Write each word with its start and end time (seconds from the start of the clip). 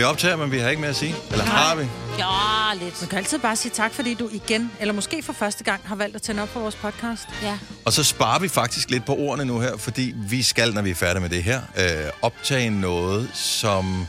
vi 0.00 0.04
optager, 0.04 0.36
men 0.36 0.52
vi 0.52 0.58
har 0.58 0.68
ikke 0.68 0.80
mere 0.80 0.90
at 0.90 0.96
sige. 0.96 1.14
Eller 1.30 1.44
har 1.44 1.76
vi? 1.76 1.82
Ja, 2.18 2.84
lidt. 2.84 3.00
Man 3.00 3.08
kan 3.08 3.18
altid 3.18 3.38
bare 3.38 3.56
sige 3.56 3.72
tak, 3.74 3.94
fordi 3.94 4.14
du 4.14 4.28
igen, 4.32 4.70
eller 4.80 4.94
måske 4.94 5.22
for 5.22 5.32
første 5.32 5.64
gang, 5.64 5.80
har 5.84 5.94
valgt 5.94 6.16
at 6.16 6.22
tænde 6.22 6.42
op 6.42 6.48
på 6.48 6.60
vores 6.60 6.74
podcast. 6.74 7.22
Ja. 7.42 7.58
Og 7.84 7.92
så 7.92 8.04
sparer 8.04 8.38
vi 8.38 8.48
faktisk 8.48 8.90
lidt 8.90 9.04
på 9.04 9.16
ordene 9.16 9.44
nu 9.44 9.60
her, 9.60 9.76
fordi 9.76 10.14
vi 10.16 10.42
skal, 10.42 10.74
når 10.74 10.82
vi 10.82 10.90
er 10.90 10.94
færdige 10.94 11.20
med 11.20 11.30
det 11.30 11.42
her, 11.42 11.60
øh, 11.78 12.10
optage 12.22 12.70
noget, 12.70 13.30
som 13.34 14.06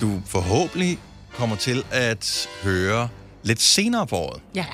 du 0.00 0.22
forhåbentlig 0.26 0.98
kommer 1.34 1.56
til 1.56 1.84
at 1.90 2.48
høre 2.62 3.08
lidt 3.42 3.62
senere 3.62 4.06
på 4.06 4.16
året. 4.16 4.42
Ja. 4.54 4.64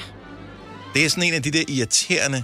Det 0.94 1.04
er 1.04 1.10
sådan 1.10 1.24
en 1.24 1.34
af 1.34 1.42
de 1.42 1.50
der 1.50 1.64
irriterende 1.68 2.42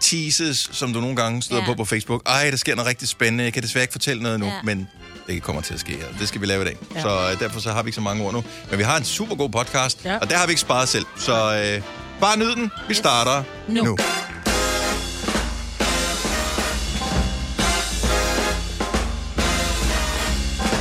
teases, 0.00 0.70
som 0.72 0.92
du 0.92 1.00
nogle 1.00 1.16
gange 1.16 1.42
støder 1.42 1.62
ja. 1.62 1.66
På 1.66 1.74
på 1.74 1.84
Facebook. 1.84 2.22
Ej, 2.26 2.50
der 2.50 2.56
sker 2.56 2.74
noget 2.74 2.88
rigtig 2.88 3.08
spændende. 3.08 3.44
Jeg 3.44 3.52
kan 3.52 3.62
desværre 3.62 3.82
ikke 3.82 3.92
fortælle 3.92 4.22
noget 4.22 4.40
nu. 4.40 4.46
Ja. 4.46 4.62
men 4.64 4.88
det 5.26 5.42
kommer 5.42 5.62
til 5.62 5.74
at 5.74 5.80
ske. 5.80 5.98
Og 6.12 6.20
det 6.20 6.28
skal 6.28 6.40
vi 6.40 6.46
lave 6.46 6.62
i 6.62 6.64
dag. 6.64 6.76
Ja. 6.94 7.02
Så 7.02 7.08
øh, 7.08 7.40
derfor 7.40 7.60
så 7.60 7.72
har 7.72 7.82
vi 7.82 7.88
ikke 7.88 7.94
så 7.94 8.00
mange 8.00 8.24
ord 8.24 8.32
nu. 8.32 8.44
Men 8.70 8.78
vi 8.78 8.84
har 8.84 8.96
en 8.96 9.04
super 9.04 9.34
god 9.34 9.50
podcast, 9.50 10.04
ja. 10.04 10.18
Og 10.18 10.30
der 10.30 10.36
har 10.36 10.46
vi 10.46 10.50
ikke 10.50 10.60
sparet 10.60 10.88
selv. 10.88 11.06
Så 11.16 11.32
øh, 11.32 11.82
bare 12.20 12.38
nyd 12.38 12.54
den. 12.54 12.70
Vi 12.88 12.94
starter 12.94 13.42
nu. 13.68 13.74
Nu. 13.74 13.84
nu. 13.84 13.96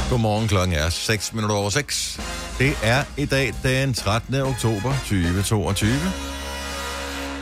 Godmorgen, 0.10 0.48
klokken 0.48 0.78
er 0.78 0.90
6 0.90 1.34
minutter 1.34 1.56
over 1.56 1.70
6. 1.70 2.20
Det 2.60 2.78
er 2.84 3.04
i 3.18 3.26
dag 3.26 3.54
den 3.64 3.94
13. 3.94 4.36
oktober 4.36 4.94
2022. 4.94 5.94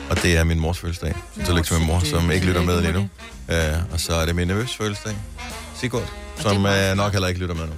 Og 0.10 0.22
det 0.22 0.38
er 0.38 0.44
min 0.44 0.60
mors 0.60 0.80
fødselsdag. 0.80 1.16
Så 1.40 1.46
tillykke 1.46 1.68
til 1.68 1.78
min 1.78 1.88
mor, 1.88 2.00
som 2.00 2.32
ikke 2.32 2.46
lytter 2.46 2.64
med 2.64 2.82
lige 2.82 2.94
nu. 2.94 3.10
Uh, 3.50 3.94
og 3.94 4.00
så 4.00 4.14
er 4.14 4.26
det 4.26 4.36
min 4.36 4.48
nevøs 4.48 4.76
fødselsdag. 4.76 5.16
Sigurd, 5.82 6.12
som 6.38 6.66
uh, 6.66 6.72
nok 6.96 7.12
heller 7.12 7.28
ikke 7.28 7.40
lytter 7.40 7.56
med 7.56 7.66
nu. 7.68 7.74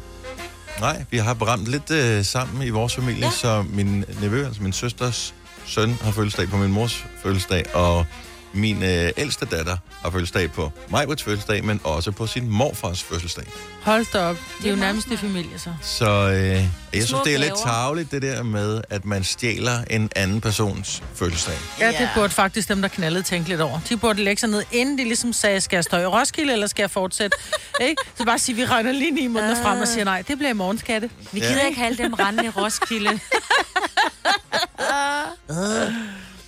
Nej, 0.79 1.05
vi 1.11 1.17
har 1.17 1.33
ramt 1.33 1.67
lidt 1.67 1.91
uh, 1.91 2.25
sammen 2.25 2.63
i 2.63 2.69
vores 2.69 2.95
familie. 2.95 3.25
Ja. 3.25 3.31
så 3.31 3.65
min 3.69 4.05
nevø, 4.21 4.45
altså 4.45 4.63
min 4.63 4.73
søsters 4.73 5.33
søn, 5.65 5.97
har 6.01 6.11
fødselsdag 6.11 6.47
på 6.47 6.57
min 6.57 6.71
mors 6.71 7.05
fødselsdag, 7.23 7.75
og 7.75 8.05
min 8.53 8.77
uh, 8.77 8.83
ældste 9.17 9.45
datter 9.45 9.77
har 10.03 10.09
fødselsdag 10.09 10.51
på 10.51 10.71
Majbrits 10.89 11.23
fødselsdag, 11.23 11.63
men 11.65 11.81
også 11.83 12.11
på 12.11 12.27
sin 12.27 12.49
morfars 12.49 13.03
fødselsdag. 13.03 13.43
Hold 13.81 14.05
da 14.13 14.19
op. 14.19 14.37
Det 14.57 14.65
er 14.65 14.69
jo 14.69 14.75
nærmest 14.75 15.07
i 15.07 15.17
familie, 15.17 15.59
så. 15.59 15.73
Så 15.81 16.05
øh, 16.29 16.63
jeg 16.93 17.03
synes, 17.07 17.21
det 17.25 17.33
er 17.33 17.37
lidt 17.39 17.53
tageligt, 17.65 18.11
det 18.11 18.21
der 18.21 18.43
med, 18.43 18.81
at 18.89 19.05
man 19.05 19.23
stjæler 19.23 19.83
en 19.89 20.09
anden 20.15 20.41
persons 20.41 21.03
fødselsdag. 21.15 21.55
Ja, 21.79 21.87
det 21.87 22.09
burde 22.15 22.29
faktisk 22.29 22.69
dem, 22.69 22.81
der 22.81 22.87
knaldede, 22.89 23.23
tænke 23.23 23.49
lidt 23.49 23.61
over. 23.61 23.79
De 23.89 23.97
burde 23.97 24.23
lægge 24.23 24.39
sig 24.39 24.49
ned, 24.49 24.63
inden 24.71 24.97
de 24.97 25.03
ligesom 25.03 25.33
sagde, 25.33 25.61
skal 25.61 25.77
jeg 25.77 25.83
stå 25.83 25.97
i 25.97 26.05
Roskilde, 26.05 26.53
eller 26.53 26.67
skal 26.67 26.83
jeg 26.83 26.91
fortsætte? 26.91 27.38
ikke? 27.89 28.01
Så 28.17 28.25
bare 28.25 28.39
sige, 28.39 28.55
vi 28.55 28.65
regner 28.65 28.91
lige 28.91 29.11
ni 29.11 29.27
måneder 29.27 29.63
frem 29.63 29.81
og 29.81 29.88
siger, 29.88 30.03
nej, 30.03 30.23
det 30.27 30.38
bliver 30.38 30.49
i 30.49 30.53
morgen, 30.53 30.77
skatte. 30.77 31.09
Vi 31.31 31.39
Ja. 31.39 31.47
gider 31.47 31.61
ikke 31.65 31.79
have 31.79 31.95
dem 31.95 32.13
rendende 32.13 32.45
i 32.45 32.49
Roskilde. 32.49 33.19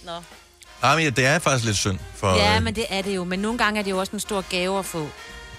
Nå. 0.06 0.12
Ah, 0.92 0.96
men 0.98 1.04
ja, 1.06 1.10
det 1.10 1.26
er 1.26 1.40
faktisk 1.40 1.66
lidt 1.66 1.78
synd 1.78 2.00
for 2.16 2.36
Ja, 2.36 2.56
øh, 2.58 2.64
men 2.64 2.76
det 2.76 2.86
er 2.90 3.02
det 3.02 3.16
jo. 3.16 3.24
Men 3.24 3.40
nogle 3.40 3.58
gange 3.58 3.80
er 3.80 3.84
det 3.84 3.92
jo 3.92 3.98
også 4.00 4.12
en 4.14 4.20
stor 4.20 4.42
gave 4.50 4.80
at 4.80 4.86
få, 4.86 5.10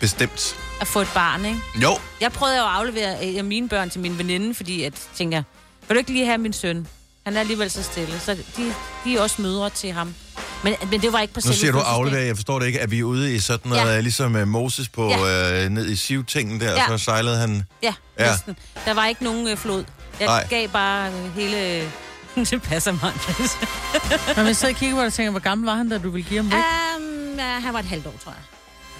bestemt. 0.00 0.56
at 0.80 0.86
få 0.86 1.00
et 1.00 1.10
barn, 1.14 1.44
ikke? 1.44 1.58
Jo, 1.82 1.98
Jeg 2.20 2.32
prøvede 2.32 2.56
jo 2.58 2.62
at 2.64 2.70
aflevere 2.70 3.38
øh, 3.38 3.44
mine 3.44 3.68
børn 3.68 3.90
til 3.90 4.00
min 4.00 4.18
veninde, 4.18 4.54
fordi 4.54 4.82
at, 4.82 4.92
tænkte 5.16 5.34
jeg, 5.34 5.44
vil 5.88 5.94
du 5.94 5.98
ikke 5.98 6.12
lige 6.12 6.26
have 6.26 6.38
min 6.38 6.52
søn? 6.52 6.86
Han 7.24 7.36
er 7.36 7.40
alligevel 7.40 7.70
så 7.70 7.82
stille. 7.82 8.20
Så 8.20 8.34
de, 8.34 8.74
de 9.04 9.16
er 9.16 9.22
også 9.22 9.42
mødre 9.42 9.70
til 9.70 9.92
ham. 9.92 10.14
Men, 10.64 10.74
men 10.90 11.00
det 11.02 11.12
var 11.12 11.20
ikke 11.20 11.34
på 11.34 11.40
nu 11.46 11.52
siger 11.52 11.72
du 11.72 11.78
afleverer. 11.78 12.22
Jeg 12.24 12.36
forstår 12.36 12.58
det 12.58 12.66
ikke. 12.66 12.78
Er 12.78 12.86
vi 12.86 13.02
ude 13.02 13.34
i 13.34 13.38
sådan 13.38 13.68
noget, 13.70 13.82
ja. 13.86 13.92
Ja. 13.94 14.00
ligesom 14.00 14.34
uh, 14.34 14.48
Moses 14.48 14.88
på 14.88 15.08
ja. 15.10 15.64
øh, 15.64 15.70
ned 15.70 15.86
i 15.88 15.96
sivtingen 15.96 16.60
der, 16.60 16.72
Ja. 16.72 16.86
så 16.88 16.98
sejlede 16.98 17.36
han... 17.36 17.62
Ja, 17.82 17.94
Ja. 18.18 18.30
Næsten. 18.30 18.56
Der 18.84 18.94
var 18.94 19.06
ikke 19.06 19.24
nogen 19.24 19.48
øh, 19.48 19.56
flod. 19.56 19.84
Jeg 20.20 20.26
Nej. 20.26 20.46
Gav 20.50 20.68
bare 20.68 21.08
øh, 21.12 21.34
hele... 21.34 21.82
det 22.50 22.62
passer 22.62 22.92
mig. 22.92 23.12
Hvis 23.12 24.46
jeg 24.46 24.56
sidder 24.56 24.74
og 24.74 24.78
kigger 24.78 24.96
på 24.96 25.00
det 25.00 25.06
og 25.06 25.12
tænker, 25.12 25.30
hvor 25.30 25.40
gammel 25.40 25.66
var 25.66 25.74
han, 25.74 25.88
da 25.88 25.98
du 25.98 26.10
ville 26.10 26.28
give 26.28 26.42
ham 26.42 26.52
væk? 26.52 26.58
um, 26.98 27.38
ja, 27.38 27.60
han 27.60 27.72
var 27.72 27.78
et 27.80 27.84
halvt 27.86 28.06
år, 28.06 28.14
tror 28.24 28.32
jeg. 28.32 28.40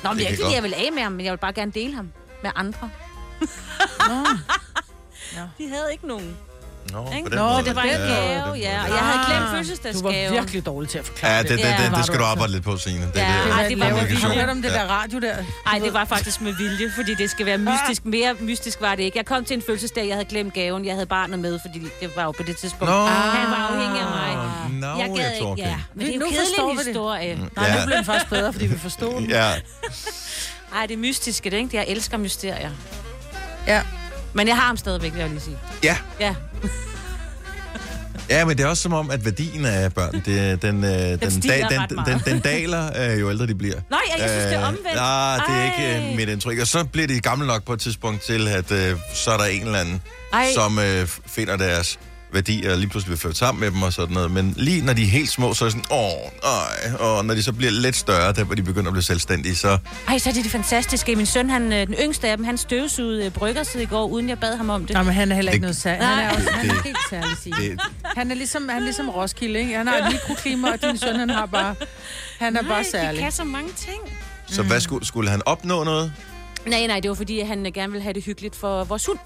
Nå, 0.02 0.08
men 0.10 0.19
Det 0.19 0.26
er 0.26 0.30
ikke, 0.30 0.42
fordi 0.42 0.54
jeg 0.54 0.62
vil 0.62 0.74
af 0.74 0.88
med 0.92 1.02
ham, 1.02 1.12
men 1.12 1.24
jeg 1.24 1.32
vil 1.32 1.38
bare 1.38 1.52
gerne 1.52 1.72
dele 1.72 1.94
ham 1.94 2.08
med 2.42 2.50
andre. 2.54 2.91
Nå. 4.08 4.26
De 5.58 5.69
havde 5.69 5.92
ikke 5.92 6.06
nogen. 6.06 6.36
Nå, 6.92 7.12
Ikke? 7.16 7.28
Nå, 7.28 7.48
måde. 7.48 7.64
det 7.64 7.76
var 7.76 7.82
en 7.82 7.88
måde. 7.88 8.08
gave, 8.08 8.26
ja. 8.26 8.41
måde. 8.41 8.52
Og 8.52 8.60
jeg 8.60 8.98
havde 9.08 9.19
glemt 9.26 9.36
Ah, 9.36 9.41
Du 9.41 9.50
var 9.52 9.56
fødselsdagsgave. 9.58 10.32
virkelig 10.32 10.66
dårlig 10.66 10.88
til 10.91 10.98
at 10.98 11.04
forklare 11.06 11.32
Ja, 11.32 11.42
det, 11.42 11.50
det, 11.50 11.58
Ja. 11.58 11.76
det, 11.82 11.91
var 11.91 11.97
det 11.97 12.06
skal 12.06 12.19
du 12.19 12.24
arbejde 12.24 12.52
lidt 12.52 12.64
på, 12.64 12.76
Signe. 12.76 13.00
Det, 13.06 13.16
Ja. 13.16 13.20
det, 13.20 13.52
Ej, 13.52 13.62
det 13.62 13.70
det 13.70 13.80
var 13.80 13.86
har 14.28 14.34
hørt 14.41 14.48
om 14.48 14.62
det 14.62 14.72
der 14.72 14.84
radio 14.86 15.19
der. 15.20 15.36
Nej, 15.66 15.78
det 15.78 15.92
var 15.92 16.04
faktisk 16.04 16.41
med 16.41 16.52
vilje, 16.52 16.92
fordi 16.94 17.14
det 17.14 17.30
skal 17.30 17.47
være 17.47 17.58
mystisk. 17.58 18.04
Mere 18.04 18.34
mystisk 18.41 18.80
var 18.80 18.94
det 18.94 19.02
ikke. 19.02 19.19
Jeg 19.19 19.26
kom 19.26 19.44
til 19.44 19.56
en 19.56 19.62
fødselsdag, 19.66 20.06
jeg 20.08 20.14
havde 20.16 20.28
glemt 20.28 20.54
gaven. 20.54 20.84
Jeg 20.84 20.94
havde 20.94 21.06
barnet 21.06 21.38
med, 21.38 21.58
fordi 21.66 21.78
det 22.00 22.16
var 22.16 22.22
jo 22.24 22.30
på 22.32 22.42
det 22.42 22.56
tidspunkt. 22.56 22.91
Nå. 22.94 23.06
Han 23.06 23.50
var 23.50 23.68
afhængig 23.72 24.00
af 24.00 24.10
mig. 24.10 24.36
Nå, 24.80 24.86
jeg 24.86 25.08
gad 25.16 25.24
jeg 25.24 25.34
ikke, 25.36 25.54
ja. 25.56 25.76
Men 25.94 26.06
det 26.06 26.14
er 26.14 26.18
Nu 26.18 26.24
jo 26.24 26.30
forstår 26.38 26.64
vi 26.70 26.76
kedelig 26.76 26.78
det. 26.78 26.86
historie. 26.86 27.36
Nej, 27.56 27.66
Ja. 27.68 27.80
nu 27.80 27.86
blev 27.86 27.97
den 27.97 28.04
først 28.04 28.28
bedre, 28.30 28.53
fordi 28.53 28.66
vi 28.66 28.78
forstod 28.78 29.12
den. 29.20 29.30
Ja, 29.30 29.50
Ej, 30.76 30.86
det 30.86 30.94
er 30.94 30.98
mystiske, 30.98 31.50
det 31.50 31.56
ikke? 31.56 31.76
Jeg 31.76 31.84
elsker 31.88 32.16
mysterier. 32.16 32.70
Ja. 33.66 33.82
Men 34.36 34.48
jeg 34.48 34.56
har 34.56 34.66
ham 34.66 34.76
stadigvæk, 34.76 35.12
vil 35.12 35.20
jeg 35.20 35.28
lige 35.30 35.41
sige. 35.41 35.58
ja. 35.82 35.97
Ja, 36.20 36.34
Ja, 38.30 38.44
men 38.44 38.58
det 38.58 38.64
er 38.64 38.69
også 38.69 38.82
som 38.82 38.92
om, 38.92 39.10
at 39.10 39.24
værdien 39.24 39.64
af 39.64 39.92
børn, 39.92 40.22
det, 40.24 40.62
den, 40.62 40.84
øh, 40.84 40.91
den, 40.91 41.30
stiger 41.30 41.69
den, 41.69 41.80
ret 41.80 41.91
den, 41.91 41.98
den, 42.06 42.20
den 42.26 42.41
daler, 42.41 43.10
øh, 43.12 43.20
jo 43.20 43.30
ældre 43.30 43.47
de 43.47 43.54
bliver. 43.54 43.74
Nej, 43.91 44.00
jeg, 44.19 44.28
synes, 44.30 44.44
det 44.44 44.52
er 44.54 44.60
Øh, 44.60 44.69
omvendt. 44.69 44.94
Nej, 44.94 45.36
det 45.48 45.54
er 45.56 45.64
ikke 45.64 46.08
øh, 46.10 46.16
mit 46.16 46.28
indtryk. 46.28 46.58
Og 46.58 46.66
så 46.66 46.84
bliver 46.84 47.06
de 47.06 47.20
gamle 47.20 47.47
nok 47.47 47.64
på 47.64 47.72
et 47.72 47.80
tidspunkt 47.80 48.22
til, 48.22 48.48
at 48.48 48.72
øh, 48.72 48.97
så 49.14 49.30
er 49.30 49.36
der 49.36 49.44
en 49.44 49.62
eller 49.62 49.78
anden, 49.78 50.02
Ej. 50.32 50.47
som 50.54 50.78
øh, 50.78 51.08
finder 51.26 51.56
deres 51.56 51.98
værdier 52.32 52.72
og 52.72 52.78
lige 52.78 52.88
pludselig 52.88 53.10
vil 53.10 53.19
føre 53.19 53.34
sammen 53.34 53.60
med 53.60 53.70
dem 53.70 53.82
og 53.82 53.92
sådan 53.92 54.14
noget. 54.14 54.31
Men 54.31 54.54
lige 54.56 54.82
når 54.84 54.92
de 54.92 55.03
er 55.03 55.06
helt 55.06 55.31
små, 55.31 55.54
så 55.54 55.64
er 55.64 55.69
det 55.70 55.78
sådan, 55.84 55.98
åh, 55.98 56.12
nej. 56.42 56.98
Og 57.00 57.25
når 57.25 57.34
de 57.34 57.42
så 57.42 57.53
bliver 57.53 57.72
lidt 57.72 57.97
større, 57.97 58.32
der 58.32 58.44
hvor 58.44 58.54
de 58.54 58.62
begynder 58.62 58.87
at 58.88 58.92
blive 58.92 59.03
selvstændige, 59.03 59.56
så... 59.56 59.78
Ej, 60.09 60.19
så 60.19 60.28
er 60.28 60.32
det 60.34 60.42
det 60.44 60.53
fantastiske. 60.53 61.16
Min 61.16 61.26
søn, 61.26 61.50
han, 61.50 61.72
øh, 61.72 61.86
den 61.86 61.94
yngste 61.94 62.28
af 62.28 62.36
dem, 62.36 62.44
han 62.47 62.59
støvsugede 62.59 63.25
øh, 63.25 63.31
bryggersid 63.32 63.81
i 63.81 63.84
går, 63.84 64.06
uden 64.06 64.28
jeg 64.28 64.38
bad 64.38 64.56
ham 64.56 64.70
om 64.70 64.86
det. 64.86 64.94
Nej, 64.94 65.03
men 65.03 65.12
han 65.12 65.31
er 65.31 65.34
heller 65.36 65.53
ikke 65.53 65.62
Det- 65.62 65.66
noget 65.66 65.76
særligt. 65.76 66.04
Han 66.04 66.19
er, 66.25 66.31
også, 66.34 66.50
han 66.50 66.70
er 66.70 66.75
Det- 66.75 66.82
helt 66.84 66.97
særlig, 67.10 67.36
sige. 67.42 67.54
Det, 67.70 67.81
Han 68.16 68.31
er 68.31 68.34
ligesom, 68.34 68.69
han 68.69 68.78
er 68.78 68.84
ligesom 68.84 69.09
Roskilde, 69.09 69.59
ikke? 69.59 69.76
Han 69.76 69.86
har 69.86 69.97
et 69.97 70.12
mikroklima, 70.12 70.72
og 70.72 70.82
din 70.82 70.98
søn, 70.98 71.16
han 71.16 71.31
har 71.31 71.47
bare... 71.47 71.75
Han 72.38 72.56
er 72.56 72.62
bare 72.62 72.70
Nej, 72.70 72.82
de 72.82 72.91
særlig. 72.91 73.20
kan 73.22 73.32
så 73.32 73.44
mange 73.44 73.70
ting. 73.76 74.00
så 74.47 74.62
hvad 74.62 74.81
skulle, 74.81 75.06
skulle 75.06 75.31
han 75.31 75.42
opnå 75.47 75.84
noget? 75.84 76.12
Nej, 76.66 76.86
nej, 76.86 77.00
det 77.00 77.09
var 77.09 77.15
fordi, 77.15 77.41
han 77.41 77.66
øh, 77.66 77.72
gerne 77.72 77.92
ville 77.92 78.03
have 78.03 78.12
det 78.12 78.25
hyggeligt 78.25 78.56
for 78.56 78.84
vores 78.84 79.06
hund. 79.06 79.19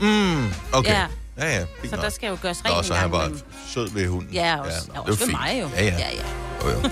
Mm, 0.00 0.46
okay. 0.72 0.90
Ja. 0.90 1.04
Ja, 1.38 1.54
ja. 1.58 1.60
Fint 1.80 1.90
Så 1.90 1.96
nok. 1.96 2.04
der 2.04 2.10
skal 2.10 2.28
jo 2.28 2.38
gøres 2.42 2.58
rent 2.64 2.74
Nå, 2.74 2.78
en 2.78 2.84
så 2.84 2.94
er 2.94 2.98
han 2.98 3.10
bare 3.10 3.24
imellem. 3.26 3.46
sød 3.68 3.90
ved 3.90 4.08
hunden. 4.08 4.32
Ja, 4.34 4.56
også, 4.60 4.78
nå, 4.88 4.94
ja, 4.94 5.00
det 5.00 5.06
er 5.06 5.10
også 5.10 5.10
ved 5.10 5.26
fint. 5.26 5.30
mig 5.40 5.58
jo. 5.62 5.68
Ja, 5.76 5.84
ja. 5.84 5.94
ja, 5.98 6.10
ja. 6.14 6.24
Jo, 6.64 6.70
jo. 6.70 6.80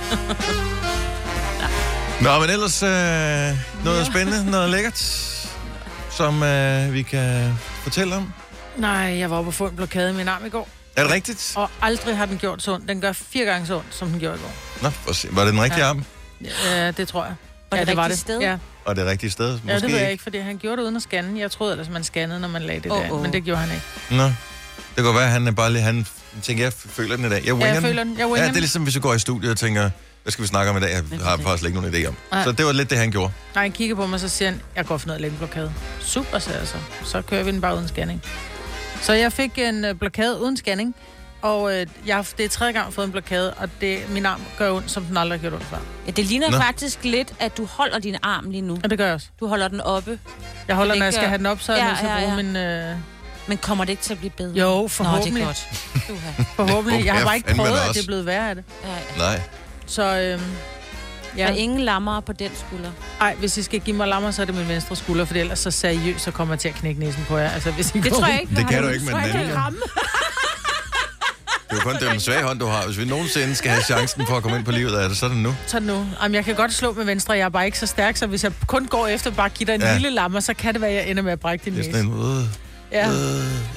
Nå, 2.21 2.39
men 2.41 2.51
ellers 2.51 2.83
øh, 2.83 2.89
noget 3.85 4.07
spændende, 4.07 4.51
noget 4.51 4.71
lækkert, 4.71 4.99
som 6.11 6.43
øh, 6.43 6.93
vi 6.93 7.03
kan 7.03 7.53
fortælle 7.83 8.17
om. 8.17 8.33
Nej, 8.77 8.91
jeg 9.19 9.31
var 9.31 9.37
oppe 9.37 9.49
og 9.49 9.55
få 9.55 9.67
en 9.67 9.77
blokade 9.77 10.11
i 10.11 10.13
min 10.13 10.29
arm 10.29 10.47
i 10.47 10.49
går. 10.49 10.69
Er 10.97 11.03
det 11.03 11.13
rigtigt? 11.13 11.53
Og 11.57 11.71
aldrig 11.83 12.17
har 12.17 12.27
den 12.27 12.39
gjort 12.39 12.63
så 12.63 12.73
ondt. 12.75 12.89
Den 12.89 13.01
gør 13.01 13.13
fire 13.13 13.45
gange 13.45 13.67
så 13.67 13.75
ondt, 13.77 13.87
som 13.95 14.09
den 14.09 14.21
gjorde 14.21 14.37
i 14.37 14.41
går. 14.41 14.53
Nå, 14.83 14.91
for 14.91 15.11
at 15.11 15.17
se. 15.17 15.29
var 15.31 15.45
det 15.45 15.53
den 15.53 15.63
rigtige 15.63 15.81
Ja. 15.85 15.89
arm? 15.91 16.05
Ja, 16.65 16.91
det 16.91 17.09
tror 17.09 17.25
jeg. 17.25 17.35
Var 17.71 17.79
ja, 17.79 17.85
det 17.85 17.97
var 17.97 18.09
det. 18.09 18.19
sted? 18.19 18.41
Ja. 18.41 18.57
Og 18.85 18.97
det 18.97 19.07
rigtige 19.07 19.31
sted? 19.31 19.53
Måske 19.53 19.69
ja, 19.73 19.79
det 19.79 19.93
ved 19.93 19.99
jeg 19.99 20.11
ikke, 20.13 20.23
fordi 20.23 20.39
han 20.39 20.59
gjorde 20.59 20.77
det 20.77 20.83
uden 20.83 20.97
at 20.97 21.03
scanne. 21.03 21.41
Jeg 21.41 21.51
troede 21.51 21.73
ellers, 21.73 21.89
man 21.89 22.05
scannede, 22.05 22.41
når 22.41 22.49
man 22.49 22.63
lagde 22.63 22.81
det 22.81 22.93
Åh, 22.93 22.99
der, 22.99 23.11
åh. 23.13 23.23
men 23.23 23.33
det 23.33 23.45
gjorde 23.45 23.61
han 23.61 23.71
ikke. 23.71 23.85
Nå. 24.11 24.25
Det 24.97 25.05
kan 25.05 25.15
være, 25.15 25.25
at 25.25 25.31
han 25.31 25.47
er 25.47 25.53
bare 25.53 25.73
lige... 25.73 25.83
Han 25.83 26.07
tænker, 26.43 26.65
jeg 26.65 26.73
føler 26.73 27.17
den 27.17 27.25
i 27.25 27.29
dag. 27.29 27.47
Jeg 27.47 27.55
Ja, 27.57 27.73
jeg 27.75 27.83
føler 27.83 28.05
den. 28.05 28.19
Jeg 28.19 28.29
Ja, 28.37 28.43
det 28.43 28.49
er 28.49 28.53
ligesom, 28.53 28.83
hvis 28.83 28.95
jeg 28.95 29.03
går 29.03 29.15
i 29.15 29.19
studiet 29.19 29.51
og 29.53 29.59
tænker, 29.59 29.91
hvad 30.23 30.31
skal 30.33 30.43
vi 30.43 30.49
snakke 30.49 30.71
om 30.71 30.77
i 30.77 30.81
dag? 30.81 30.91
Jeg 30.91 31.03
har 31.23 31.37
faktisk 31.37 31.67
ikke 31.67 31.81
nogen 31.81 31.95
idé 31.95 32.07
om. 32.09 32.17
Nej. 32.33 32.45
Så 32.45 32.53
det 32.53 32.67
var 32.67 32.73
lidt 32.73 32.91
det, 32.91 32.99
han 32.99 33.11
gjorde. 33.11 33.33
Nej, 33.55 33.65
han 33.65 33.73
kigger 33.73 33.97
på 33.97 34.07
mig, 34.07 34.21
så 34.21 34.29
siger 34.29 34.51
han, 34.51 34.61
jeg 34.77 34.87
går 34.87 34.99
for 34.99 35.07
noget 35.07 35.21
læge 35.21 35.35
blokade. 35.39 35.73
Super, 36.01 36.39
sagde 36.39 36.59
jeg 36.59 36.69
så. 36.69 36.77
Så 37.05 37.23
kører 37.23 37.43
vi 37.43 37.51
den 37.53 37.61
bare 37.61 37.75
uden 37.77 37.89
scanning. 37.89 38.23
Så 39.03 39.13
jeg 39.13 39.33
fik 39.33 39.51
en 39.59 39.85
øh, 39.85 39.95
blokade 39.95 40.41
uden 40.41 40.57
scanning, 40.57 40.95
og 41.43 41.75
øh, 41.81 41.87
jeg 42.07 42.17
har, 42.17 42.29
det 42.39 42.45
er 42.45 42.49
tredje 42.49 42.73
gang, 42.73 42.77
jeg 42.83 42.85
har 42.85 42.91
fået 42.91 43.05
en 43.05 43.13
blokade, 43.13 43.55
og 43.55 43.69
det, 43.81 43.99
min 44.11 44.27
arm 44.27 44.41
gør 44.59 44.73
ondt, 44.73 44.91
som 44.91 45.05
den 45.05 45.17
aldrig 45.17 45.39
har 45.39 45.43
gjort 45.49 45.53
ondt 45.53 45.67
før. 45.67 45.77
Ja, 46.07 46.11
det 46.11 46.25
ligner 46.25 46.51
Nå. 46.51 46.57
Faktisk 46.61 47.05
lidt, 47.05 47.33
at 47.41 47.57
du 47.57 47.65
holder 47.67 47.99
din 47.99 48.17
arm 48.23 48.51
lige 48.51 48.61
nu. 48.63 48.79
Og 48.85 48.91
det 48.91 48.99
gør 48.99 49.05
jeg 49.07 49.15
også. 49.15 49.27
Du 49.41 49.47
holder 49.47 49.69
den 49.69 49.81
oppe, 49.81 50.19
Jeg 50.69 50.77
holder, 50.77 50.93
Det 50.95 50.99
når 50.99 51.07
jeg 51.07 51.13
skal 51.13 51.23
gør- 51.25 51.29
have 51.29 51.39
den 51.39 51.47
op, 51.47 51.61
så 51.61 51.73
er 51.73 51.77
jeg 51.77 51.85
Ja, 51.85 51.89
nødt 51.89 51.99
til 51.99 52.07
at 52.07 52.13
ja, 52.13 52.19
bruge 52.21 52.37
ja. 52.37 52.43
min... 52.43 52.57
Øh, 52.91 52.97
men 53.47 53.59
kommer 53.59 53.85
det 53.85 53.91
ikke 53.91 54.03
til 54.03 54.13
at 54.13 54.19
blive 54.19 54.31
bedre? 54.31 54.51
jo, 54.59 54.65
Nå, 54.77 54.83
det 54.83 54.91
forhåbentlig. 54.91 55.43
er 55.43 55.47
godt. 55.47 55.69
Uha. 56.13 56.43
forhåbentlig. 56.57 57.05
Jeg 57.07 57.13
har 57.15 57.21
Ja, 57.21 57.27
bare 57.27 57.37
ikke 57.37 57.55
prøvet, 57.55 57.71
at 57.89 57.95
det 57.95 58.03
er 58.03 58.07
blevet 58.07 58.27
værre 58.27 58.49
af 58.49 58.55
det. 58.55 58.65
Ja, 58.85 58.91
ja. 58.93 59.19
Nej. 59.19 59.41
Så 59.87 60.03
øh, 60.03 60.41
Ja. 61.37 61.43
ja. 61.45 61.51
Og 61.51 61.57
ingen 61.57 61.81
lammer 61.81 62.21
på 62.21 62.33
den 62.33 62.51
skulder. 62.67 62.91
Ej, 63.21 63.35
hvis 63.35 63.57
I 63.57 63.63
skal 63.63 63.81
give 63.81 63.97
mig 63.97 64.09
lammer, 64.09 64.31
så 64.31 64.43
er 64.43 64.47
det 64.47 64.55
min 64.55 64.69
venstre 64.69 64.97
skulder, 64.97 65.25
for 65.25 65.35
ellers 65.35 65.59
så 65.59 65.71
seriøst, 65.71 66.25
så 66.25 66.31
kommer 66.31 66.55
jeg 66.55 66.61
til 66.61 66.69
at 66.69 66.75
knække 66.75 67.01
næsen 67.01 67.25
på 67.29 67.37
jer. 67.39 67.51
Altså, 67.51 67.71
hvis 67.71 67.91
I 67.95 67.99
Det 68.01 68.11
går 68.13 68.19
tror 68.19 68.27
jeg 68.27 68.41
ikke. 68.41 68.55
Det 68.57 68.69
kan 68.69 68.83
du 68.83 68.89
ikke 68.89 69.05
med 69.05 69.13
tror 69.13 69.21
den 69.21 69.29
jeg, 69.35 69.41
anden. 69.67 69.81
Det 71.73 71.79
er 71.87 71.91
jo 71.93 71.99
kun 71.99 72.09
den 72.11 72.21
svage 72.21 72.43
hånd, 72.43 72.59
du 72.59 72.67
har. 72.67 72.87
Hvis 72.87 72.99
vi 72.99 73.05
nogensinde 73.05 73.55
skal 73.55 73.71
have 73.71 73.83
chancen 73.83 74.27
for 74.27 74.37
at 74.37 74.43
komme 74.43 74.59
ind 74.59 74.65
på 74.65 74.73
livet 74.73 74.97
af 74.97 75.09
det, 75.09 75.19
så 75.19 75.27
er 75.27 75.31
det 75.31 75.39
nu. 75.39 75.55
Så 75.67 75.81
nu. 75.81 76.07
Jamen, 76.23 76.35
jeg 76.35 76.45
kan 76.45 76.55
godt 76.55 76.73
slå 76.73 76.93
med 76.93 77.05
venstre, 77.05 77.33
jeg 77.35 77.45
er 77.45 77.49
bare 77.49 77.67
ikke 77.67 77.79
så 77.79 77.87
stærk, 77.87 78.17
så 78.17 78.27
hvis 78.27 78.45
jeg 78.45 78.53
kun 78.67 78.87
går 78.87 79.07
efter 79.07 79.31
bare 79.31 79.47
at 79.47 79.55
give 79.55 79.67
dig 79.67 79.75
en 79.75 79.81
Ja. 79.81 79.93
lille 79.93 80.11
lammer, 80.11 80.41
så 80.41 80.55
kan 80.55 80.73
det 80.75 80.81
være, 80.83 80.93
jeg 80.93 81.09
ender 81.09 81.23
med 81.23 81.33
at 81.33 81.41
brække 81.41 81.65
din 81.65 81.73
Det 81.73 81.81
er 81.81 81.85
næse. 81.93 81.99
sådan 81.99 82.13
en, 82.13 82.39
øh, 82.39 82.45
Ja. 82.93 83.09
Øh, 83.09 83.15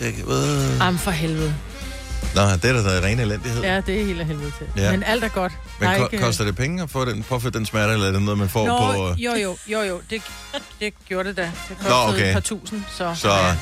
jeg, 0.02 0.14
øh. 0.30 0.88
Am 0.88 0.98
for 0.98 1.12
helvede. 1.12 1.56
Nå, 2.36 2.42
det 2.42 2.66
er 2.66 2.74
da 2.74 2.96
der 2.96 3.02
ren 3.06 3.20
elendighed. 3.20 3.64
Ja, 3.64 3.82
det 3.82 4.02
er 4.02 4.06
helt 4.06 4.20
af 4.20 4.26
helvede 4.26 4.52
til. 4.58 4.82
Ja. 4.84 4.92
Men 4.92 5.04
alt 5.04 5.24
er 5.24 5.28
godt. 5.28 5.52
Men 5.80 5.90
ko- 5.98 6.08
ikke- 6.12 6.24
koster 6.26 6.46
det 6.46 6.56
penge 6.56 6.84
at 6.84 6.90
få 6.90 7.06
den, 7.06 7.24
påføre 7.24 7.52
den 7.52 7.66
smerte, 7.66 7.94
eller 7.94 8.08
er 8.08 8.12
det 8.12 8.22
noget, 8.22 8.38
man 8.38 8.50
får 8.50 8.68
Nå, 8.68 8.78
på... 8.94 9.10
øh, 9.12 9.24
jo, 9.24 9.34
jo, 9.36 9.58
jo, 9.68 9.82
jo. 9.82 10.02
Det, 10.10 10.22
det 10.80 10.94
gjorde 11.08 11.30
det 11.30 11.38
da. 11.38 11.42
Det 11.42 11.52
kostede 11.78 11.90
Nå, 11.90 12.06
Nå, 12.06 12.14
okay. 12.14 12.28
et 12.28 12.34
par 12.34 12.40
tusind, 12.40 12.84
så... 12.98 13.12
Så, 13.16 13.30
ja. 13.30 13.48
ja. 13.48 13.54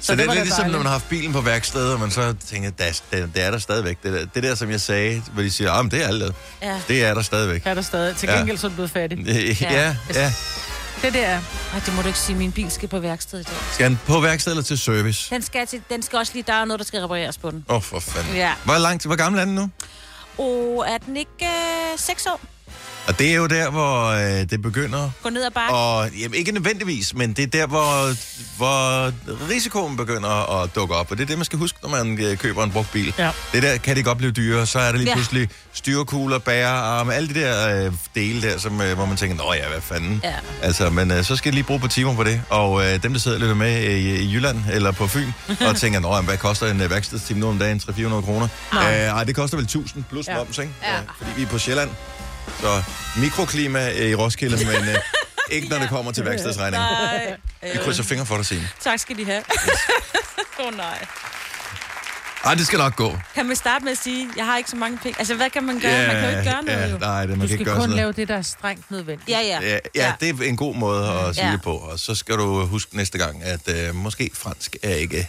Så. 0.00 0.06
så 0.06 0.12
det 0.12 0.18
det 0.18 0.28
er 0.28 0.34
lidt 0.34 0.44
ligesom, 0.44 0.56
når 0.58 0.62
dejligt. 0.64 0.78
man 0.78 0.86
har 0.86 0.92
haft 0.92 1.08
bilen 1.08 1.32
på 1.32 1.40
værksted, 1.40 1.92
og 1.92 2.00
man 2.00 2.10
så 2.10 2.34
tænker, 2.50 2.70
det, 2.70 3.02
det, 3.12 3.30
det 3.34 3.42
er 3.42 3.50
der 3.50 3.58
stadigvæk. 3.58 4.02
Det 4.02 4.12
der, 4.12 4.26
det 4.34 4.42
der, 4.42 4.54
som 4.54 4.70
jeg 4.70 4.80
sagde, 4.80 5.22
hvor 5.32 5.42
de 5.42 5.50
siger, 5.50 5.72
ah, 5.72 5.90
det 5.90 6.02
er 6.04 6.08
alt. 6.08 6.34
Ja. 6.62 6.80
Det 6.88 7.04
er 7.04 7.14
der 7.14 7.22
stadigvæk. 7.22 7.62
Er 7.64 7.74
der 7.74 7.82
stadig. 7.82 8.16
Til 8.16 8.28
Ja. 8.28 8.36
gengæld 8.36 8.58
så 8.58 8.66
er 8.66 8.68
du 8.68 8.74
blevet 8.74 8.90
fattig. 8.90 9.18
Ja, 9.26 9.60
ja. 9.70 9.96
ja. 10.14 10.32
Det 11.02 11.14
der. 11.14 11.28
Ej, 11.28 11.80
det 11.86 11.94
må 11.94 12.02
du 12.02 12.06
ikke 12.06 12.18
sige. 12.18 12.36
Min 12.36 12.52
bil 12.52 12.70
skal 12.70 12.88
på 12.88 12.98
værksted 12.98 13.40
i 13.40 13.42
dag. 13.42 13.54
Skal 13.72 13.84
han 13.84 13.98
på 14.06 14.20
værksted 14.20 14.52
eller 14.52 14.62
til 14.64 14.78
service? 14.78 15.34
Den 15.34 15.42
skal, 15.42 15.66
til, 15.66 15.82
den 15.90 16.02
skal 16.02 16.18
også 16.18 16.32
lige... 16.34 16.44
Der 16.46 16.52
er 16.52 16.64
noget, 16.64 16.78
der 16.80 16.84
skal 16.86 17.00
repareres 17.00 17.38
på 17.38 17.50
den. 17.50 17.64
Åh, 17.68 17.76
oh, 17.76 17.82
for 17.82 18.00
fanden. 18.00 18.34
Ja. 18.36 18.52
Hvor, 18.64 18.78
langt, 18.78 19.04
hvor 19.06 19.16
gammel 19.16 19.40
er 19.40 19.44
den 19.44 19.54
nu? 19.54 19.70
Og 20.38 20.84
er 20.88 20.98
den 20.98 21.16
ikke 21.16 21.30
øh, 21.92 21.98
6 21.98 22.26
år? 22.26 22.40
Og 23.08 23.18
det 23.18 23.30
er 23.30 23.34
jo 23.34 23.46
der, 23.46 23.70
hvor 23.70 24.06
øh, 24.06 24.50
det 24.50 24.62
begynder. 24.62 25.10
Gå 25.22 25.28
ned 25.30 25.44
ad 25.44 25.50
bakken. 25.50 25.74
Og 25.76 26.10
jamen, 26.10 26.34
ikke 26.34 26.52
nødvendigvis, 26.52 27.14
men 27.14 27.32
det 27.32 27.42
er 27.42 27.46
der, 27.46 27.66
hvor, 27.66 28.14
hvor 28.56 29.12
risikoen 29.50 29.96
begynder 29.96 30.62
at 30.62 30.74
dukke 30.74 30.94
op. 30.94 31.10
Og 31.10 31.16
det 31.18 31.22
er 31.22 31.26
det, 31.26 31.38
man 31.38 31.44
skal 31.44 31.58
huske, 31.58 31.78
når 31.82 31.88
man 31.90 32.18
øh, 32.20 32.36
køber 32.36 32.64
en 32.64 32.70
brugt 32.70 32.92
bil. 32.92 33.14
Ja. 33.18 33.30
Det 33.52 33.62
der 33.62 33.76
kan 33.76 33.96
det 33.96 34.04
godt 34.04 34.18
blive 34.18 34.30
dyrere. 34.32 34.66
Så 34.66 34.78
er 34.78 34.90
der 34.92 34.98
lige 34.98 35.08
Ja. 35.08 35.14
pludselig 35.14 35.48
styrkugler, 35.72 36.38
bærearme, 36.38 37.14
alle 37.14 37.28
de 37.34 37.40
der 37.40 37.84
øh, 37.86 37.92
dele 38.14 38.42
der, 38.42 38.58
som, 38.58 38.80
øh, 38.80 38.94
hvor 38.94 39.06
man 39.06 39.16
tænker, 39.16 39.36
nå 39.36 39.52
ja, 39.52 39.68
hvad 39.68 39.80
fanden. 39.80 40.20
Ja. 40.24 40.34
Altså, 40.62 40.90
men 40.90 41.10
øh, 41.10 41.24
så 41.24 41.36
skal 41.36 41.52
de 41.52 41.54
lige 41.56 41.64
bruge 41.64 41.80
på 41.80 41.88
timer 41.88 42.14
på 42.14 42.24
det. 42.24 42.42
Og 42.50 42.84
øh, 42.86 43.02
dem, 43.02 43.12
der 43.12 43.20
sidder 43.20 43.38
lidt 43.38 43.56
med 43.56 43.84
øh, 43.86 43.98
i, 43.98 44.32
Jylland 44.34 44.58
eller 44.72 44.92
på 44.92 45.06
Fyn, 45.06 45.30
og 45.68 45.76
tænker, 45.76 46.00
nå, 46.00 46.14
jamen, 46.14 46.26
hvad 46.28 46.36
koster 46.38 46.70
en 46.70 46.80
øh, 46.80 46.90
værkstedstime 46.90 47.40
nu 47.40 47.48
om 47.48 47.58
dagen? 47.58 47.80
300-400 47.90 47.92
kroner? 48.20 48.48
Øh, 48.72 48.78
ej, 48.80 49.24
det 49.24 49.34
koster 49.34 49.56
vel 49.56 49.64
1000 49.64 50.04
plus 50.10 50.26
Ja. 50.28 50.36
moms, 50.36 50.58
ikke? 50.58 50.72
Ja. 50.82 50.96
Øh, 50.96 51.02
fordi 51.18 51.30
vi 51.36 51.42
er 51.42 51.46
på 51.46 51.58
Sjælland. 51.58 51.90
Så 52.60 52.82
mikroklima 53.20 53.90
øh, 53.90 54.10
i 54.10 54.14
Roskilde, 54.14 54.56
men 54.66 54.88
øh, 54.88 54.94
ikke 55.56 55.68
når 55.68 55.78
det 55.78 55.88
kommer 55.88 56.12
til 56.12 56.24
værkstedsregningen. 56.24 56.88
Nej. 56.90 57.36
Vi 57.72 57.78
krydser 57.84 58.02
fingre 58.02 58.26
for 58.26 58.36
dig, 58.36 58.46
Signe. 58.46 58.68
Tak 58.80 58.98
skal 58.98 59.16
de 59.18 59.24
have. 59.24 59.42
Åh 60.60 60.66
oh, 60.66 60.76
nej. 60.76 61.06
Ej, 62.44 62.54
det 62.54 62.66
skal 62.66 62.78
nok 62.78 62.96
gå. 62.96 63.18
Kan 63.34 63.46
man 63.46 63.56
starte 63.56 63.84
med 63.84 63.92
at 63.92 63.98
sige, 63.98 64.28
jeg 64.36 64.44
har 64.46 64.56
ikke 64.58 64.70
så 64.70 64.76
mange 64.76 64.98
penge? 64.98 65.18
Altså, 65.18 65.34
hvad 65.34 65.50
kan 65.50 65.64
man 65.64 65.80
gøre? 65.80 66.06
man 66.06 66.16
kan 66.16 66.30
jo 66.32 66.38
ikke 66.38 66.50
gøre 66.50 66.62
noget, 66.64 66.80
ja, 66.80 66.86
jo. 66.88 66.98
Nej, 66.98 67.20
det, 67.26 67.28
man 67.28 67.36
Du 67.38 67.40
kan 67.40 67.48
skal 67.48 67.60
ikke 67.60 67.64
gøre 67.70 67.80
kun 67.80 67.90
lave 67.90 68.12
det, 68.12 68.28
der 68.28 68.36
er 68.36 68.42
strengt 68.42 68.90
nødvendigt. 68.90 69.28
Ja, 69.28 69.40
ja. 69.40 69.60
Ja, 69.62 69.78
ja, 69.94 70.12
det 70.20 70.28
er 70.28 70.42
en 70.42 70.56
god 70.56 70.74
måde 70.74 71.08
at 71.10 71.34
sige 71.34 71.46
Ja. 71.46 71.52
det 71.52 71.62
på. 71.62 71.72
Og 71.76 71.98
så 71.98 72.14
skal 72.14 72.34
du 72.34 72.66
huske 72.66 72.96
næste 72.96 73.18
gang, 73.18 73.42
at 73.42 73.68
øh, 73.68 73.94
måske 73.94 74.30
fransk 74.34 74.76
er 74.82 74.94
ikke... 74.94 75.28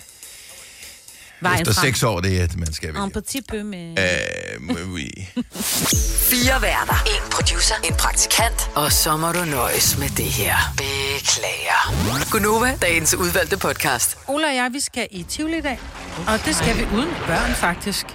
Vejen 1.42 1.62
Efter 1.62 1.74
frem. 1.74 1.86
seks 1.86 2.04
år, 2.04 2.20
det 2.20 2.40
er, 2.40 2.44
at 2.44 2.58
man 2.58 2.74
skal 2.74 2.90
En 2.90 2.96
vælge. 2.96 3.10
petit 3.12 3.48
peu 3.50 3.64
med... 3.64 4.00
Øh, 4.00 4.88
oui. 4.94 5.10
Fire 6.32 6.62
værter. 6.62 7.04
En 7.06 7.32
producer. 7.32 7.76
En 7.84 7.94
praktikant. 7.94 8.70
Og 8.76 8.92
så 8.92 9.18
må 9.18 9.32
du 9.32 9.46
nøjes 9.46 9.98
med 9.98 10.10
det 10.10 10.26
her. 10.26 10.56
Beklager. 10.78 12.30
Gunova, 12.32 12.78
dagens 12.82 13.16
udvalgte 13.16 13.58
podcast. 13.58 14.18
Ola 14.28 14.48
og 14.48 14.56
jeg, 14.56 14.70
vi 14.74 14.80
skal 14.80 15.08
i 15.12 15.24
Tivoli 15.24 15.58
i 15.58 15.62
dag. 15.62 15.80
Og 16.28 16.46
det 16.46 16.56
skal 16.56 16.78
vi 16.78 16.86
uden 16.96 17.10
børn, 17.28 17.52
faktisk. 17.56 18.06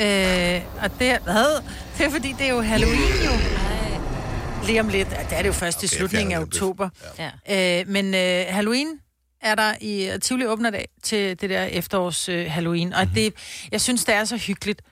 Øh, 0.00 0.60
og 0.82 0.98
det 0.98 1.10
er, 1.10 1.18
hvad? 1.24 1.60
Det 1.98 2.06
er 2.06 2.10
fordi, 2.10 2.34
det 2.38 2.46
er 2.46 2.50
jo 2.50 2.62
Halloween 2.62 3.24
jo. 3.24 3.30
Lige 4.66 4.80
om 4.80 4.88
lidt. 4.88 5.10
Det 5.10 5.26
er 5.30 5.42
det 5.42 5.46
jo 5.48 5.52
først 5.52 5.82
i 5.82 5.86
Okay, 5.86 5.96
slutningen 5.96 6.32
af 6.32 6.40
oktober. 6.40 6.88
Ja. 7.48 7.80
Øh, 7.80 7.88
men 7.88 8.14
øh, 8.14 8.44
Halloween 8.54 8.88
er 9.44 9.54
der 9.54 9.74
i 9.80 10.06
og 10.06 10.22
Tivoli 10.22 10.46
åbner 10.46 10.70
dag 10.70 10.88
til 11.02 11.40
det 11.40 11.50
der 11.50 11.62
efterårs 11.64 12.28
øh, 12.28 12.46
Halloween. 12.50 12.92
Og 12.92 13.04
Mhm. 13.04 13.14
det, 13.14 13.34
jeg 13.72 13.80
synes, 13.80 14.04
det 14.04 14.14
er 14.14 14.24
så 14.24 14.36
hyggeligt. 14.36 14.82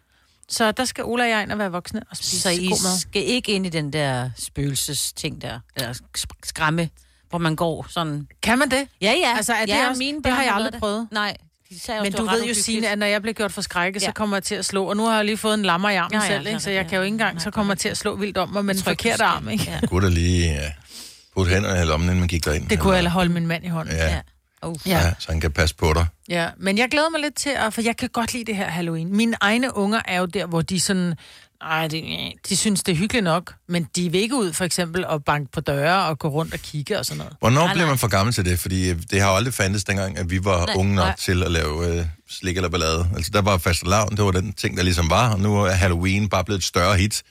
Så 0.49 0.73
der 0.73 0.85
skal 0.85 1.05
Ola 1.05 1.25
og 1.25 1.31
jeg 1.31 1.43
ind 1.43 1.53
og 1.53 1.59
være 1.59 1.71
voksne 1.73 2.01
og 2.11 2.17
spise 2.17 2.41
Så 2.41 2.49
I 2.51 2.57
god 2.69 2.83
mad. 2.85 2.99
skal 2.99 3.23
ikke 3.25 3.53
ind 3.53 3.67
i 3.67 3.69
den 3.69 3.93
der 3.93 4.31
spøgelsesting 4.39 5.43
der, 5.43 5.61
eller 5.77 5.93
sk- 6.19 6.41
skræmme, 6.45 6.89
hvor 7.31 7.39
man 7.39 7.57
går 7.57 7.87
sådan... 7.91 8.27
Kan 8.43 8.59
man 8.59 8.71
det? 8.71 8.89
Ja, 9.01 9.13
ja. 9.23 9.37
Altså, 9.37 9.53
er 9.53 9.61
det 9.67 9.69
ja, 9.73 9.89
også- 9.89 9.99
mine 9.99 10.23
det 10.25 10.33
har 10.33 10.43
jeg 10.43 10.55
aldrig 10.55 10.81
prøvet. 10.81 11.09
Nej. 11.11 11.37
De 11.71 11.81
sagde 11.81 12.01
også, 12.01 12.11
Men 12.11 12.19
du 12.29 12.33
ved 12.33 12.45
jo. 12.45 12.55
Signe, 12.55 12.89
at 12.89 12.99
når 12.99 13.07
jeg 13.07 13.23
bliver 13.23 13.35
gjort 13.35 13.53
for 13.53 13.61
skrække, 13.63 13.99
ja. 14.03 14.07
Så 14.07 14.13
kommer 14.13 14.37
jeg 14.37 14.43
til 14.45 14.55
at 14.55 14.65
slå. 14.65 14.85
Og 14.85 14.97
nu 14.97 15.05
har 15.07 15.17
jeg 15.17 15.25
lige 15.25 15.37
fået 15.37 15.55
en 15.55 15.63
lammer 15.63 15.91
i 15.91 15.97
armen 15.97 16.13
Ja, 16.15 16.21
ja, 16.23 16.27
selv, 16.29 16.47
ikke? 16.47 16.61
så 16.61 16.71
jeg 16.71 16.83
ja. 16.83 16.89
kan 16.89 16.97
jo 16.97 17.03
ikke 17.03 17.15
engang, 17.15 17.41
så 17.43 17.51
kommer 17.51 17.73
jeg 17.75 17.79
til 17.79 17.89
at 17.89 17.97
slå 17.97 18.17
vildt 18.17 18.39
om 18.39 18.49
mig 18.49 18.65
med 18.65 18.75
den 18.75 18.83
forkerte 18.83 19.25
arm, 19.25 19.49
ikke? 19.49 19.65
Ja. 19.83 19.87
Kunne 19.87 20.07
da 20.07 20.13
lige 20.13 20.51
uh, 20.53 20.57
putte 21.37 21.53
hænderne 21.53 21.83
i 21.83 21.85
lommen, 21.85 22.09
inden 22.09 22.19
man 22.21 22.29
gik 22.29 22.45
derind. 22.45 22.69
Det 22.69 22.79
kunne 22.81 22.97
jeg 22.97 23.11
holde 23.11 23.33
min 23.33 23.47
mand 23.47 23.65
i 23.65 23.69
hånden. 23.69 23.97
Ja, 23.97 24.05
Ja. 24.07 24.21
Ja. 24.65 24.71
Ja. 24.87 24.99
ja, 25.07 25.13
så 25.19 25.27
han 25.33 25.41
kan 25.41 25.51
passe 25.53 25.75
på 25.75 25.93
dig. 25.95 26.07
ja. 26.29 26.49
Men 26.59 26.79
jeg 26.79 26.89
glæder 26.91 27.09
mig 27.11 27.21
lidt 27.21 27.35
til, 27.35 27.51
at, 27.51 27.75
for 27.75 27.83
jeg 27.83 27.97
kan 27.97 28.09
godt 28.09 28.33
lide 28.33 28.45
det 28.45 28.57
her 28.57 28.69
Halloween. 28.69 29.17
Mine 29.17 29.37
egne 29.41 29.77
unger 29.77 30.01
er 30.05 30.19
jo 30.21 30.27
der, 30.27 30.47
hvor 30.47 30.63
de 30.63 30.81
sådan... 30.81 31.15
Ej, 31.71 31.89
de, 31.89 32.33
de 32.49 32.57
synes, 32.57 32.83
det 32.83 32.93
er 32.93 32.97
hyggeligt 32.97 33.25
nok, 33.25 33.55
men 33.69 33.87
de 33.97 34.11
vil 34.11 34.21
ikke 34.21 34.37
ud 34.37 34.53
for 34.53 34.65
eksempel 34.65 35.07
og 35.07 35.25
banke 35.25 35.53
på 35.53 35.61
døre 35.61 36.05
og 36.07 36.19
gå 36.19 36.29
rundt 36.29 36.55
og 36.55 36.61
kigge 36.61 36.99
og 36.99 37.07
sådan 37.07 37.19
noget. 37.19 37.33
Hvornår 37.41 37.65
Nej, 37.65 37.73
bliver 37.75 37.87
man 37.87 37.99
for 37.99 38.09
gammel 38.09 38.35
til 38.35 38.45
det? 38.45 38.59
Fordi 38.59 38.91
øh, 38.91 38.97
det 39.11 39.21
har 39.21 39.31
jo 39.31 39.37
aldrig 39.37 39.55
fandtes 39.55 39.85
dengang, 39.85 40.19
at 40.19 40.31
vi 40.31 40.45
var 40.45 40.57
Nej, 40.57 40.67
nej, 40.67 40.75
unge 40.77 40.95
nok 40.95 41.05
nej. 41.07 41.17
til 41.17 41.43
at 41.43 41.51
lave 41.51 41.99
øh, 41.99 42.07
slik 42.31 42.57
eller 42.57 42.69
ballade. 42.69 43.09
Altså, 43.17 43.31
der 43.35 43.43
var 43.43 43.59
fast 43.59 43.87
lavn, 43.87 44.17
det 44.17 44.25
var 44.25 44.31
den 44.31 44.53
ting, 44.53 44.77
der 44.77 44.83
ligesom 44.83 45.11
var, 45.11 45.33
og 45.33 45.41
nu 45.41 45.57
er 45.63 45.71
Halloween 45.71 46.29
bare 46.29 46.45
blevet 46.45 46.59
et 46.59 46.65
større 46.65 46.97
hit, 46.97 47.23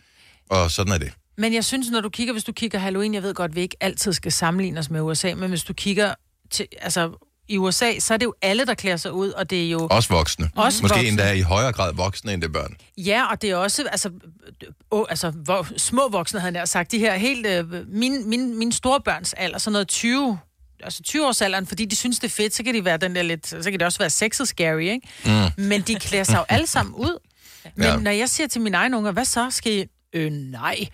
og 0.49 0.71
sådan 0.71 0.93
er 0.93 0.97
det. 0.97 1.11
Men 1.37 1.53
jeg 1.53 1.65
synes, 1.65 1.89
når 1.89 2.01
du 2.01 2.09
kigger, 2.09 2.33
hvis 2.33 2.43
du 2.43 2.51
kigger 2.51 2.79
Halloween, 2.79 3.13
jeg 3.13 3.23
ved 3.23 3.33
godt, 3.33 3.51
at 3.51 3.55
vi 3.55 3.61
ikke 3.61 3.77
altid 3.81 4.13
skal 4.13 4.31
sammenligne 4.31 4.79
os 4.79 4.89
med 4.89 5.01
USA, 5.01 5.33
men 5.35 5.49
hvis 5.49 5.63
du 5.63 5.73
kigger 5.73 6.13
til, 6.51 6.67
altså 6.81 7.11
i 7.47 7.57
USA, 7.57 7.99
så 7.99 8.13
er 8.13 8.17
det 8.17 8.25
jo 8.25 8.33
alle, 8.41 8.65
der 8.65 8.73
klæder 8.73 8.97
sig 8.97 9.13
ud, 9.13 9.29
og 9.29 9.49
det 9.49 9.65
er 9.65 9.69
jo... 9.69 9.87
Også 9.91 10.09
voksne. 10.13 10.49
Også 10.55 10.81
Måske 10.81 10.95
voksne. 10.95 11.07
endda 11.09 11.31
i 11.31 11.41
højere 11.41 11.71
grad 11.73 11.93
voksne, 11.93 12.33
end 12.33 12.41
det 12.41 12.47
er 12.47 12.51
børn. 12.51 12.77
Ja, 12.97 13.25
og 13.31 13.41
det 13.41 13.49
er 13.49 13.55
også, 13.55 13.83
altså, 13.91 14.09
øh, 14.93 14.99
altså 15.09 15.29
hvor, 15.29 15.67
små 15.77 16.09
voksne, 16.09 16.39
havde 16.39 16.59
jeg 16.59 16.67
sagt, 16.67 16.91
de 16.91 16.99
her 16.99 17.15
helt, 17.15 17.45
øh, 17.45 17.65
min, 17.87 18.29
min, 18.29 18.57
min 18.57 18.71
store 18.71 19.01
børns 19.01 19.33
alder, 19.33 19.57
sådan 19.57 19.71
noget 19.71 19.87
20, 19.87 20.39
altså 20.83 21.03
20 21.03 21.27
års 21.27 21.41
alderen, 21.41 21.67
fordi 21.67 21.85
de 21.85 21.95
synes, 21.95 22.19
det 22.19 22.27
er 22.27 22.31
fedt, 22.31 22.55
så 22.55 22.63
kan 22.63 22.73
de 22.73 22.85
være 22.85 22.97
den 22.97 23.15
der 23.15 23.21
lidt, 23.21 23.47
så 23.47 23.63
kan 23.63 23.73
det 23.73 23.81
også 23.81 23.99
være 23.99 24.09
sexet 24.09 24.47
scary, 24.47 24.81
ikke? 24.81 25.07
Mm. 25.25 25.63
Men 25.63 25.81
de 25.81 25.95
klæder 25.95 26.23
sig 26.23 26.37
jo 26.37 26.45
alle 26.49 26.67
sammen 26.67 26.95
ud. 26.95 27.19
Men 27.75 27.85
ja. 27.85 27.95
når 27.97 28.11
jeg 28.11 28.29
siger 28.29 28.47
til 28.47 28.61
mine 28.61 28.77
egne 28.77 28.97
unger, 28.97 29.11
hvad 29.11 29.25
så 29.25 29.49
skal 29.49 29.73
I? 29.73 29.85
Øh, 30.13 30.31
nej. 30.31 30.87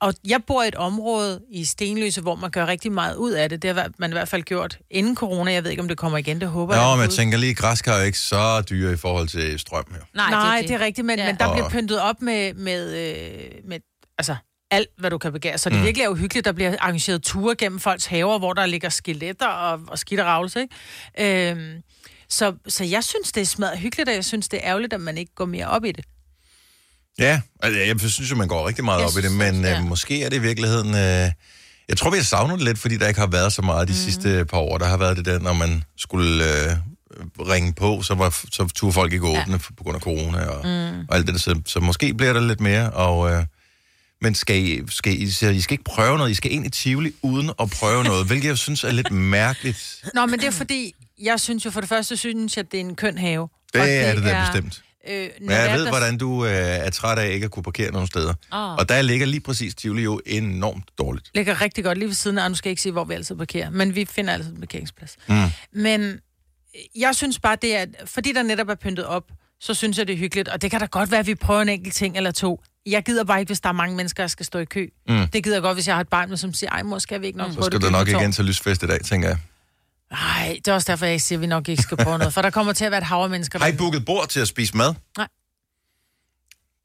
Og 0.00 0.14
jeg 0.28 0.40
bor 0.46 0.62
i 0.62 0.68
et 0.68 0.74
område 0.74 1.40
i 1.50 1.64
Stenløse, 1.64 2.20
hvor 2.20 2.34
man 2.34 2.50
gør 2.50 2.66
rigtig 2.66 2.92
meget 2.92 3.16
ud 3.16 3.30
af 3.32 3.48
det. 3.48 3.62
Det 3.62 3.74
har 3.74 3.88
man 3.98 4.10
i 4.10 4.12
hvert 4.12 4.28
fald 4.28 4.42
gjort 4.42 4.78
inden 4.90 5.16
corona. 5.16 5.52
Jeg 5.52 5.64
ved 5.64 5.70
ikke, 5.70 5.82
om 5.82 5.88
det 5.88 5.98
kommer 5.98 6.18
igen, 6.18 6.40
det 6.40 6.48
håber 6.48 6.74
Nå, 6.74 6.80
jeg. 6.80 6.96
men 6.96 7.02
jeg 7.02 7.10
tænker 7.10 7.38
lige, 7.38 7.54
græskar 7.54 7.92
er 7.94 7.98
jo 7.98 8.04
ikke 8.04 8.18
så 8.18 8.60
dyre 8.70 8.92
i 8.92 8.96
forhold 8.96 9.28
til 9.28 9.58
strøm 9.58 9.84
her. 9.90 10.00
Nej, 10.14 10.30
Nej, 10.30 10.58
det, 10.60 10.68
det 10.68 10.74
er 10.74 10.80
rigtigt, 10.80 11.04
men, 11.06 11.18
Ja. 11.18 11.26
men 11.26 11.36
der 11.36 11.52
bliver 11.52 11.68
pyntet 11.68 12.00
op 12.00 12.22
med, 12.22 12.54
med, 12.54 12.96
øh, 12.96 13.50
med 13.64 13.78
altså, 14.18 14.36
alt, 14.70 14.88
hvad 14.98 15.10
du 15.10 15.18
kan 15.18 15.32
begære. 15.32 15.58
Så 15.58 15.70
det 15.70 15.78
Mm. 15.78 15.84
virkelig 15.84 16.04
er 16.04 16.08
uhyggeligt, 16.08 16.44
der 16.44 16.52
bliver 16.52 16.76
arrangeret 16.80 17.22
ture 17.22 17.54
gennem 17.54 17.80
folks 17.80 18.06
haver, 18.06 18.38
hvor 18.38 18.52
der 18.52 18.66
ligger 18.66 18.88
skeletter 18.88 19.46
og, 19.46 19.80
og 19.88 19.98
skidt 19.98 20.20
og 20.20 20.26
ravelse, 20.26 20.60
ikke? 21.18 21.50
Øhm, 21.50 21.82
så, 22.28 22.54
så 22.68 22.84
jeg 22.84 23.04
synes, 23.04 23.32
det 23.32 23.40
er 23.40 23.44
smadret 23.46 23.78
hyggeligt, 23.78 24.08
og 24.08 24.14
jeg 24.14 24.24
synes, 24.24 24.48
det 24.48 24.56
er 24.62 24.68
ærgerligt, 24.68 24.92
at 24.92 25.00
man 25.00 25.18
ikke 25.18 25.34
går 25.34 25.44
mere 25.44 25.66
op 25.66 25.84
i 25.84 25.92
det. 25.92 26.04
Ja, 27.18 27.40
altså, 27.62 27.80
jeg 27.80 28.00
synes 28.00 28.30
jo, 28.30 28.36
man 28.36 28.48
går 28.48 28.68
rigtig 28.68 28.84
meget 28.84 28.98
Jeg 28.98 29.06
op 29.06 29.12
i 29.12 29.16
det, 29.16 29.24
synes 29.24 29.38
men 29.38 29.48
også, 29.48 29.60
øh, 29.60 29.64
ja. 29.64 29.80
måske 29.80 30.22
er 30.22 30.28
det 30.28 30.36
i 30.36 30.40
virkeligheden... 30.40 30.94
Øh, 30.94 31.30
jeg 31.88 31.96
tror, 31.98 32.10
vi 32.10 32.16
har 32.16 32.24
savnet 32.24 32.58
det 32.58 32.64
lidt, 32.64 32.78
fordi 32.78 32.96
der 32.96 33.08
ikke 33.08 33.20
har 33.20 33.26
været 33.26 33.52
så 33.52 33.62
meget 33.62 33.88
de 33.88 33.92
mm. 33.92 33.98
sidste 33.98 34.44
par 34.44 34.58
år. 34.58 34.78
Der 34.78 34.86
har 34.86 34.96
været 34.96 35.16
det 35.16 35.24
der, 35.24 35.38
når 35.38 35.52
man 35.52 35.84
skulle 35.96 36.44
øh, 36.44 36.76
ringe 37.40 37.72
på, 37.72 38.02
så, 38.02 38.14
var, 38.14 38.38
så 38.52 38.68
turde 38.74 38.92
folk 38.92 39.12
ikke 39.12 39.26
åbne 39.26 39.52
ja. 39.52 39.58
på 39.58 39.82
grund 39.82 39.96
af 39.96 40.00
corona 40.02 40.44
og, 40.44 40.66
mm. 40.66 41.06
og 41.08 41.16
alt 41.16 41.26
det 41.26 41.34
der. 41.34 41.40
Så, 41.40 41.60
så 41.66 41.80
måske 41.80 42.14
bliver 42.14 42.32
der 42.32 42.40
lidt 42.40 42.60
mere, 42.60 42.90
og... 42.90 43.30
Øh, 43.30 43.44
men 44.22 44.34
skal 44.34 44.56
I, 44.56 44.82
skal 44.88 45.22
I, 45.22 45.30
så 45.30 45.48
I 45.48 45.60
skal 45.60 45.74
ikke 45.74 45.84
prøve 45.84 46.18
noget, 46.18 46.30
I 46.30 46.34
skal 46.34 46.52
ind 46.52 46.66
i 46.66 46.68
Tivoli 46.68 47.12
uden 47.22 47.50
at 47.60 47.70
prøve 47.70 48.04
noget, 48.04 48.26
hvilket 48.26 48.48
jeg 48.48 48.58
synes 48.58 48.84
er 48.84 48.92
lidt 48.92 49.10
mærkeligt. 49.38 50.04
Nå, 50.14 50.26
men 50.26 50.40
det 50.40 50.46
er 50.46 50.50
fordi, 50.50 50.94
jeg 51.22 51.40
synes 51.40 51.64
jo 51.64 51.70
for 51.70 51.80
det 51.80 51.88
første, 51.88 52.16
synes 52.16 52.56
jeg, 52.56 52.64
at 52.64 52.72
det 52.72 52.80
er 52.80 52.84
en 52.84 52.96
køn 52.96 53.18
have. 53.18 53.48
Det, 53.72 53.80
Og 53.80 53.88
er 53.88 54.14
det 54.14 54.24
da 54.24 54.40
bestemt. 54.40 54.82
Øh, 55.08 55.28
Men 55.40 55.50
jeg 55.50 55.78
ved, 55.78 55.88
hvordan 55.88 56.18
du 56.18 56.44
øh, 56.44 56.50
er 56.52 56.90
træt 56.90 57.18
af 57.18 57.30
ikke 57.32 57.44
at 57.44 57.50
kunne 57.50 57.62
parkere 57.62 57.92
nogen 57.92 58.06
steder. 58.06 58.34
Åh. 58.52 58.74
Og 58.74 58.88
der 58.88 59.02
ligger 59.02 59.26
lige 59.26 59.40
præcis 59.40 59.74
Tivoli 59.74 60.02
jo 60.02 60.20
enormt 60.26 60.84
dårligt. 60.98 61.30
ligger 61.34 61.60
rigtig 61.60 61.84
godt 61.84 61.98
lige 61.98 62.08
ved 62.08 62.14
siden 62.14 62.38
af, 62.38 62.44
og 62.44 62.50
nu 62.50 62.54
skal 62.54 62.68
jeg 62.68 62.72
ikke 62.72 62.82
sige, 62.82 62.92
hvor 62.92 63.04
vi 63.04 63.14
altid 63.14 63.36
parkerer, 63.36 63.70
men 63.70 63.94
vi 63.94 64.04
finder 64.04 64.32
altid 64.32 64.50
en 64.52 64.60
parkeringsplads. 64.60 65.16
Mm. 65.28 65.34
Men 65.72 66.20
jeg 66.96 67.14
synes 67.14 67.38
bare, 67.38 67.56
det 67.62 67.76
er, 67.76 67.84
fordi 68.04 68.32
der 68.32 68.42
netop 68.42 68.68
er 68.68 68.74
pyntet 68.74 69.04
op, 69.04 69.24
så 69.60 69.74
synes 69.74 69.98
jeg, 69.98 70.06
det 70.06 70.12
er 70.12 70.18
hyggeligt, 70.18 70.48
og 70.48 70.62
det 70.62 70.70
kan 70.70 70.80
da 70.80 70.86
godt 70.86 71.10
være, 71.10 71.20
at 71.20 71.26
vi 71.26 71.34
prøver 71.34 71.62
en 71.62 71.68
enkelt 71.68 71.94
ting 71.94 72.16
eller 72.16 72.30
to. 72.30 72.62
Jeg 72.86 73.02
gider 73.02 73.24
bare 73.24 73.40
ikke, 73.40 73.48
hvis 73.48 73.60
der 73.60 73.68
er 73.68 73.72
mange 73.72 73.96
mennesker, 73.96 74.22
der 74.22 74.28
skal 74.28 74.46
stå 74.46 74.58
i 74.58 74.64
kø. 74.64 74.86
Mm. 75.08 75.28
Det 75.28 75.44
gider 75.44 75.56
jeg 75.56 75.62
godt, 75.62 75.76
hvis 75.76 75.86
jeg 75.86 75.94
har 75.96 76.00
et 76.00 76.08
barn, 76.08 76.28
med, 76.28 76.36
som 76.36 76.54
siger, 76.54 76.70
ej 76.70 76.82
mor, 76.82 76.98
skal 76.98 77.20
vi 77.20 77.26
ikke 77.26 77.38
nok 77.38 77.50
Så 77.50 77.54
prøve 77.54 77.64
skal 77.64 77.80
det 77.80 77.86
du 77.86 77.92
nok 77.92 78.08
igen 78.08 78.32
til 78.32 78.44
lysfest 78.44 78.82
i 78.82 78.86
dag, 78.86 79.00
tænker 79.04 79.28
jeg. 79.28 79.38
Tårn?" 80.10 80.18
Nej, 80.18 80.58
det 80.64 80.68
er 80.68 80.74
også 80.74 80.92
derfor, 80.92 81.06
jeg 81.06 81.20
siger, 81.20 81.36
at 81.38 81.42
vi 81.42 81.46
nok 81.46 81.68
ikke 81.68 81.82
skal 81.82 81.96
prøve 81.96 82.18
noget, 82.18 82.34
for 82.34 82.42
der 82.42 82.50
kommer 82.50 82.72
til 82.72 82.84
at 82.84 82.90
være 82.90 82.98
et 82.98 83.06
hav 83.06 83.22
af 83.22 83.30
mennesker. 83.30 83.58
Har 83.58 83.66
I 83.66 83.76
booket 83.76 84.04
bord 84.04 84.28
til 84.28 84.40
at 84.40 84.48
spise 84.48 84.76
mad? 84.76 84.94
Nej. 85.18 85.28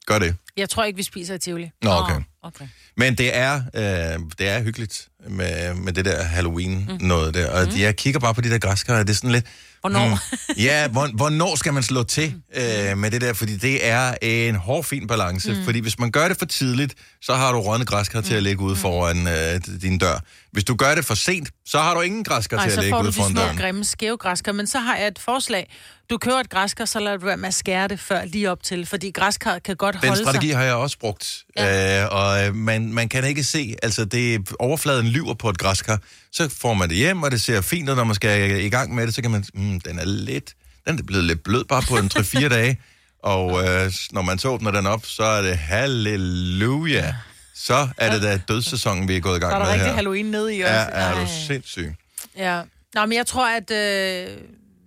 Gør 0.06 0.18
det. 0.18 0.36
Jeg 0.56 0.70
tror 0.70 0.84
ikke, 0.84 0.96
vi 0.96 1.02
spiser 1.02 1.34
i 1.34 1.38
Tivoli. 1.38 1.70
Nå, 1.82 1.90
okay. 1.90 2.20
Okay. 2.42 2.68
Men 2.96 3.18
det 3.18 3.36
er, 3.36 3.54
øh, 3.74 4.20
det 4.38 4.48
er 4.48 4.62
hyggeligt. 4.62 5.08
med, 5.28 5.74
med 5.74 5.92
det 5.92 6.04
der 6.04 6.22
Halloween 6.22 6.90
noget 7.00 7.34
der. 7.34 7.50
Og 7.50 7.66
mm. 7.66 7.80
jeg 7.80 7.96
kigger 7.96 8.20
bare 8.20 8.34
på 8.34 8.40
de 8.40 8.50
der 8.50 8.58
græskar, 8.58 8.98
og 8.98 9.06
det 9.06 9.12
er 9.12 9.14
sådan 9.14 9.30
lidt... 9.30 9.46
Hvornår? 9.90 10.08
Mm, 10.08 10.54
ja, 10.62 10.88
hvor, 10.88 11.08
hvornår 11.14 11.56
skal 11.56 11.72
man 11.74 11.82
slå 11.82 12.02
til 12.02 12.34
øh, 12.56 12.98
med 12.98 13.10
det 13.10 13.20
der? 13.20 13.32
Fordi 13.32 13.56
det 13.56 13.86
er 13.86 14.14
en 14.22 14.54
hård, 14.54 14.84
fin 14.84 15.06
balance. 15.06 15.52
Mm. 15.52 15.64
Fordi 15.64 15.78
hvis 15.78 15.98
man 15.98 16.10
gør 16.10 16.28
det 16.28 16.38
for 16.38 16.46
tidligt, 16.46 16.94
så 17.22 17.34
har 17.34 17.52
du 17.52 17.58
rådne 17.58 17.84
græskar 17.84 18.20
til 18.20 18.34
at 18.34 18.42
ligge 18.42 18.62
ude 18.62 18.76
foran 18.76 19.28
øh, 19.28 19.80
din 19.82 19.98
dør. 19.98 20.18
Hvis 20.52 20.64
du 20.64 20.74
gør 20.74 20.94
det 20.94 21.04
for 21.04 21.14
sent, 21.14 21.48
så 21.66 21.78
har 21.78 21.94
du 21.94 22.00
ingen 22.00 22.24
græskar 22.24 22.56
til 22.56 22.66
at 22.66 22.72
så 22.72 22.80
ligge 22.80 22.92
får 22.92 22.98
du 22.98 23.02
ude 23.02 23.12
de 23.12 23.16
foran 23.16 23.30
små, 23.30 23.40
døren. 23.40 23.56
grimme, 23.56 23.84
skæve 23.84 24.16
græskar. 24.16 24.52
Men 24.52 24.66
så 24.66 24.78
har 24.78 24.96
jeg 24.96 25.06
et 25.06 25.18
forslag. 25.18 25.70
Du 26.10 26.18
kører 26.18 26.40
et 26.40 26.50
græskar, 26.50 26.84
så 26.84 27.00
lad 27.00 27.18
du 27.18 27.26
være 27.26 27.36
med 27.36 27.48
at 27.48 27.54
skære 27.54 27.88
det 27.88 28.00
før 28.00 28.24
lige 28.24 28.50
op 28.50 28.62
til. 28.62 28.86
Fordi 28.86 29.10
græskar 29.10 29.58
kan 29.58 29.76
godt 29.76 29.96
Den 30.00 30.08
holde 30.08 30.22
strategi 30.22 30.48
sig. 30.48 30.56
har 30.56 30.64
jeg 30.64 30.74
også 30.74 30.98
brugt, 30.98 31.44
ja. 31.56 32.02
øh, 32.04 32.08
og 32.12 32.46
øh, 32.46 32.54
man, 32.54 32.92
man 32.92 33.08
kan 33.08 33.24
ikke 33.24 33.44
se, 33.44 33.74
altså 33.82 34.04
det 34.04 34.48
overfladen 34.58 35.06
lyver 35.06 35.34
på 35.34 35.48
et 35.50 35.58
græskar, 35.58 35.98
så 36.32 36.48
får 36.48 36.74
man 36.74 36.88
det 36.88 36.96
hjem, 36.96 37.22
og 37.22 37.30
det 37.30 37.40
ser 37.40 37.60
fint 37.60 37.88
ud, 37.88 37.94
når 37.94 38.04
man 38.04 38.14
skal 38.14 38.64
i 38.64 38.68
gang 38.68 38.94
med 38.94 39.06
det, 39.06 39.14
så 39.14 39.22
kan 39.22 39.30
man, 39.30 39.44
mm, 39.54 39.80
den 39.80 39.98
er 39.98 40.04
lidt, 40.04 40.54
den 40.88 40.98
er 40.98 41.02
blevet 41.02 41.24
lidt 41.24 41.42
blød 41.42 41.64
bare 41.64 41.82
på 41.88 41.96
en 41.96 42.10
3-4 42.14 42.48
dage, 42.48 42.80
og 43.22 43.64
øh, 43.68 43.92
når 44.10 44.22
man 44.22 44.38
så 44.38 44.48
åbner 44.48 44.70
den 44.70 44.86
op, 44.86 45.06
så 45.06 45.22
er 45.24 45.42
det 45.42 45.56
halleluja, 45.58 47.14
så 47.54 47.88
er 47.98 48.12
det 48.12 48.22
da 48.22 48.40
dødssæsonen, 48.48 49.08
vi 49.08 49.16
er 49.16 49.20
gået 49.20 49.36
i 49.36 49.40
gang 49.40 49.50
Der 49.52 49.58
er 49.58 49.62
der 49.62 49.66
med 49.66 49.72
rigtig 49.72 49.86
her. 49.88 49.94
Halloween 49.94 50.26
nede 50.26 50.56
i 50.56 50.60
også. 50.60 50.74
Ja, 50.74 50.84
er 50.92 51.14
du 51.20 51.26
sindssyg. 51.46 51.94
Ja. 52.36 52.62
Nå, 52.94 53.06
men 53.06 53.16
jeg 53.18 53.26
tror, 53.26 53.48
at 53.56 53.70
øh, 53.70 54.36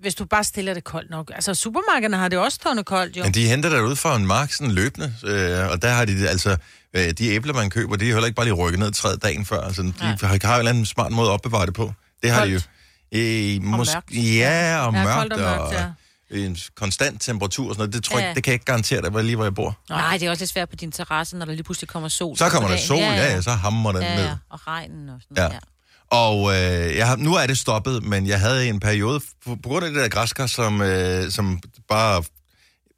hvis 0.02 0.16
du 0.16 0.26
bare 0.26 0.44
stiller 0.44 0.74
det 0.74 0.84
koldt 0.84 1.10
nok... 1.10 1.32
Altså, 1.36 1.54
supermarkederne 1.54 2.18
har 2.18 2.28
det 2.28 2.40
også 2.40 2.56
stående 2.56 2.84
koldt, 2.84 3.18
jo. 3.18 3.24
Men 3.24 3.34
de 3.34 3.48
henter 3.48 3.70
der 3.70 3.82
ud 3.82 3.96
fra 3.96 4.16
en 4.16 4.26
mark 4.28 4.52
sådan 4.54 4.72
løbende, 4.72 5.14
øh, 5.24 5.70
og 5.72 5.82
der 5.82 5.90
har 5.90 6.06
de 6.06 6.30
altså, 6.30 6.58
øh, 6.94 7.12
de 7.12 7.28
æbler, 7.28 7.54
man 7.54 7.70
køber, 7.70 7.96
de 7.96 8.10
er 8.10 8.14
heller 8.14 8.26
ikke 8.26 8.36
bare 8.36 8.46
lige 8.46 8.54
rykket 8.54 8.80
ned 8.80 8.92
træet 8.92 9.24
dagen 9.24 9.46
før. 9.46 9.62
Altså, 9.62 9.82
de 9.82 9.94
har, 10.00 10.18
har 10.28 10.30
jo 10.32 10.38
en 10.54 10.60
eller 10.60 10.70
anden 10.70 10.86
smart 10.86 11.12
måde 11.12 11.28
at 11.30 11.34
opbevare 11.34 11.66
det 11.66 11.74
på. 11.74 11.94
Det 12.24 12.32
har 12.32 12.46
de 12.46 12.52
jo. 12.52 12.60
Koldt. 12.60 13.56
Øh, 13.56 13.64
mås- 13.64 13.94
mørkt. 13.96 14.12
Ja, 14.12 14.80
og 14.86 14.94
Ja, 14.94 15.04
mørkt, 15.04 15.18
koldt 15.20 15.34
og 15.34 15.40
mørkt, 15.40 15.74
ja. 15.74 15.86
en 16.46 16.58
konstant 16.76 17.22
temperatur 17.22 17.70
og 17.70 17.76
sådan 17.76 17.80
noget. 17.82 17.94
Det 17.94 18.04
tror 18.04 18.18
jeg 18.18 18.24
Ja. 18.24 18.30
ikke, 18.30 18.36
det 18.36 18.44
kan 18.44 18.52
jeg 18.52 18.56
ikke 18.56 18.66
garantere 18.66 19.02
dig, 19.02 19.10
hvor 19.10 19.22
lige 19.22 19.36
hvor 19.36 19.46
jeg 19.46 19.56
bor. 19.56 19.78
Nej, 19.90 20.18
det 20.18 20.26
er 20.26 20.30
også 20.30 20.42
lidt 20.42 20.52
svært 20.52 20.70
på 20.70 20.76
din 20.76 20.92
terrasse, 20.92 21.38
når 21.38 21.46
der 21.46 21.54
lige 21.54 21.64
pludselig 21.64 21.88
kommer 21.90 22.10
sol. 22.10 22.38
Så 22.38 22.50
kommer 22.50 22.70
der 22.70 22.78
sol, 22.78 22.98
ja, 22.98 23.14
ja, 23.34 23.42
så 23.42 23.52
hammer 23.52 23.92
den 23.92 24.02
ja, 24.02 24.16
ned. 24.16 24.24
ja, 24.26 24.34
og 24.50 24.68
regnen 24.68 25.10
og 25.10 25.20
sådan 25.22 25.38
Ja. 25.38 25.54
ja. 25.54 25.60
Og 26.12 26.52
øh, 26.52 26.98
jeg 26.98 27.08
har, 27.08 27.16
nu 27.16 27.34
er 27.36 27.48
det 27.48 27.58
stoppet, 27.58 28.04
men 28.04 28.28
jeg 28.28 28.40
havde 28.40 28.68
en 28.68 28.80
periode, 28.80 29.20
på, 29.46 29.56
på 29.64 29.70
grund 29.70 29.86
af 29.86 29.92
det 29.92 30.02
der 30.02 30.10
græskar, 30.10 30.48
som, 30.48 30.82
øh, 30.82 31.32
som 31.32 31.60
bare 31.90 32.24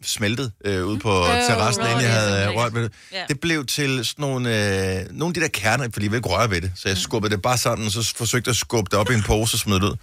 smeltede 0.03 0.51
øh, 0.65 0.85
ude 0.85 0.99
på 0.99 1.09
Øh, 1.27 1.27
terrassen, 1.27 1.83
inden 1.83 2.01
jeg 2.01 2.13
havde 2.13 2.43
øh, 2.43 2.57
rørt 2.57 2.73
ved 2.75 2.83
det. 2.83 2.91
Ja. 3.11 3.23
Det 3.27 3.39
blev 3.39 3.65
til 3.65 4.05
sådan 4.05 4.23
nogle, 4.23 4.49
øh, 4.49 5.05
nogle 5.11 5.29
af 5.29 5.33
de 5.33 5.41
der 5.41 5.47
kerner, 5.47 5.87
fordi 5.93 6.05
jeg 6.05 6.11
vil 6.11 6.17
ikke 6.17 6.29
røre 6.29 6.49
ved 6.49 6.61
det. 6.61 6.71
Så 6.75 6.89
jeg 6.89 6.97
skubbede 6.97 7.35
det 7.35 7.41
bare 7.41 7.57
sådan, 7.57 7.85
og 7.85 7.91
så 7.91 8.13
forsøgte 8.17 8.47
jeg 8.47 8.51
at 8.53 8.57
skubbe 8.57 8.89
det 8.91 8.99
op 8.99 9.09
i 9.09 9.13
en 9.13 9.23
pose 9.23 9.55
og 9.55 9.59
smide 9.59 9.79
det 9.79 9.85
ud. 9.85 9.95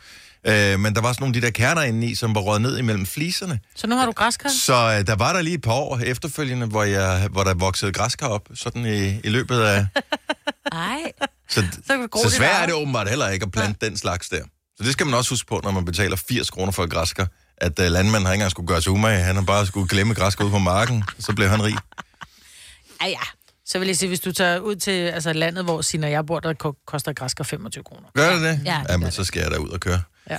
Øh, 0.47 0.81
men 0.81 0.95
der 0.95 1.01
var 1.01 1.13
sådan 1.13 1.23
nogle 1.23 1.37
af 1.37 1.41
de 1.41 1.47
der 1.47 1.53
kerner 1.53 1.83
inde 1.83 2.07
i, 2.07 2.15
som 2.15 2.35
var 2.35 2.41
røget 2.41 2.63
ned 2.63 2.79
imellem 2.79 3.07
fliserne. 3.07 3.61
Så 3.75 3.87
nu 3.87 3.97
har 3.97 4.07
du 4.07 4.13
græskar? 4.13 4.49
Så 4.49 4.75
øh, 4.99 5.07
der 5.07 5.17
var 5.17 5.33
der 5.33 5.43
lige 5.43 5.55
et 5.55 5.63
par 5.63 5.73
år 5.73 5.99
efterfølgende, 5.99 6.67
hvor, 6.67 6.83
jeg, 6.83 7.29
hvor 7.31 7.45
der 7.45 7.55
voksede 7.55 7.93
græskar 7.93 8.27
op, 8.27 8.49
sådan 8.55 8.87
i, 8.87 9.21
i 9.25 9.29
løbet 9.29 9.61
af... 9.61 9.87
Ej, 10.73 11.13
Så, 11.51 11.65
Så 11.87 12.09
så 12.23 12.31
svært 12.31 12.63
er 12.63 12.67
det 12.67 12.75
åbenbart 12.75 13.09
heller 13.09 13.29
ikke 13.29 13.45
at 13.45 13.53
plante 13.53 13.87
den 13.87 13.97
slags 13.97 14.29
der. 14.29 14.43
Så 14.77 14.85
det 14.85 14.93
skal 14.93 15.07
man 15.07 15.15
også 15.15 15.31
huske 15.31 15.47
på, 15.47 15.61
når 15.65 15.71
man 15.71 15.85
betaler 15.85 16.17
80 16.17 16.51
kroner 16.51 16.73
for 16.73 16.85
et 16.85 16.91
græskar. 16.91 17.29
At 17.57 17.79
uh, 17.79 17.85
landmanden 17.87 18.27
har 18.27 18.33
ikke 18.33 18.41
engang 18.41 18.51
skulle 18.51 18.67
gøre 18.69 18.83
sig 18.83 18.93
umage. 18.93 19.19
Han 19.23 19.37
har 19.37 19.43
bare 19.43 19.67
skulle 19.67 19.89
glemme 19.89 20.15
græskar 20.15 20.45
ud 20.45 20.51
på 20.51 20.59
marken, 20.59 21.05
så 21.19 21.33
blev 21.33 21.49
han 21.49 21.65
rig. 21.65 21.77
ej, 23.01 23.09
ja. 23.09 23.21
Så 23.67 23.79
vil 23.79 23.87
jeg 23.89 23.97
sige, 23.97 24.09
hvis 24.09 24.21
du 24.21 24.33
tager 24.33 24.59
ud 24.59 24.77
til 24.77 24.91
altså, 24.91 25.33
landet, 25.33 25.65
hvor 25.65 25.83
Sina 25.83 26.07
og 26.07 26.13
jeg 26.13 26.27
bor, 26.27 26.41
der 26.41 26.53
ko- 26.53 26.77
koster 26.87 27.13
græskar 27.13 27.45
25 27.45 27.85
kroner. 27.85 28.09
Gør 28.15 28.33
det 28.33 28.43
det? 28.43 28.61
Ja, 28.65 28.81
det 28.83 28.91
Jamen, 28.93 29.13
så 29.13 29.25
skal 29.25 29.41
jeg 29.43 29.51
da 29.51 29.57
ud 29.57 29.69
og 29.69 29.81
køre. 29.81 30.03
Ja. 30.31 30.37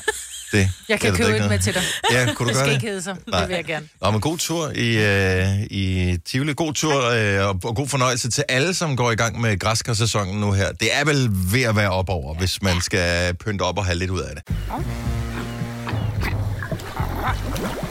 Det, 0.51 0.69
Jeg 0.89 0.99
kan 0.99 1.13
købe 1.15 1.29
ikke 1.33 1.43
et 1.43 1.49
med 1.49 1.59
til 1.59 1.73
dig. 1.77 1.81
Ja, 2.11 2.33
kunne 2.33 2.33
du 2.33 2.33
Det 2.33 2.45
gøre 2.45 2.55
skal 2.55 2.67
det? 2.67 2.73
ikke 2.73 2.87
hedde 2.87 3.01
sig. 3.01 3.15
Nej. 3.27 3.39
Det 3.39 3.49
vil 3.49 3.55
jeg 3.55 3.65
gerne. 3.65 3.87
Nå, 4.01 4.11
men 4.11 4.21
god 4.21 4.37
tur 4.37 4.71
i, 4.75 4.97
øh, 4.97 5.61
i 5.69 6.17
Tivoli. 6.25 6.53
God 6.53 6.73
tur 6.73 7.05
øh, 7.09 7.47
og, 7.47 7.59
og 7.63 7.75
god 7.75 7.87
fornøjelse 7.87 8.29
til 8.29 8.43
alle, 8.49 8.73
som 8.73 8.95
går 8.95 9.11
i 9.11 9.15
gang 9.15 9.41
med 9.41 9.59
græskarsæsonen 9.59 10.39
nu 10.39 10.51
her. 10.51 10.71
Det 10.71 10.89
er 10.93 11.05
vel 11.05 11.29
ved 11.31 11.61
at 11.63 11.75
være 11.75 11.89
op 11.89 12.09
over, 12.09 12.35
hvis 12.35 12.61
man 12.61 12.81
skal 12.81 13.35
pynte 13.35 13.61
op 13.61 13.77
og 13.77 13.85
have 13.85 13.97
lidt 13.97 14.11
ud 14.11 14.19
af 14.21 14.35
det. 14.35 14.55
Oyster 17.29 17.88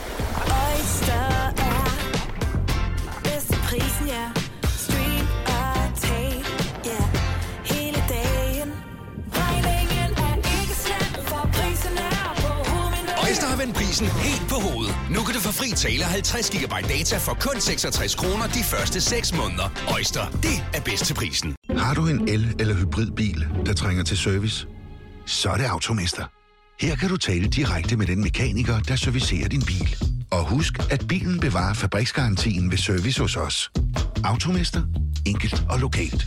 prisen 13.88 14.06
helt 14.06 14.48
på 14.48 14.54
hovedet. 14.54 14.94
Nu 15.10 15.20
kan 15.22 15.34
du 15.34 15.40
få 15.40 15.52
fri 15.52 15.70
tale 15.70 16.04
50 16.04 16.50
GB 16.50 16.72
data 16.88 17.16
for 17.18 17.34
kun 17.40 17.60
66 17.60 18.14
kroner 18.14 18.46
de 18.46 18.62
første 18.64 19.00
6 19.00 19.36
måneder. 19.36 19.68
Øjster, 19.94 20.30
det 20.30 20.56
er 20.74 20.80
bedst 20.80 21.04
til 21.04 21.14
prisen. 21.14 21.54
Har 21.76 21.94
du 21.94 22.06
en 22.06 22.28
el- 22.28 22.54
eller 22.60 22.74
hybridbil, 22.74 23.46
der 23.66 23.72
trænger 23.72 24.04
til 24.04 24.18
service? 24.18 24.66
Så 25.26 25.48
er 25.50 25.56
det 25.56 25.64
Automester. 25.64 26.24
Her 26.80 26.96
kan 26.96 27.08
du 27.08 27.16
tale 27.16 27.48
direkte 27.48 27.96
med 27.96 28.06
den 28.06 28.20
mekaniker, 28.22 28.80
der 28.80 28.96
servicerer 28.96 29.48
din 29.48 29.62
bil. 29.62 29.96
Og 30.30 30.44
husk, 30.48 30.72
at 30.90 31.08
bilen 31.08 31.40
bevarer 31.40 31.74
fabriksgarantien 31.74 32.70
ved 32.70 32.78
service 32.78 33.20
hos 33.20 33.36
os. 33.36 33.70
Automester. 34.24 34.82
Enkelt 35.26 35.64
og 35.70 35.78
lokalt. 35.78 36.26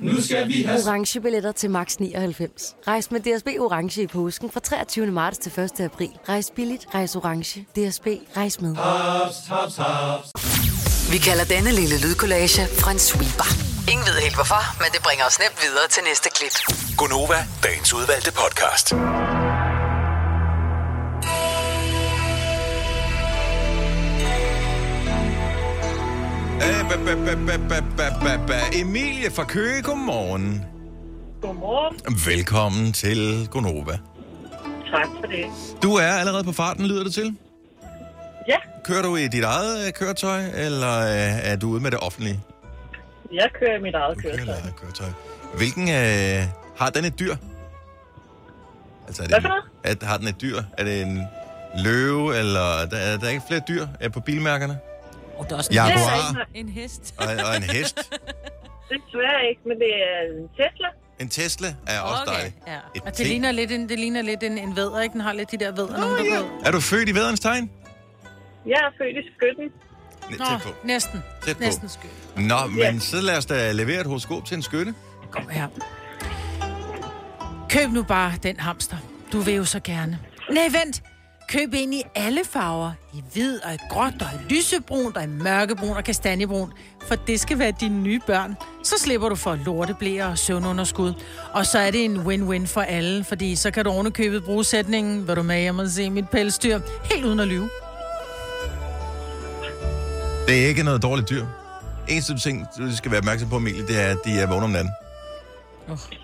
Nu 0.00 0.22
skal 0.22 0.48
vi 0.48 0.62
have 0.62 0.80
orange 0.86 1.20
billetter 1.20 1.52
til 1.52 1.70
max 1.70 1.96
99. 1.96 2.74
Rejs 2.86 3.10
med 3.10 3.20
DSB 3.20 3.46
orange 3.46 4.02
i 4.02 4.06
påsken 4.06 4.50
fra 4.50 4.60
23. 4.60 5.06
marts 5.06 5.38
til 5.38 5.60
1. 5.60 5.80
april. 5.80 6.10
Rejs 6.28 6.52
billigt, 6.56 6.86
rejs 6.94 7.16
orange. 7.16 7.60
DSB 7.60 8.06
rejs 8.36 8.60
med. 8.60 8.76
haps, 8.76 9.36
haps, 9.48 9.76
haps. 9.76 10.28
Vi 11.12 11.18
kalder 11.18 11.44
denne 11.44 11.72
lille 11.72 12.00
lydkollage 12.00 12.62
en 12.90 12.98
sweeper. 12.98 13.48
Ingen 13.92 14.06
ved 14.06 14.20
helt 14.22 14.34
hvorfor, 14.34 14.62
men 14.82 14.88
det 14.92 15.02
bringer 15.02 15.24
os 15.24 15.38
nemt 15.38 15.58
videre 15.62 15.88
til 15.90 16.02
næste 16.08 16.28
klip. 16.36 16.54
Gonova, 16.96 17.38
dagens 17.62 17.94
udvalgte 17.94 18.32
podcast. 18.32 18.86
Emilie 28.72 29.30
fra 29.30 29.44
Køge, 29.44 29.82
godmorgen. 29.82 30.64
Godmorgen. 31.42 31.96
Velkommen 32.26 32.92
til 32.92 33.48
Gonova. 33.50 33.98
Tak 34.90 35.06
for 35.20 35.26
det. 35.26 35.44
Du 35.82 35.94
er 35.94 36.06
allerede 36.12 36.44
på 36.44 36.52
farten, 36.52 36.86
lyder 36.86 37.04
det 37.04 37.14
til. 37.14 37.36
Ja, 38.48 38.56
Kører 38.84 39.02
du 39.02 39.16
i 39.16 39.28
dit 39.28 39.44
eget 39.44 39.86
øh, 39.86 39.92
køretøj, 39.92 40.40
eller 40.54 40.98
øh, 41.00 41.50
er 41.50 41.56
du 41.56 41.68
ude 41.68 41.80
med 41.82 41.90
det 41.90 41.98
offentlige? 42.00 42.40
jeg 43.32 43.48
kører 43.60 43.78
i 43.78 43.82
mit 43.82 43.94
eget 43.94 44.16
Du 44.16 44.20
kører 44.22 44.32
i 44.32 44.36
køretøj. 44.36 44.54
dit 44.54 44.64
eget 44.64 44.76
køretøj. 44.76 45.08
Hvilken 45.56 45.88
øh, 45.88 46.44
har 46.76 46.90
den 46.90 47.04
et 47.04 47.18
dyr? 47.18 47.36
Altså, 49.06 49.22
er 49.22 49.26
det 49.26 49.34
Hvad 49.34 49.42
for 49.50 49.56
en, 49.84 49.90
at, 49.90 50.02
har 50.02 50.16
den 50.16 50.28
et 50.28 50.40
dyr? 50.40 50.58
Er 50.78 50.84
det 50.84 51.02
en 51.02 51.22
løve, 51.84 52.38
eller 52.38 52.86
der, 52.90 52.96
er 52.96 53.16
der 53.16 53.28
ikke 53.28 53.42
flere 53.48 53.60
dyr 53.68 53.86
øh, 54.00 54.12
på 54.12 54.20
bilmærkerne? 54.20 54.78
Oh, 55.38 55.46
der 55.48 55.52
er 55.54 55.58
også 55.58 55.70
en, 55.70 55.74
Jaguar 55.74 56.46
en 56.54 56.68
hest. 56.68 57.14
og, 57.18 57.26
og 57.26 57.56
en 57.56 57.62
hest. 57.62 57.96
Desværre 58.90 59.48
ikke, 59.50 59.60
men 59.66 59.76
det 59.78 59.90
er 59.94 60.38
en 60.42 60.48
Tesla. 60.48 60.88
En 61.20 61.28
Tesla 61.28 61.74
er 61.86 62.00
også 62.00 62.22
Okay, 62.22 62.34
dejlig. 62.34 62.54
ja. 62.66 62.76
Et 62.94 63.02
Og 63.02 63.18
det 63.18 63.26
ligner 63.26 63.52
lidt 63.52 63.72
en, 63.72 63.88
det 63.88 63.98
ligner 63.98 64.22
lidt 64.22 64.42
en, 64.42 64.58
en 64.58 64.76
vædder, 64.76 65.00
ikke? 65.00 65.12
Den 65.12 65.20
har 65.20 65.32
lidt 65.32 65.50
de 65.50 65.56
der 65.58 65.72
vædder, 65.72 66.00
nogen, 66.00 66.16
der 66.26 66.38
går. 66.42 66.60
Er 66.66 66.70
du 66.70 66.80
født 66.80 67.08
i 67.08 67.14
vædderens 67.14 67.40
tegn? 67.40 67.70
Jeg 68.66 68.72
er 68.72 68.90
født 68.98 69.16
i 69.24 69.28
skytten. 69.36 69.68
Tæt 70.30 70.38
Nå, 70.38 70.58
på. 70.62 70.68
næsten. 70.84 71.22
Tæt 71.44 71.56
på. 71.56 71.62
Næsten 71.62 71.88
skyld. 71.88 72.10
Nå, 72.36 72.66
men 72.66 72.78
Ja. 72.78 72.98
så 72.98 73.20
lad 73.20 73.36
os 73.36 73.46
da 73.46 73.72
levere 73.72 74.00
et 74.00 74.06
horoskop 74.06 74.44
til 74.44 74.54
en 74.56 74.62
skytte. 74.62 74.94
Kom 75.30 75.48
her. 75.48 75.66
Køb 77.70 77.90
nu 77.90 78.02
bare 78.02 78.32
den 78.42 78.60
hamster. 78.60 78.96
Du 79.32 79.38
vil 79.40 79.54
jo 79.54 79.64
så 79.64 79.80
gerne. 79.80 80.18
Nej, 80.52 80.64
vent. 80.84 81.02
Køb 81.48 81.74
ind 81.74 81.94
i 81.94 82.02
alle 82.14 82.40
farver. 82.52 82.92
I 83.14 83.22
hvid 83.32 83.58
og 83.64 83.74
i 83.74 83.76
gråt 83.90 84.14
og 84.20 84.28
i 84.34 84.54
lysebrunt 84.54 85.16
og 85.16 85.22
i 85.22 85.26
mørkebrun 85.26 85.96
og 85.96 86.04
kastanjebrun. 86.04 86.72
For 87.06 87.14
det 87.14 87.40
skal 87.40 87.58
være 87.58 87.72
dine 87.80 88.00
nye 88.02 88.20
børn. 88.26 88.56
Så 88.84 88.94
slipper 88.98 89.28
du 89.28 89.34
for 89.34 89.58
lorteblæer 89.66 90.26
og 90.26 90.38
søvnunderskud. 90.38 91.12
Og 91.52 91.66
så 91.66 91.78
er 91.78 91.90
det 91.90 92.04
en 92.04 92.16
win-win 92.16 92.66
for 92.66 92.80
alle, 92.80 93.24
fordi 93.24 93.56
så 93.56 93.70
kan 93.70 93.84
du 93.84 93.90
ovenikøbet 93.90 94.44
bruge 94.44 94.64
sætningen, 94.64 95.28
vil 95.28 95.36
du 95.36 95.42
med 95.42 95.60
hjem 95.60 95.78
og 95.78 95.88
se 95.88 96.10
mit 96.10 96.28
pelsdyr, 96.28 96.80
helt 97.04 97.24
uden 97.24 97.40
at 97.40 97.48
lyve. 97.48 97.70
Det 100.48 100.64
er 100.64 100.68
ikke 100.68 100.82
noget 100.82 101.02
dårligt 101.02 101.30
dyr. 101.30 101.46
Eneste 102.08 102.38
ting, 102.38 102.66
du 102.78 102.96
skal 102.96 103.10
være 103.10 103.18
opmærksom 103.18 103.48
på, 103.48 103.56
Emilie, 103.56 103.86
det 103.86 104.02
er, 104.02 104.10
at 104.10 104.18
de 104.24 104.40
er 104.40 104.46
vågne 104.46 104.64
om 104.64 104.70
natten. 104.70 104.92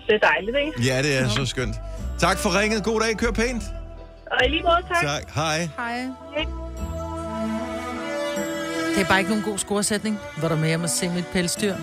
Det 0.07 0.15
er 0.15 0.19
dejligt, 0.19 0.57
ikke? 0.57 0.93
Ja, 0.93 1.01
det 1.01 1.17
er 1.17 1.29
så 1.29 1.45
skønt. 1.45 1.75
Tak 2.19 2.37
for 2.37 2.59
ringet. 2.59 2.83
God 2.83 3.01
dag. 3.01 3.17
Kør 3.17 3.31
pænt. 3.31 3.63
Og 4.31 4.45
i 4.45 4.49
lige 4.49 4.63
måde, 4.63 4.81
tak. 4.93 5.03
Tak. 5.03 5.33
Hej. 5.35 5.69
Hej. 5.77 5.97
Det 8.95 9.01
er 9.01 9.07
bare 9.07 9.19
ikke 9.19 9.29
nogen 9.31 9.45
god 9.45 9.57
scoresætning. 9.57 10.19
Vil 10.41 10.49
du 10.49 10.55
med 10.55 10.67
hjem 10.67 10.83
og 10.83 10.89
se 10.89 11.09
mit 11.09 11.25
pelsdyr? 11.33 11.75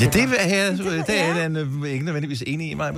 Ja, 0.00 0.06
det 0.06 0.22
er 0.38 0.48
her. 0.48 0.70
Det 1.06 1.20
er 1.20 1.34
den 1.34 1.56
øh, 1.56 1.90
ikke 1.90 2.04
nødvendigvis 2.04 2.42
enig 2.46 2.70
i 2.70 2.74
mig. 2.74 2.92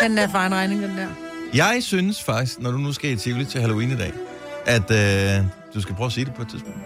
Den 0.00 0.18
er 0.18 0.28
for 0.28 0.38
egen 0.38 0.54
regning, 0.54 0.82
den 0.82 0.96
der. 0.96 1.06
Jeg 1.54 1.78
synes 1.80 2.22
faktisk, 2.22 2.60
når 2.60 2.70
du 2.70 2.78
nu 2.78 2.92
skal 2.92 3.10
i 3.10 3.16
Tivoli 3.16 3.44
til 3.44 3.60
Halloween 3.60 3.90
i 3.90 3.96
dag, 3.96 4.12
at 4.66 4.90
øh, 4.90 5.44
du 5.74 5.80
skal 5.80 5.94
prøve 5.94 6.06
at 6.06 6.12
sige 6.12 6.24
det 6.24 6.34
på 6.34 6.42
et 6.42 6.48
tidspunkt. 6.48 6.78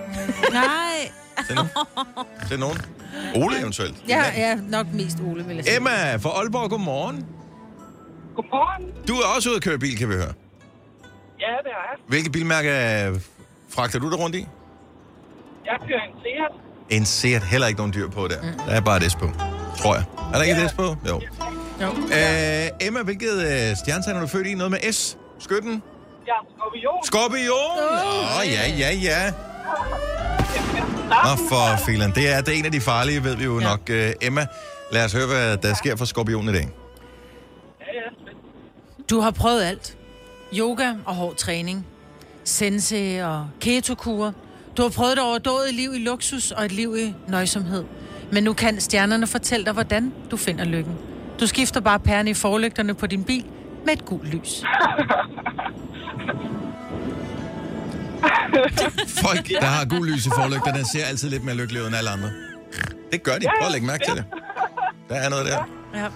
Nej. 0.53 1.11
Til 1.49 1.55
nogen. 1.57 1.71
Til 2.49 2.59
nogen. 2.59 2.79
Ole 3.35 3.61
eventuelt. 3.61 3.95
Ja, 4.09 4.25
ja, 4.37 4.55
nok 4.55 4.87
mest 4.93 5.19
Ole, 5.27 5.45
vil 5.45 5.57
jeg 5.57 5.65
sige. 5.65 5.77
Emma 5.77 6.17
fra 6.17 6.31
Aalborg, 6.31 6.71
godmorgen. 6.71 7.27
Godmorgen. 8.37 8.93
Du 9.09 9.15
er 9.15 9.27
også 9.37 9.49
ude 9.49 9.57
at 9.57 9.63
køre 9.63 9.79
bil, 9.79 9.99
kan 9.99 10.09
vi 10.09 10.15
høre. 10.15 10.33
Ja, 11.41 11.53
det 11.65 11.71
er 11.77 11.83
jeg. 11.91 11.99
Hvilke 12.09 12.31
bilmærke 12.31 12.69
øh, 12.71 13.21
fragter 13.69 13.99
du 13.99 14.11
dig 14.11 14.19
rundt 14.19 14.37
i? 14.37 14.47
Jeg 15.65 15.77
kører 15.89 16.01
en 16.03 16.15
Seat. 16.23 16.53
En 16.91 17.05
Seat, 17.07 17.43
heller 17.43 17.67
ikke 17.67 17.79
nogen 17.79 17.93
dyr 17.93 18.09
på 18.09 18.29
der. 18.29 18.41
Der 18.67 18.73
er 18.73 18.81
bare 18.81 18.97
et 18.97 19.13
S 19.13 19.15
på, 19.15 19.31
tror 19.79 19.95
jeg. 19.95 20.05
Er 20.33 20.37
der 20.37 20.43
ikke 20.43 20.63
et 20.65 20.71
S 20.71 20.75
på? 20.75 20.97
Jo. 21.09 21.21
Jo. 21.83 21.89
Øh, 21.89 22.87
Emma, 22.89 23.03
hvilket 23.03 23.33
øh, 23.33 23.77
stjernetegn 23.77 24.17
er 24.17 24.21
du 24.21 24.27
født 24.27 24.47
i? 24.47 24.55
Noget 24.55 24.71
med 24.71 24.93
S? 24.93 25.19
Skytten? 25.39 25.83
Er 26.27 26.47
skorpion. 26.57 27.05
Skorpion! 27.05 27.79
Åh, 27.81 28.39
oh, 28.39 28.47
ja, 28.47 28.63
ja, 28.79 28.91
ja. 28.95 29.33
Nå, 31.09 31.37
for 31.49 31.85
filen. 31.87 32.13
Det 32.15 32.35
er, 32.35 32.41
det 32.41 32.55
er 32.55 32.59
en 32.59 32.65
af 32.65 32.73
de 32.73 32.81
farlige, 32.81 33.25
ved 33.25 33.37
vi 33.37 33.45
jo 33.45 33.61
ja. 33.61 33.67
nok. 33.67 33.81
Uh, 33.91 33.97
Emma, 34.23 34.47
lad 34.93 35.05
os 35.05 35.13
høre, 35.13 35.27
hvad 35.27 35.57
der 35.57 35.75
sker 35.75 35.97
for 35.97 36.05
skorpionen 36.05 36.55
i 36.55 36.59
dag. 36.59 36.69
Du 39.11 39.21
har 39.21 39.31
prøvet 39.31 39.63
alt. 39.63 39.97
Yoga 40.55 40.93
og 41.05 41.15
hård 41.15 41.37
træning. 41.37 41.87
Sensei 42.45 43.19
og 43.19 43.49
ketokur. 43.61 44.33
Du 44.77 44.83
har 44.83 44.89
prøvet 44.89 45.13
et 45.13 45.19
overdået 45.19 45.75
liv 45.75 45.95
i 45.95 45.99
luksus 45.99 46.51
og 46.51 46.65
et 46.65 46.73
liv 46.73 46.97
i 46.99 47.15
nøjsomhed. 47.29 47.85
Men 48.33 48.45
nu 48.45 48.53
kan 48.53 48.81
stjernerne 48.81 49.27
fortælle 49.27 49.65
dig, 49.67 49.73
hvordan 49.73 50.13
du 50.31 50.37
finder 50.37 50.65
lykken. 50.65 50.95
Du 51.41 51.47
skifter 51.47 51.81
bare 51.81 51.99
pærene 51.99 52.31
i 52.31 52.35
forlygterne 52.35 52.95
på 52.95 53.07
din 53.07 53.25
bil 53.25 53.45
med 53.87 53.93
et 53.93 54.05
gult 54.05 54.35
lys. 54.35 54.63
Folk, 59.27 59.49
der 59.49 59.67
har 59.67 59.85
gul 59.85 60.07
lys 60.07 60.27
i 60.27 60.31
forlygterne, 60.31 60.85
ser 60.85 61.05
altid 61.05 61.31
lidt 61.31 61.45
mere 61.45 61.55
lykkelige 61.55 61.83
ud 61.83 61.87
end 61.89 61.97
alle 61.97 62.11
andre. 62.11 62.31
Det 63.13 63.23
gør 63.23 63.37
de. 63.39 63.47
Prøv 63.59 63.67
at 63.67 63.73
lægge 63.73 63.87
mærke 63.87 64.05
til 64.05 64.15
det. 64.15 64.25
Der 65.09 65.15
er 65.15 65.29
noget 65.29 65.47
der. 65.47 65.59
Ja. 65.95 66.07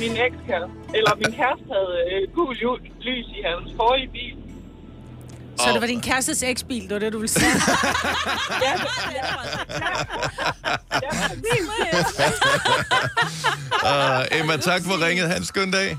Min 0.00 0.12
ekskæreste, 0.26 0.70
eller 0.94 1.12
min 1.16 1.32
kæreste 1.38 1.64
havde 1.74 1.94
øh, 2.12 2.34
gul 2.34 2.56
lys 3.00 3.26
i 3.38 3.40
hans 3.48 3.72
forrige 3.76 4.08
bil. 4.12 4.36
Så 5.58 5.72
det 5.72 5.80
var 5.80 5.86
din 5.86 6.00
kærestes 6.00 6.42
eksbil, 6.42 6.82
det 6.82 6.90
var 6.90 6.98
det, 6.98 7.12
du 7.12 7.18
ville 7.18 7.28
sige. 7.28 7.46
Ja, 8.62 8.72
Uh, 13.84 14.38
Emma, 14.40 14.56
tak 14.56 14.82
for 14.84 15.06
ringet. 15.06 15.28
Ha' 15.28 15.36
en 15.36 15.44
skøn 15.44 15.70
dag. 15.70 15.98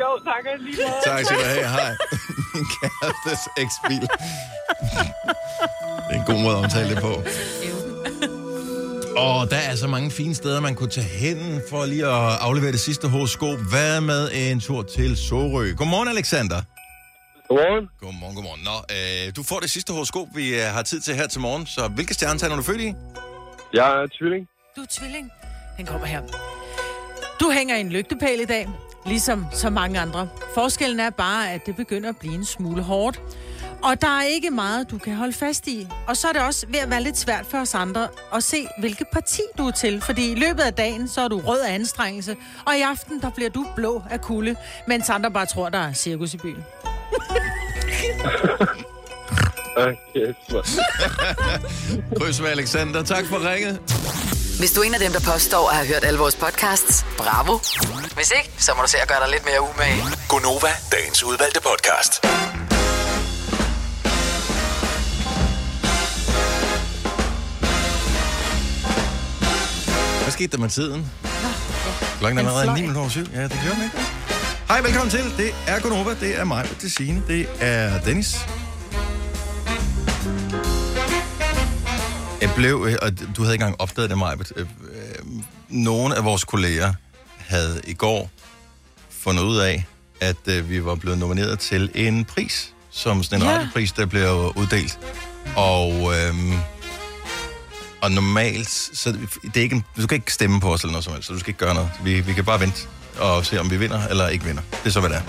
Jo, 0.00 0.08
tak 0.24 0.44
lige 0.60 0.76
måde. 0.82 1.00
Tak 1.04 1.24
skal 1.24 1.38
du 1.38 1.44
have. 1.44 1.68
Hej. 1.68 1.90
Min 2.54 2.66
kærestes 2.74 3.42
eksbil. 3.64 4.04
Det 6.06 6.12
er 6.14 6.20
en 6.20 6.26
god 6.26 6.42
måde 6.42 6.56
at 6.56 6.64
omtale 6.64 6.90
det 6.94 6.98
på. 7.02 7.12
Og 9.16 9.50
der 9.50 9.56
er 9.56 9.76
så 9.76 9.86
mange 9.86 10.10
fine 10.10 10.34
steder, 10.34 10.60
man 10.60 10.74
kunne 10.74 10.90
tage 10.90 11.06
hen 11.06 11.60
for 11.70 11.84
lige 11.84 12.06
at 12.06 12.38
aflevere 12.40 12.72
det 12.72 12.80
sidste 12.80 13.08
horoskop. 13.08 13.58
Hvad 13.58 14.00
med 14.00 14.30
en 14.34 14.60
tur 14.60 14.82
til 14.82 15.16
Sorø? 15.16 15.72
Godmorgen, 15.76 16.08
Alexander. 16.08 16.62
Godmorgen. 17.48 17.88
Godmorgen, 18.00 18.34
godmorgen. 18.34 18.60
Nå, 18.64 18.76
øh, 18.96 19.32
du 19.36 19.42
får 19.42 19.60
det 19.60 19.70
sidste 19.70 19.92
horoskop, 19.92 20.26
vi 20.34 20.54
øh, 20.54 20.60
har 20.60 20.82
tid 20.82 21.00
til 21.00 21.14
her 21.14 21.26
til 21.26 21.40
morgen. 21.40 21.66
Så 21.66 21.88
hvilke 21.88 22.14
stjernetegn 22.14 22.52
er 22.52 22.56
du 22.56 22.62
født 22.62 22.80
i? 22.80 22.94
Jeg 23.74 24.02
er 24.02 24.06
tvilling. 24.18 24.48
Du 24.76 24.80
er 24.80 24.86
tvilling. 24.90 25.30
Den 25.76 25.86
kommer 25.86 26.06
her. 26.06 26.22
Du 27.40 27.50
hænger 27.50 27.76
i 27.76 27.80
en 27.80 27.90
lygtepæl 27.90 28.40
i 28.40 28.44
dag, 28.44 28.68
ligesom 29.06 29.46
så 29.52 29.70
mange 29.70 30.00
andre. 30.00 30.28
Forskellen 30.54 31.00
er 31.00 31.10
bare, 31.10 31.52
at 31.52 31.66
det 31.66 31.76
begynder 31.76 32.08
at 32.08 32.16
blive 32.16 32.34
en 32.34 32.44
smule 32.44 32.82
hårdt. 32.82 33.20
Og 33.82 34.00
der 34.00 34.18
er 34.18 34.22
ikke 34.22 34.50
meget, 34.50 34.90
du 34.90 34.98
kan 34.98 35.14
holde 35.14 35.32
fast 35.32 35.66
i. 35.68 35.88
Og 36.06 36.16
så 36.16 36.28
er 36.28 36.32
det 36.32 36.42
også 36.42 36.66
ved 36.68 36.78
at 36.78 36.90
være 36.90 37.02
lidt 37.02 37.18
svært 37.18 37.46
for 37.46 37.58
os 37.58 37.74
andre 37.74 38.08
at 38.34 38.44
se, 38.44 38.66
hvilket 38.78 39.06
parti 39.12 39.40
du 39.58 39.66
er 39.66 39.70
til. 39.70 40.00
Fordi 40.00 40.32
i 40.32 40.34
løbet 40.34 40.62
af 40.62 40.74
dagen, 40.74 41.08
så 41.08 41.20
er 41.20 41.28
du 41.28 41.38
rød 41.40 41.60
af 41.60 41.74
anstrengelse. 41.74 42.36
Og 42.66 42.76
i 42.76 42.80
aften, 42.80 43.20
der 43.20 43.30
bliver 43.30 43.50
du 43.50 43.66
blå 43.76 44.02
af 44.10 44.20
kulde. 44.20 44.56
Mens 44.88 45.10
andre 45.10 45.30
bare 45.30 45.46
tror, 45.46 45.68
der 45.68 45.78
er 45.78 45.92
cirkus 45.92 46.34
i 46.34 46.36
byen. 46.36 46.64
Okay, 49.76 50.34
Kryds 52.18 52.40
med 52.40 52.48
Alexander. 52.48 53.02
Tak 53.02 53.26
for 53.26 53.50
ringet. 53.52 53.80
Hvis 54.58 54.72
du 54.72 54.80
er 54.80 54.84
en 54.84 54.94
af 54.94 55.00
dem, 55.00 55.12
der 55.12 55.20
påstår 55.32 55.68
at 55.70 55.76
have 55.76 55.88
hørt 55.88 56.04
alle 56.04 56.18
vores 56.18 56.36
podcasts, 56.36 57.06
bravo. 57.18 57.58
Hvis 58.14 58.30
ikke, 58.38 58.50
så 58.58 58.72
må 58.76 58.82
du 58.82 58.88
se 58.88 58.98
at 58.98 59.08
gøre 59.08 59.20
dig 59.20 59.28
lidt 59.30 59.44
mere 59.44 59.60
umage. 59.60 60.02
Gonova, 60.28 60.68
dagens 60.92 61.22
udvalgte 61.22 61.60
podcast. 61.60 62.12
Hvad 70.22 70.32
skete 70.32 70.48
der 70.52 70.58
med 70.58 70.68
tiden? 70.68 71.10
Klokken 72.18 72.38
er 72.38 72.42
Den 72.42 72.48
allerede 72.48 72.64
fløj. 72.64 72.74
9 72.74 72.80
minutter 72.80 73.00
over 73.00 73.10
syv. 73.10 73.26
Ja, 73.34 73.42
det 73.42 73.60
gør 73.64 73.74
den 73.74 73.82
ikke. 73.84 73.96
Hej, 74.68 74.80
velkommen 74.80 75.10
til. 75.10 75.24
Det 75.36 75.54
er 75.66 75.80
Gunova. 75.80 76.14
Det 76.20 76.38
er 76.38 76.44
mig, 76.44 76.68
det 76.80 76.86
er 76.86 76.90
Signe. 76.90 77.22
Det 77.28 77.48
er 77.60 78.00
Dennis. 78.00 78.36
Jeg 82.40 82.50
blev, 82.56 82.86
øh, 82.88 82.96
og 83.02 83.18
du 83.36 83.42
havde 83.42 83.54
ikke 83.54 83.62
engang 83.62 83.80
opdaget 83.80 84.10
det, 84.10 84.18
Maja. 84.18 84.36
Nogle 85.68 86.16
af 86.16 86.24
vores 86.24 86.44
kolleger 86.44 86.92
havde 87.38 87.80
i 87.86 87.94
går 87.94 88.30
fundet 89.10 89.42
ud 89.42 89.56
af, 89.56 89.86
at 90.20 90.36
øh, 90.46 90.70
vi 90.70 90.84
var 90.84 90.94
blevet 90.94 91.18
nomineret 91.18 91.58
til 91.58 91.90
en 91.94 92.24
pris, 92.24 92.72
som 92.90 93.22
sådan 93.22 93.42
en 93.42 93.48
Ja. 93.48 93.54
radiopris, 93.54 93.92
der 93.92 94.06
bliver 94.06 94.58
uddelt. 94.58 94.98
Og, 95.56 95.92
øhm, 96.18 96.52
og 98.00 98.10
normalt, 98.12 98.70
så 98.70 99.12
det 99.42 99.56
er 99.56 99.60
ikke 99.60 99.76
en, 99.76 99.84
du 99.96 100.06
kan 100.06 100.16
ikke 100.16 100.32
stemme 100.32 100.60
på 100.60 100.72
os 100.72 100.80
eller 100.80 100.92
noget 100.92 101.04
som 101.04 101.12
helst, 101.12 101.26
så 101.26 101.32
du 101.34 101.38
skal 101.38 101.50
ikke 101.50 101.58
gøre 101.58 101.74
noget. 101.74 101.90
Vi, 102.04 102.20
vi 102.20 102.32
kan 102.32 102.44
bare 102.44 102.60
vente 102.60 102.80
og 103.20 103.46
se, 103.46 103.60
om 103.60 103.70
vi 103.70 103.76
vinder 103.76 104.00
eller 104.10 104.28
ikke 104.28 104.44
vinder. 104.44 104.62
Det 104.70 104.86
er 104.86 104.90
så, 104.90 105.00
hvad 105.00 105.10
det 105.10 105.16
er. 105.18 105.22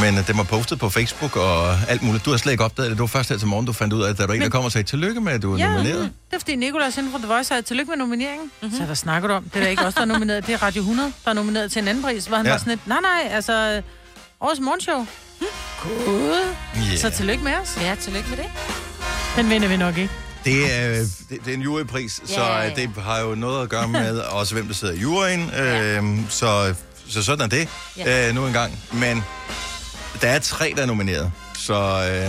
Men 0.00 0.18
øh, 0.18 0.26
det 0.26 0.36
var 0.36 0.42
postet 0.42 0.78
på 0.78 0.90
Facebook 0.90 1.36
og 1.36 1.74
alt 1.88 2.02
muligt. 2.02 2.24
Du 2.24 2.30
har 2.30 2.36
slet 2.36 2.52
ikke 2.52 2.64
opdaget 2.64 2.90
det. 2.90 2.96
Det 2.96 3.00
var 3.00 3.06
først 3.06 3.28
her 3.28 3.38
til 3.38 3.46
morgen, 3.48 3.66
du 3.66 3.72
fandt 3.72 3.92
ud 3.92 4.02
af, 4.02 4.10
at 4.10 4.18
der 4.18 4.26
var 4.26 4.34
en, 4.34 4.40
der 4.40 4.44
Men- 4.46 4.50
kom 4.50 4.64
og 4.64 4.72
sagde, 4.72 4.86
tillykke 4.86 5.20
med, 5.20 5.32
at 5.32 5.42
du 5.42 5.54
er 5.54 5.58
Ja, 5.58 5.70
nomineret. 5.70 6.02
det 6.02 6.36
er 6.36 6.38
fordi 6.38 6.56
Nicolas 6.56 6.96
inden 6.98 7.12
fra 7.12 7.18
The 7.18 7.26
Voice 7.28 7.48
sagde, 7.48 7.62
tillykke 7.62 7.90
med 7.90 7.96
nomineringen. 7.96 8.50
Mm-hmm. 8.62 8.76
Så 8.78 8.84
hvad 8.84 8.96
snakker 8.96 9.28
du 9.28 9.34
om? 9.34 9.44
Det 9.44 9.56
er 9.56 9.60
da 9.64 9.70
ikke 9.70 9.86
os, 9.86 9.94
der 9.94 10.00
er 10.00 10.04
nomineret. 10.04 10.46
Det 10.46 10.54
er 10.54 10.62
Radio 10.62 10.80
100, 10.82 11.12
der 11.24 11.30
er 11.30 11.34
nomineret 11.34 11.72
til 11.72 11.82
en 11.82 11.88
anden 11.88 12.04
pris. 12.04 12.26
Hvor 12.26 12.36
han 12.36 12.46
Ja. 12.46 12.52
var 12.52 12.58
sådan 12.58 12.70
lidt, 12.70 12.86
nej 12.86 12.98
nej, 13.02 13.30
altså, 13.34 13.82
årets 14.40 14.60
morgenshow. 14.60 15.06
Gud. 15.82 16.44
Yeah. 16.88 16.98
Så 16.98 17.10
tillykke 17.10 17.44
med 17.44 17.52
os. 17.62 17.78
Ja, 17.80 17.94
tillykke 18.00 18.28
med 18.28 18.36
det. 18.38 18.46
Den 19.36 19.50
vinder 19.50 19.68
vi 19.68 19.76
nok 19.76 19.98
ikke. 19.98 20.12
Det 20.44 20.74
er, 20.78 20.88
det, 21.30 21.38
det 21.44 21.50
er 21.50 21.54
en 21.54 21.62
jurypris, 21.62 22.20
Ja, 22.28 22.34
så 22.34 22.40
øh, 22.70 22.76
det 22.76 22.90
har 23.02 23.20
jo 23.20 23.34
noget 23.34 23.62
at 23.62 23.68
gøre 23.68 23.88
med 23.88 24.18
også, 24.40 24.54
hvem 24.54 24.66
der 24.66 24.74
sidder 24.74 24.94
i 24.94 24.98
juryen. 24.98 25.50
Øhm, 25.60 26.26
så, 26.28 26.74
så 27.08 27.22
sådan 27.22 27.44
er 27.44 27.48
det 27.48 27.68
Ja. 27.96 28.28
øh, 28.28 28.34
nu 28.34 28.46
engang. 28.46 28.78
Men 28.92 29.24
der 30.20 30.28
er 30.28 30.38
tre, 30.38 30.72
der 30.76 30.82
er 30.82 30.86
nomineret, 30.86 31.32
så 31.58 31.74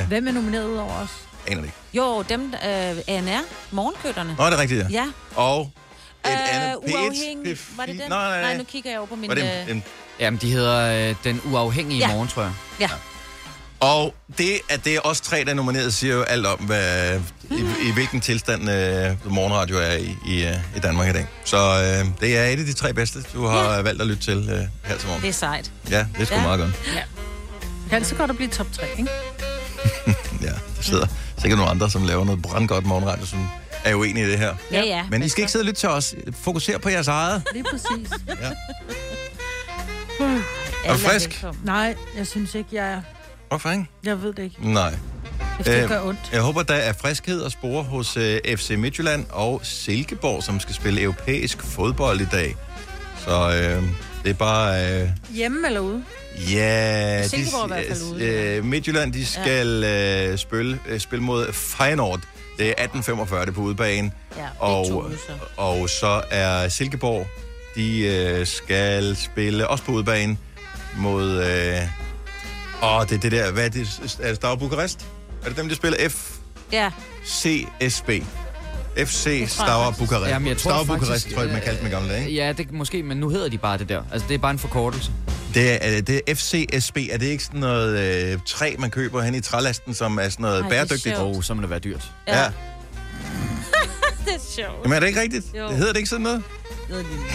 øh, 0.02 0.08
Hvem 0.08 0.28
er 0.28 0.32
nomineret 0.32 0.66
ud 0.68 0.78
over 0.78 0.94
os? 0.94 1.10
aner 1.48 1.62
det 1.62 1.68
ikke. 1.68 1.78
Jo, 1.94 2.22
dem, 2.30 2.54
øh, 2.54 2.98
ANR, 3.08 3.42
morgenkøtterne. 3.72 4.36
Nå, 4.38 4.44
er 4.44 4.50
det 4.50 4.60
rigtigt, 4.60 4.80
ja. 4.80 4.88
Ja. 4.90 5.06
Og 5.36 5.72
et 6.26 6.30
andet 6.30 6.70
Øh, 6.88 6.94
P1. 6.94 6.98
uafhængig, 7.06 7.58
var 7.78 7.86
det 7.86 8.00
den? 8.00 8.10
Nej, 8.10 8.30
nej, 8.30 8.42
nej, 8.42 8.58
nu 8.58 8.64
kigger 8.64 8.90
jeg 8.90 9.00
over 9.00 9.08
på 9.08 9.16
min... 9.16 9.30
Var 9.30 9.36
det 9.36 9.44
øh, 9.44 9.70
en, 9.70 9.76
en, 9.76 9.84
Jamen, 10.20 10.40
de 10.42 10.52
hedder 10.52 11.10
øh, 11.10 11.16
Den 11.24 11.42
Uafhængige 11.46 12.00
Ja. 12.00 12.08
ja. 12.08 12.14
Morgen, 12.14 12.28
tror 12.28 12.42
jeg. 12.42 12.52
Ja. 12.80 12.90
Og 13.80 14.16
det, 14.38 14.60
at 14.70 14.86
det 14.86 14.96
er 14.96 15.00
os 15.04 15.22
tre, 15.22 15.44
der 15.44 15.50
er 15.50 15.54
nomineret, 15.54 15.94
siger 15.94 16.16
jo 16.16 16.22
alt 16.22 16.46
om, 16.46 16.60
hvad, 16.60 17.20
i, 17.52 17.88
i 17.90 17.92
hvilken 17.94 18.22
tilstand 18.22 18.62
øh, 18.70 19.34
morgenradio 19.34 19.78
er 19.78 19.94
i, 19.94 20.16
i, 20.28 20.44
øh, 20.44 20.54
i 20.76 20.80
Danmark 20.80 21.10
i 21.10 21.14
dag. 21.14 21.28
Så 21.46 21.58
øh, 21.58 22.12
det 22.22 22.38
er 22.38 22.44
et 22.46 22.60
af 22.60 22.66
de 22.66 22.74
tre 22.74 22.94
bedste, 22.94 23.20
du 23.34 23.46
har 23.46 23.74
ja. 23.74 23.82
valgt 23.82 24.02
at 24.02 24.08
lytte 24.08 24.24
til 24.24 24.50
øh, 24.52 24.60
her 24.84 24.98
til 24.98 25.08
morgen. 25.08 25.22
Det 25.22 25.30
er 25.30 25.34
sejt. 25.34 25.72
Ja, 25.90 26.08
det 26.14 26.22
er 26.22 26.26
sgu 26.26 26.36
ja. 26.36 26.42
meget 26.42 26.60
godt. 26.60 26.72
Ja. 26.96 27.02
Det 27.84 27.90
kan 27.90 28.06
så 28.06 28.16
godt 28.16 28.30
at 28.30 28.36
blive 28.38 28.50
top 28.50 28.68
3, 28.74 28.86
ikke? 28.98 29.12
Ja, 30.42 30.52
der 30.78 30.82
sidder 30.82 31.08
sikkert 31.38 31.58
nogle 31.58 31.72
andre, 31.72 31.90
som 31.90 32.04
laver 32.04 32.26
noget 32.26 32.42
brandgodt 32.42 32.86
morgenradio, 32.86 33.26
som 33.26 33.50
er 33.84 33.96
uenige 33.96 34.26
i 34.26 34.30
det 34.30 34.40
her. 34.40 34.56
Ja, 34.72 34.84
ja. 34.84 35.06
Men 35.10 35.24
I 35.24 35.30
skal 35.30 35.42
ikke 35.42 35.52
sidde 35.52 35.64
og 35.64 35.66
lytte 35.66 35.80
til 35.80 35.90
os. 35.90 36.16
Fokuser 36.44 36.78
på 36.78 36.90
jeres 36.90 37.08
eget. 37.08 37.44
Lige 37.54 37.64
præcis. 37.64 38.10
Ja. 38.28 38.52
Er 40.86 40.94
du 40.94 41.00
frisk? 41.00 41.44
Nej, 41.64 41.96
jeg 42.18 42.28
synes 42.28 42.56
ikke, 42.56 42.70
jeg 42.72 42.92
er. 42.92 43.02
Hvorfor 43.48 43.72
ikke? 43.72 43.86
Jeg 44.04 44.22
ved 44.22 44.34
det 44.34 44.44
ikke. 44.44 44.72
Nej. 44.74 44.94
Hvis 45.56 45.66
det 45.68 45.84
Øh, 45.84 45.90
gør 45.90 46.02
ondt. 46.02 46.20
Jeg 46.34 46.42
håber, 46.42 46.64
der 46.64 46.74
er 46.74 46.94
friskhed 46.94 47.42
og 47.42 47.52
spore 47.52 47.84
hos 47.84 48.18
øh, 48.18 48.40
FC 48.58 48.70
Midtjylland 48.78 49.26
og 49.30 49.60
Silkeborg, 49.64 50.44
som 50.44 50.60
skal 50.60 50.76
spille 50.76 51.02
europæisk 51.02 51.64
fodbold 51.64 52.22
i 52.22 52.26
dag. 52.26 52.56
Så 53.18 53.32
øh, 53.32 53.84
det 54.24 54.30
er 54.30 54.34
bare... 54.34 55.02
Øh, 55.02 55.10
Hjemme 55.34 55.68
eller 55.68 55.80
ude? 55.80 56.04
ja, 56.52 57.24
er 57.24 57.68
hvert 57.68 57.86
fald 57.88 58.02
ude, 58.14 58.24
øh, 58.26 58.66
Midtjylland, 58.66 59.14
de 59.14 59.26
skal 59.26 59.84
øh, 59.84 60.38
spille, 60.38 60.80
øh, 60.88 61.00
spille 61.00 61.24
mod 61.24 61.54
Feyenoord. 61.54 62.20
Det 62.58 62.74
er 62.78 62.88
18.45, 62.88 63.40
det 63.40 63.48
er 63.48 63.52
på 63.52 63.62
udebane. 63.62 64.12
Ja, 64.38 64.48
og, 64.60 64.86
så. 64.86 65.34
og 65.58 65.90
så 65.90 66.22
er 66.32 66.68
Silkeborg, 66.70 67.28
de 67.76 68.00
øh, 68.00 68.48
skal 68.48 69.16
spille 69.16 69.68
også 69.68 69.84
på 69.84 69.92
udebane 69.92 70.38
mod... 70.98 71.44
Øh, 71.44 71.82
åh, 72.84 73.02
det 73.02 73.12
er 73.12 73.20
det 73.20 73.32
der... 73.32 73.52
Hvad 73.52 73.66
er 73.66 73.70
det? 73.70 74.18
Er 74.22 74.28
det 74.28 74.36
Stav 74.36 74.60
Bukarest? 74.60 75.06
Er 75.44 75.48
det 75.48 75.58
dem, 75.58 75.68
der 75.68 75.76
spiller 75.76 76.10
F... 76.10 76.32
Ja. 76.72 76.92
CSB. 77.26 78.10
FC 78.98 79.24
faktisk. 79.24 80.00
Bukarest. 80.00 80.30
Jamen, 80.30 80.48
jeg 80.48 80.58
tror 80.58 80.72
Stavar 80.72 80.84
faktisk, 80.84 81.00
Bukarest, 81.00 81.34
tror 81.34 81.42
jeg, 81.42 81.52
man 81.52 81.62
kaldte 81.62 81.80
dem 81.80 81.88
i 81.88 81.92
gamle 81.92 82.10
dage. 82.10 82.32
Ja, 82.32 82.52
det 82.52 82.72
måske, 82.72 83.04
men 83.04 83.18
nu 83.18 83.30
hedder 83.30 83.50
de 83.50 83.58
bare 83.58 83.78
det 83.78 83.90
der. 83.90 84.04
Altså, 84.12 84.28
det 84.28 84.34
er 84.34 84.38
bare 84.38 84.52
en 84.52 84.60
forkortelse. 84.60 85.12
Det 85.54 85.86
er, 85.86 86.02
det 86.02 86.22
er 86.28 86.36
FCSB. 86.36 86.98
Er 87.12 87.18
det 87.18 87.26
ikke 87.26 87.44
sådan 87.44 87.60
noget 87.60 88.00
øh, 88.34 88.40
træ, 88.46 88.76
man 88.80 88.90
køber 88.90 89.22
hen 89.22 89.36
i 89.36 89.42
trælasten, 89.42 89.94
som 89.94 90.18
er 90.18 90.30
sådan 90.30 90.44
noget 90.44 90.64
Ej, 90.64 90.70
bæredygtigt? 90.70 91.18
Åh, 91.20 91.44
så 91.44 91.54
må 91.54 91.62
det 91.62 91.70
være 91.70 91.80
dyrt. 91.80 92.12
Ja. 92.28 92.40
ja. 92.40 92.46
det 94.26 94.34
er 94.36 94.40
sjovt. 94.56 94.84
Jamen 94.84 94.96
er 94.96 95.00
det 95.00 95.08
ikke 95.08 95.22
rigtigt? 95.22 95.46
Jo. 95.58 95.70
Hedder 95.70 95.92
det 95.92 95.98
ikke 95.98 96.10
sådan 96.10 96.24
noget? 96.24 96.44
Noget 96.90 97.06
lignende. 97.06 97.34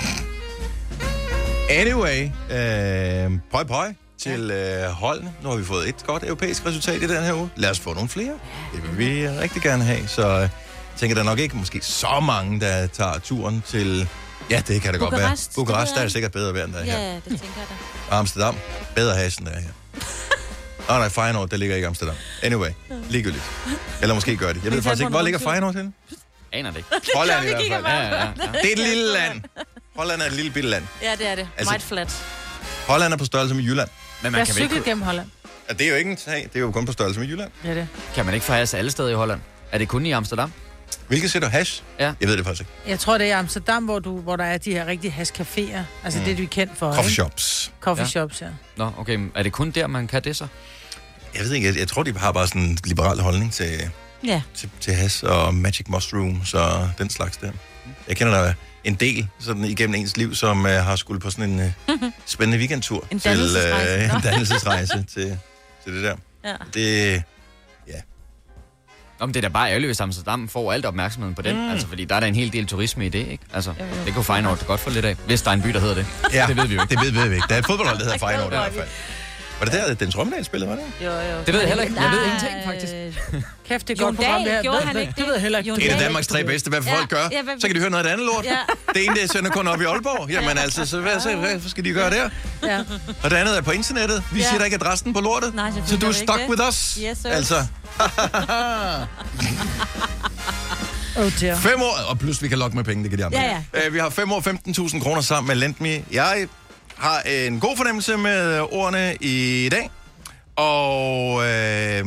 Anyway, 1.71 2.25
øh, 2.51 3.39
pøj 3.51 3.65
pøj 3.65 3.93
til 4.23 4.51
øh, 4.51 4.85
holdene. 4.85 5.33
Nu 5.43 5.49
har 5.49 5.57
vi 5.57 5.65
fået 5.65 5.89
et 5.89 6.07
godt 6.07 6.25
europæisk 6.25 6.67
resultat 6.67 7.03
i 7.03 7.07
den 7.07 7.23
her 7.25 7.35
uge. 7.35 7.51
Lad 7.57 7.71
os 7.71 7.81
få 7.81 7.95
nogle 7.95 8.09
flere. 8.09 8.33
Det 8.75 8.83
vil 8.83 8.99
vi 8.99 9.29
rigtig 9.29 9.63
gerne 9.63 9.85
have. 9.85 10.09
Så 10.09 10.29
øh, 10.29 10.41
jeg 10.41 10.51
tænker, 10.97 11.15
der 11.15 11.23
er 11.23 11.27
nok 11.27 11.39
ikke 11.39 11.57
måske 11.57 11.81
så 11.83 12.21
mange, 12.21 12.61
der 12.61 12.87
tager 12.87 13.19
turen 13.19 13.63
til... 13.69 14.09
Ja, 14.51 14.63
det 14.69 14.83
kan 14.83 14.93
det 14.93 15.01
godt 15.01 15.13
være. 15.13 15.37
Bukarest, 15.55 15.91
det 15.91 15.97
der 15.99 16.05
er 16.05 16.09
sikkert 16.09 16.33
bedre 16.33 16.55
vejr, 16.55 16.65
end 16.65 16.73
der 16.73 16.79
er 16.79 16.85
her. 16.85 16.99
Ja, 16.99 17.15
det 17.15 17.23
tænker 17.25 17.47
jeg 17.57 17.67
da. 18.11 18.15
Amsterdam, 18.17 18.57
bedre 18.95 19.15
has, 19.15 19.37
end 19.37 19.47
der 19.47 19.53
er 19.53 19.61
her. 19.61 19.71
Åh 20.89 20.95
oh, 20.95 21.01
nej, 21.01 21.09
Feyenoord, 21.09 21.49
der 21.49 21.57
ligger 21.57 21.77
ikke 21.77 21.85
i 21.85 21.87
Amsterdam. 21.87 22.15
Anyway, 22.43 22.71
ligegyldigt. 23.11 23.45
Eller 24.03 24.15
måske 24.15 24.37
gør 24.37 24.53
det. 24.53 24.65
Jeg 24.65 24.73
ved 24.73 24.83
faktisk 24.83 25.01
ikke, 25.01 25.11
hvor 25.11 25.23
ligger 25.23 25.39
Feyenoord 25.39 25.75
til? 25.75 25.93
Aner 26.53 26.71
det 26.71 26.77
ikke. 26.77 26.89
Holland 27.17 27.45
i 27.45 27.49
hvert 27.49 27.63
fald. 27.71 27.85
Ja, 27.85 28.03
ja, 28.03 28.21
ja. 28.21 28.29
Det 28.53 28.69
er 28.69 28.73
et 28.73 28.79
lille 28.79 29.13
land. 29.13 29.41
Holland 29.97 30.23
er 30.23 30.27
et 30.27 30.33
lille 30.33 30.51
bitte 30.51 30.69
land. 30.69 30.85
Ja, 31.03 31.13
det 31.19 31.27
er 31.29 31.35
det. 31.35 31.49
Altså, 31.57 31.71
Meget 31.71 31.83
flat. 31.83 32.25
Holland 32.87 33.13
er 33.13 33.17
på 33.17 33.25
størrelse 33.25 33.55
med 33.55 33.63
Jylland. 33.65 33.89
Men 34.23 34.25
Jeg 34.25 34.33
man 34.33 34.39
har 34.39 34.45
kan, 34.45 34.55
cyklet 34.55 34.73
ikke, 34.77 34.89
gennem 34.91 35.03
Holland. 35.03 35.29
Ja, 35.69 35.73
det 35.75 35.87
er 35.87 35.91
jo 35.91 35.97
ikke 35.97 36.11
en 36.11 36.17
sag. 36.17 36.43
Det 36.53 36.57
er 36.57 36.61
jo 36.61 36.71
kun 36.71 36.87
på 36.87 36.93
størrelse 36.93 37.21
med 37.21 37.29
Jylland. 37.29 37.51
Er 37.65 37.75
det. 37.75 37.89
kan 38.15 38.25
man 38.25 38.35
ikke 38.35 38.47
få 38.47 38.53
hash 38.53 38.77
alle 38.79 38.91
steder 38.91 39.09
i 39.09 39.15
Holland? 39.15 39.41
Er 39.73 39.79
det 39.79 39.89
kun 39.89 40.07
i 40.07 40.11
Amsterdam? 40.13 40.53
Hvilket 41.09 41.31
sætter 41.31 41.49
hash? 41.49 41.83
Ja. 41.99 42.13
Jeg 42.21 42.29
ved 42.29 42.37
det 42.37 42.45
faktisk 42.45 42.61
ikke. 42.61 42.73
Jeg 42.91 42.99
tror, 42.99 43.19
det 43.19 43.25
er 43.25 43.29
i 43.29 43.39
Amsterdam, 43.39 43.85
hvor, 43.85 43.99
du, 43.99 44.21
hvor 44.21 44.37
der 44.37 44.45
er 44.45 44.59
de 44.59 44.73
her 44.73 44.87
rigtige 44.87 45.15
hashcaféer. 45.19 45.79
Altså 46.05 46.19
Mm. 46.19 46.25
det, 46.25 46.39
du 46.39 46.43
er 46.43 46.47
kendt 46.47 46.79
for. 46.79 46.87
Coffee 46.87 47.03
ikke? 47.05 47.13
shops. 47.15 47.73
Coffee 47.81 48.03
Ja. 48.05 48.09
shops, 48.09 48.41
ja. 48.41 48.47
Nå, 48.77 48.93
okay. 48.99 49.15
men 49.15 49.33
Er 49.35 49.43
det 49.43 49.53
kun 49.53 49.71
der, 49.71 49.87
man 49.87 50.07
kan 50.07 50.25
det 50.25 50.37
så? 50.37 50.47
Jeg 51.35 51.43
ved 51.45 51.53
ikke, 51.53 51.69
jeg, 51.69 51.79
jeg 51.79 51.89
tror, 51.89 52.03
de 52.03 52.19
har 52.19 52.33
bare 52.33 52.47
sådan 52.47 52.63
en 52.63 52.79
liberal 52.85 53.21
holdning 53.21 53.53
til, 53.53 53.91
Ja. 54.25 54.43
til, 54.55 54.71
til 54.81 54.95
hash 54.95 55.25
og 55.27 55.55
magic 55.55 55.87
mushrooms 55.89 56.55
og 56.55 56.91
den 56.99 57.11
slags 57.11 57.37
der. 57.37 57.53
Jeg 58.09 58.17
kender 58.17 58.43
der 58.45 58.55
en 58.85 58.95
del 58.95 59.29
sådan 59.39 59.65
igennem 59.65 59.95
ens 59.95 60.17
liv, 60.17 60.35
som 60.35 60.61
uh, 60.61 60.71
har 60.71 60.97
skulle 60.97 61.21
på 61.21 61.31
sådan 61.31 61.51
en 61.51 61.73
uh, 61.89 61.95
spændende 62.27 62.59
weekendtur 62.59 63.07
En 63.11 63.19
til 63.21 63.31
dannelsesrejse. 63.31 64.05
uh, 64.05 64.09
Nå. 64.11 64.17
en 64.17 64.23
dannelsesrejse 64.23 65.05
til, 65.15 65.39
til 65.85 65.95
det 65.95 66.03
der. 66.05 66.17
Ja. 66.45 66.55
Det, 66.75 67.23
Om 69.21 69.33
det 69.33 69.45
er 69.45 69.49
da 69.49 69.53
bare 69.53 69.69
ærgerligt, 69.69 69.89
hvis 69.89 70.01
Amsterdam 70.01 70.49
får 70.49 70.73
alt 70.73 70.87
opmærksomheden 70.87 71.35
på 71.35 71.43
den. 71.43 71.57
Mm. 71.57 71.71
Altså, 71.71 71.87
fordi 71.87 72.05
der 72.05 72.15
er 72.15 72.21
da 72.21 72.27
en 72.27 72.35
hel 72.35 72.53
del 72.53 72.67
turisme 72.67 73.07
i 73.07 73.09
det, 73.09 73.27
ikke? 73.27 73.45
Altså, 73.55 73.75
det 74.07 74.15
kunne 74.15 74.25
Feyenoord 74.25 74.67
godt 74.67 74.81
få 74.81 74.91
lidt 74.91 75.05
af, 75.05 75.15
hvis 75.27 75.43
der 75.43 75.51
er 75.51 75.55
en 75.55 75.63
by, 75.63 75.69
der 75.69 75.81
hedder 75.81 75.95
det. 75.95 76.07
ja, 76.33 76.47
Det 76.49 76.57
ved 76.57 76.67
vi 76.67 76.75
jo 76.75 76.83
ikke. 76.83 76.95
Det 76.95 77.05
ved, 77.05 77.11
ved 77.13 77.29
vi 77.29 77.35
ikke. 77.35 77.47
Der 77.49 77.55
er 77.55 77.59
et 77.59 77.67
fodboldhold, 77.67 77.99
der 77.99 78.05
hedder 78.05 78.19
Det 78.27 78.29
Feyenoord 78.29 78.53
i 78.53 78.57
hvert 78.57 78.73
fald. 78.73 78.89
Var 79.59 79.65
det 79.67 79.75
der, 79.75 79.95
Dennis 79.95 80.19
Romdal 80.19 80.45
spillede, 80.45 80.71
var 80.71 80.77
det? 80.77 80.85
Jo, 81.05 81.11
jo. 81.11 81.39
Det 81.47 81.55
ved 81.55 81.61
jeg 81.61 81.69
heller 81.69 81.85
ikke. 81.85 82.03
Jeg 82.03 82.11
ved 82.11 82.25
ingenting, 82.25 82.53
er, 82.55 82.65
faktisk. 82.65 82.93
Kæft, 83.69 83.89
det 83.89 84.01
er 84.01 84.05
godt 84.05 84.17
program, 84.17 84.43
det 84.43 84.53
her. 84.53 84.63
gjorde 84.63 84.81
han 84.87 84.97
ikke 84.97 85.13
Det 85.17 85.27
ved 85.27 85.33
jeg 85.33 85.43
heller 85.43 85.59
ikke. 85.59 85.75
Det 85.75 85.87
jeg 85.87 86.01
Danmarks 86.01 86.27
tre 86.27 86.45
bedste. 86.45 86.69
Hvad 86.71 86.81
Ja, 86.81 86.97
folk 86.97 87.09
gør? 87.09 87.29
ja, 87.33 87.43
Så 87.61 87.67
kan 87.67 87.75
de 87.75 87.81
høre 87.81 87.91
noget 87.91 88.07
andet 88.07 88.27
lort. 88.27 88.45
Ja. 88.45 88.57
Det 88.95 89.05
ene, 89.05 89.15
det 89.17 89.31
sender 89.33 89.51
kun 89.51 89.69
op 89.69 89.81
i 89.81 89.85
Aalborg. 89.85 90.31
Jamen 90.31 90.59
altså, 90.59 90.87
så 90.87 91.01
hvad, 91.01 91.21
så, 91.21 91.37
hvad 91.37 91.61
skal 91.69 91.85
de 91.85 91.93
gøre 91.93 92.11
der? 92.11 92.29
Ja. 92.63 92.79
Og 93.23 93.31
det 93.31 93.37
andet 93.37 93.57
er 93.57 93.61
på 93.61 93.71
internettet. 93.71 94.23
Vi 94.33 94.41
Ja. 94.41 94.47
siger 94.49 94.59
da 94.59 94.65
ikke 94.65 94.77
adressen 94.77 95.13
på 95.15 95.21
lortet. 95.21 95.55
Nej, 95.55 95.71
så 95.87 95.97
du 95.97 96.07
er 96.09 96.13
stuck 96.13 96.41
with 96.49 96.63
us. 96.69 96.99
Yes, 97.03 97.19
sir. 97.19 97.29
altså, 97.31 97.55
Oh, 101.17 101.33
dear. 101.41 101.57
fem 101.57 101.83
år, 101.83 101.97
og 102.09 102.19
plus 102.19 102.43
vi 102.43 102.49
kan 102.49 102.59
lokke 102.59 102.77
med 102.77 102.85
penge, 102.85 103.03
det 103.03 103.11
kan 103.11 103.19
de 103.19 103.25
andre. 103.25 103.39
Ja, 103.41 103.63
Øh, 103.87 103.95
vi 103.95 103.99
har 103.99 104.11
fem 104.11 104.33
år 104.33 104.41
15.000 104.41 105.03
kroner 105.03 105.21
sammen 105.21 105.49
med 105.49 105.57
Lendme. 105.57 106.05
Jeg 106.13 106.47
har 106.97 107.21
en 107.21 107.61
god 107.61 107.77
fornemmelse 107.77 108.17
med 108.17 108.57
øh, 108.57 108.63
ordene 108.63 109.17
i 109.21 109.69
dag. 109.73 109.91
Og 110.57 111.45
øh, 111.45 112.05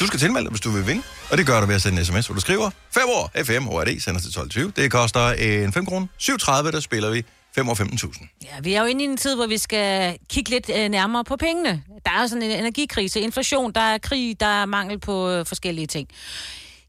du 0.00 0.06
skal 0.06 0.20
tilmelde 0.20 0.44
dig, 0.44 0.50
hvis 0.50 0.60
du 0.60 0.70
vil 0.70 0.86
vinde. 0.86 1.02
Og 1.30 1.38
det 1.38 1.46
gør 1.46 1.60
du 1.60 1.66
ved 1.66 1.74
at 1.74 1.82
sende 1.82 1.98
en 1.98 2.04
sms, 2.04 2.26
hvor 2.26 2.34
du 2.34 2.40
skriver 2.40 2.70
5 2.94 3.02
år 3.06 3.30
FM 3.44 3.68
ORD, 3.68 4.00
sender 4.00 4.20
til 4.20 4.60
12.20. 4.60 4.70
Det 4.76 4.90
koster 4.90 5.28
en 5.30 5.72
5 5.72 5.86
kroner. 5.86 6.06
7.30, 6.20 6.70
der 6.70 6.80
spiller 6.80 7.10
vi 7.10 7.24
5 7.54 7.68
år 7.68 7.74
15.000. 7.74 8.26
Ja, 8.44 8.60
vi 8.62 8.74
er 8.74 8.80
jo 8.80 8.86
inde 8.86 9.04
i 9.04 9.06
en 9.06 9.16
tid, 9.16 9.34
hvor 9.34 9.46
vi 9.46 9.58
skal 9.58 10.18
kigge 10.30 10.50
lidt 10.50 10.70
øh, 10.76 10.88
nærmere 10.88 11.24
på 11.24 11.36
pengene. 11.36 11.82
Der 12.04 12.10
er 12.10 12.20
jo 12.20 12.28
sådan 12.28 12.42
en 12.42 12.50
energikrise, 12.50 13.20
inflation, 13.20 13.72
der 13.72 13.80
er 13.80 13.98
krig, 13.98 14.40
der 14.40 14.46
er 14.46 14.66
mangel 14.66 14.98
på 15.00 15.30
øh, 15.30 15.46
forskellige 15.46 15.86
ting. 15.86 16.08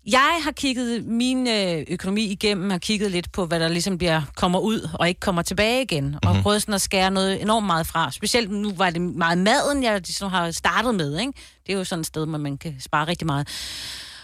Jeg 0.08 0.40
har 0.44 0.52
kigget 0.52 1.06
min 1.06 1.48
øh, 1.48 1.84
økonomi 1.88 2.26
igennem, 2.26 2.70
har 2.70 2.78
kigget 2.78 3.12
lidt 3.12 3.32
på, 3.32 3.46
hvad 3.46 3.60
der 3.60 3.68
ligesom 3.68 3.98
bliver, 3.98 4.22
kommer 4.36 4.60
ud 4.60 4.90
og 4.94 5.08
ikke 5.08 5.20
kommer 5.20 5.42
tilbage 5.42 5.82
igen, 5.82 6.04
mm-hmm. 6.06 6.20
og 6.30 6.36
prøvet 6.44 6.62
sådan 6.62 6.74
at 6.74 6.82
skære 6.82 7.12
noget 7.12 7.42
enormt 7.42 7.66
meget 7.66 7.88
fra. 7.88 8.12
Specielt 8.12 8.52
nu 8.52 8.72
var 8.76 8.90
det 8.90 9.02
meget 9.02 9.38
maden, 9.38 9.84
jeg 9.84 9.98
ligesom 10.00 10.30
har 10.32 10.52
startet 10.52 10.96
med. 10.96 11.20
Ikke? 11.20 11.34
Det 11.68 11.74
er 11.74 11.78
jo 11.78 11.84
sådan 11.84 12.02
et 12.02 12.08
sted, 12.08 12.28
hvor 12.28 12.38
man 12.38 12.58
kan 12.58 12.76
spare 12.80 13.08
rigtig 13.08 13.26
meget. 13.28 13.48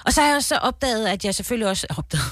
Og 0.05 0.13
så 0.13 0.21
har 0.21 0.33
jeg 0.33 0.43
så 0.43 0.55
opdaget, 0.55 1.07
at 1.07 1.25
jeg 1.25 1.35
selvfølgelig 1.35 1.67
også 1.69 1.87
opdaget, 1.97 2.23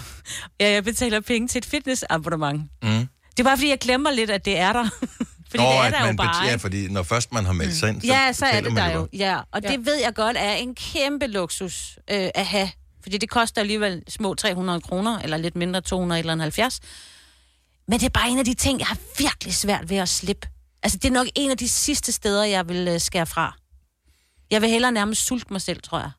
at 0.59 0.71
jeg 0.73 0.83
betaler 0.83 1.19
penge 1.19 1.47
til 1.47 1.57
et 1.59 1.65
fitnessabonnement. 1.65 2.61
Mm. 2.83 2.89
Det 3.31 3.39
er 3.39 3.43
bare, 3.43 3.57
fordi 3.57 3.69
jeg 3.69 3.79
glemmer 3.79 4.11
lidt, 4.11 4.29
at 4.29 4.45
det 4.45 4.57
er 4.57 4.73
der. 4.73 4.89
fordi 5.51 5.63
det 5.63 5.69
er 5.75 5.81
at 5.81 5.93
der 5.93 5.99
jo 5.99 6.05
man 6.05 6.17
bare, 6.17 6.43
bet- 6.45 6.49
Ja, 6.51 6.55
fordi 6.55 6.87
når 6.87 7.03
først 7.03 7.33
man 7.33 7.45
har 7.45 7.53
meldt 7.53 7.75
sig 7.75 7.89
ind, 7.89 8.01
så 8.01 8.07
Ja, 8.07 8.33
så 8.33 8.45
er 8.45 8.61
det 8.61 8.71
der 8.75 8.91
jo. 8.91 8.99
bare. 8.99 9.07
Ja, 9.13 9.37
og 9.51 9.61
ja. 9.63 9.67
det 9.71 9.85
ved 9.85 9.95
jeg 10.03 10.13
godt 10.15 10.37
er 10.39 10.53
en 10.53 10.75
kæmpe 10.75 11.27
luksus 11.27 11.97
øh, 12.11 12.29
at 12.35 12.45
have. 12.45 12.69
Fordi 13.03 13.17
det 13.17 13.29
koster 13.29 13.61
alligevel 13.61 14.03
små 14.07 14.33
300 14.33 14.81
kroner, 14.81 15.19
eller 15.19 15.37
lidt 15.37 15.55
mindre 15.55 15.81
200 15.81 16.19
eller 16.19 16.33
en 16.33 16.39
70. 16.39 16.79
Men 17.87 17.99
det 17.99 18.05
er 18.05 18.09
bare 18.09 18.29
en 18.29 18.39
af 18.39 18.45
de 18.45 18.53
ting, 18.53 18.79
jeg 18.79 18.87
har 18.87 18.97
virkelig 19.17 19.55
svært 19.55 19.89
ved 19.89 19.97
at 19.97 20.09
slippe. 20.09 20.47
Altså, 20.83 20.97
det 20.97 21.09
er 21.09 21.13
nok 21.13 21.27
en 21.35 21.51
af 21.51 21.57
de 21.57 21.69
sidste 21.69 22.11
steder, 22.11 22.43
jeg 22.43 22.69
vil 22.69 22.87
øh, 22.87 22.99
skære 22.99 23.25
fra. 23.25 23.55
Jeg 24.51 24.61
vil 24.61 24.69
hellere 24.69 24.91
nærmest 24.91 25.25
sulte 25.25 25.53
mig 25.53 25.61
selv, 25.61 25.81
tror 25.81 25.99
jeg. 25.99 26.11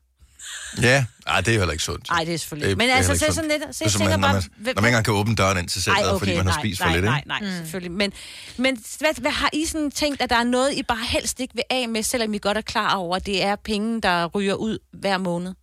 Ja, 0.81 1.05
Ej, 1.27 1.41
det 1.41 1.47
er 1.47 1.53
jo 1.53 1.59
heller 1.59 1.71
ikke 1.71 1.83
sundt. 1.83 2.09
Nej, 2.09 2.23
det 2.23 2.33
er 2.33 2.37
selvfølgelig. 2.37 2.65
Det 2.65 2.71
er 2.71 2.77
Men 2.87 2.89
altså, 2.89 3.11
heller 3.11 3.19
så 3.19 3.25
ikke 3.25 3.35
sådan 3.35 3.49
lidt... 3.49 3.61
Så 3.61 3.67
Det 3.67 3.81
er 3.81 3.85
jeg 3.85 3.91
som, 3.91 3.99
tænker 3.99 4.17
når 4.17 4.27
bare... 4.27 4.33
man, 4.33 4.43
når 4.57 4.63
man 4.65 4.69
ikke 4.77 4.87
engang 4.87 5.05
kan 5.05 5.13
åbne 5.13 5.35
døren 5.35 5.57
ind 5.57 5.69
til 5.69 5.83
centret, 5.83 6.11
Ej, 6.11 6.19
fordi 6.19 6.37
man 6.37 6.45
har 6.47 6.59
spist 6.59 6.81
for 6.81 6.85
nej, 6.85 6.95
lidt, 6.95 7.05
nej, 7.05 7.17
ikke? 7.17 7.27
nej, 7.27 7.39
nej, 7.39 7.57
selvfølgelig. 7.57 7.91
Men, 7.91 8.13
men 8.57 8.83
hvad, 8.99 9.21
hvad 9.21 9.31
har 9.31 9.49
I 9.53 9.65
sådan 9.65 9.91
tænkt, 9.91 10.21
at 10.21 10.29
der 10.29 10.35
er 10.35 10.43
noget, 10.43 10.73
I 10.73 10.83
bare 10.83 11.05
helst 11.09 11.39
ikke 11.39 11.55
vil 11.55 11.63
af 11.69 11.89
med, 11.89 12.03
selvom 12.03 12.33
I 12.33 12.37
godt 12.37 12.57
er 12.57 12.61
klar 12.61 12.95
over, 12.95 13.15
at 13.15 13.25
det 13.25 13.43
er 13.43 13.55
penge, 13.55 14.01
der 14.01 14.25
ryger 14.25 14.53
ud 14.53 14.77
hver 14.93 15.17
måned? 15.17 15.53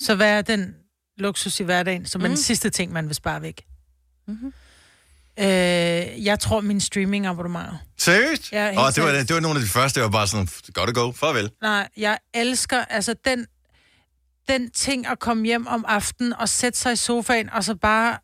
Så 0.00 0.14
hvad 0.14 0.30
er 0.38 0.42
den 0.42 0.74
luksus 1.18 1.60
i 1.60 1.64
hverdagen, 1.64 2.06
som 2.06 2.20
er 2.20 2.26
Mhm. 2.26 2.30
den 2.34 2.42
sidste 2.42 2.70
ting, 2.70 2.92
man 2.92 3.06
vil 3.06 3.14
spare 3.14 3.42
væk? 3.42 3.64
Mhm. 4.28 4.52
Øh, 5.38 5.44
jeg 6.24 6.40
tror, 6.40 6.60
min 6.60 6.80
streaming-abonnementer. 6.80 7.76
Seriøst? 7.98 8.52
Ja, 8.52 8.66
helt 8.68 8.78
og 8.78 8.94
det 8.96 9.02
var, 9.04 9.10
det 9.10 9.34
var 9.34 9.40
nogle 9.40 9.58
af 9.58 9.64
de 9.64 9.70
første, 9.70 10.00
jeg 10.00 10.04
var 10.04 10.10
bare 10.10 10.26
sådan, 10.26 10.48
godt 10.74 10.88
at 10.88 10.94
gå, 10.94 11.12
farvel. 11.12 11.50
Nej, 11.62 11.88
jeg 11.96 12.18
elsker, 12.34 12.84
altså 12.84 13.14
den, 13.24 13.46
den 14.48 14.70
ting 14.70 15.06
at 15.06 15.18
komme 15.18 15.46
hjem 15.46 15.66
om 15.66 15.84
aftenen 15.88 16.32
og 16.32 16.48
sætte 16.48 16.78
sig 16.78 16.92
i 16.92 16.96
sofaen, 16.96 17.50
og 17.50 17.64
så 17.64 17.74
bare, 17.74 18.18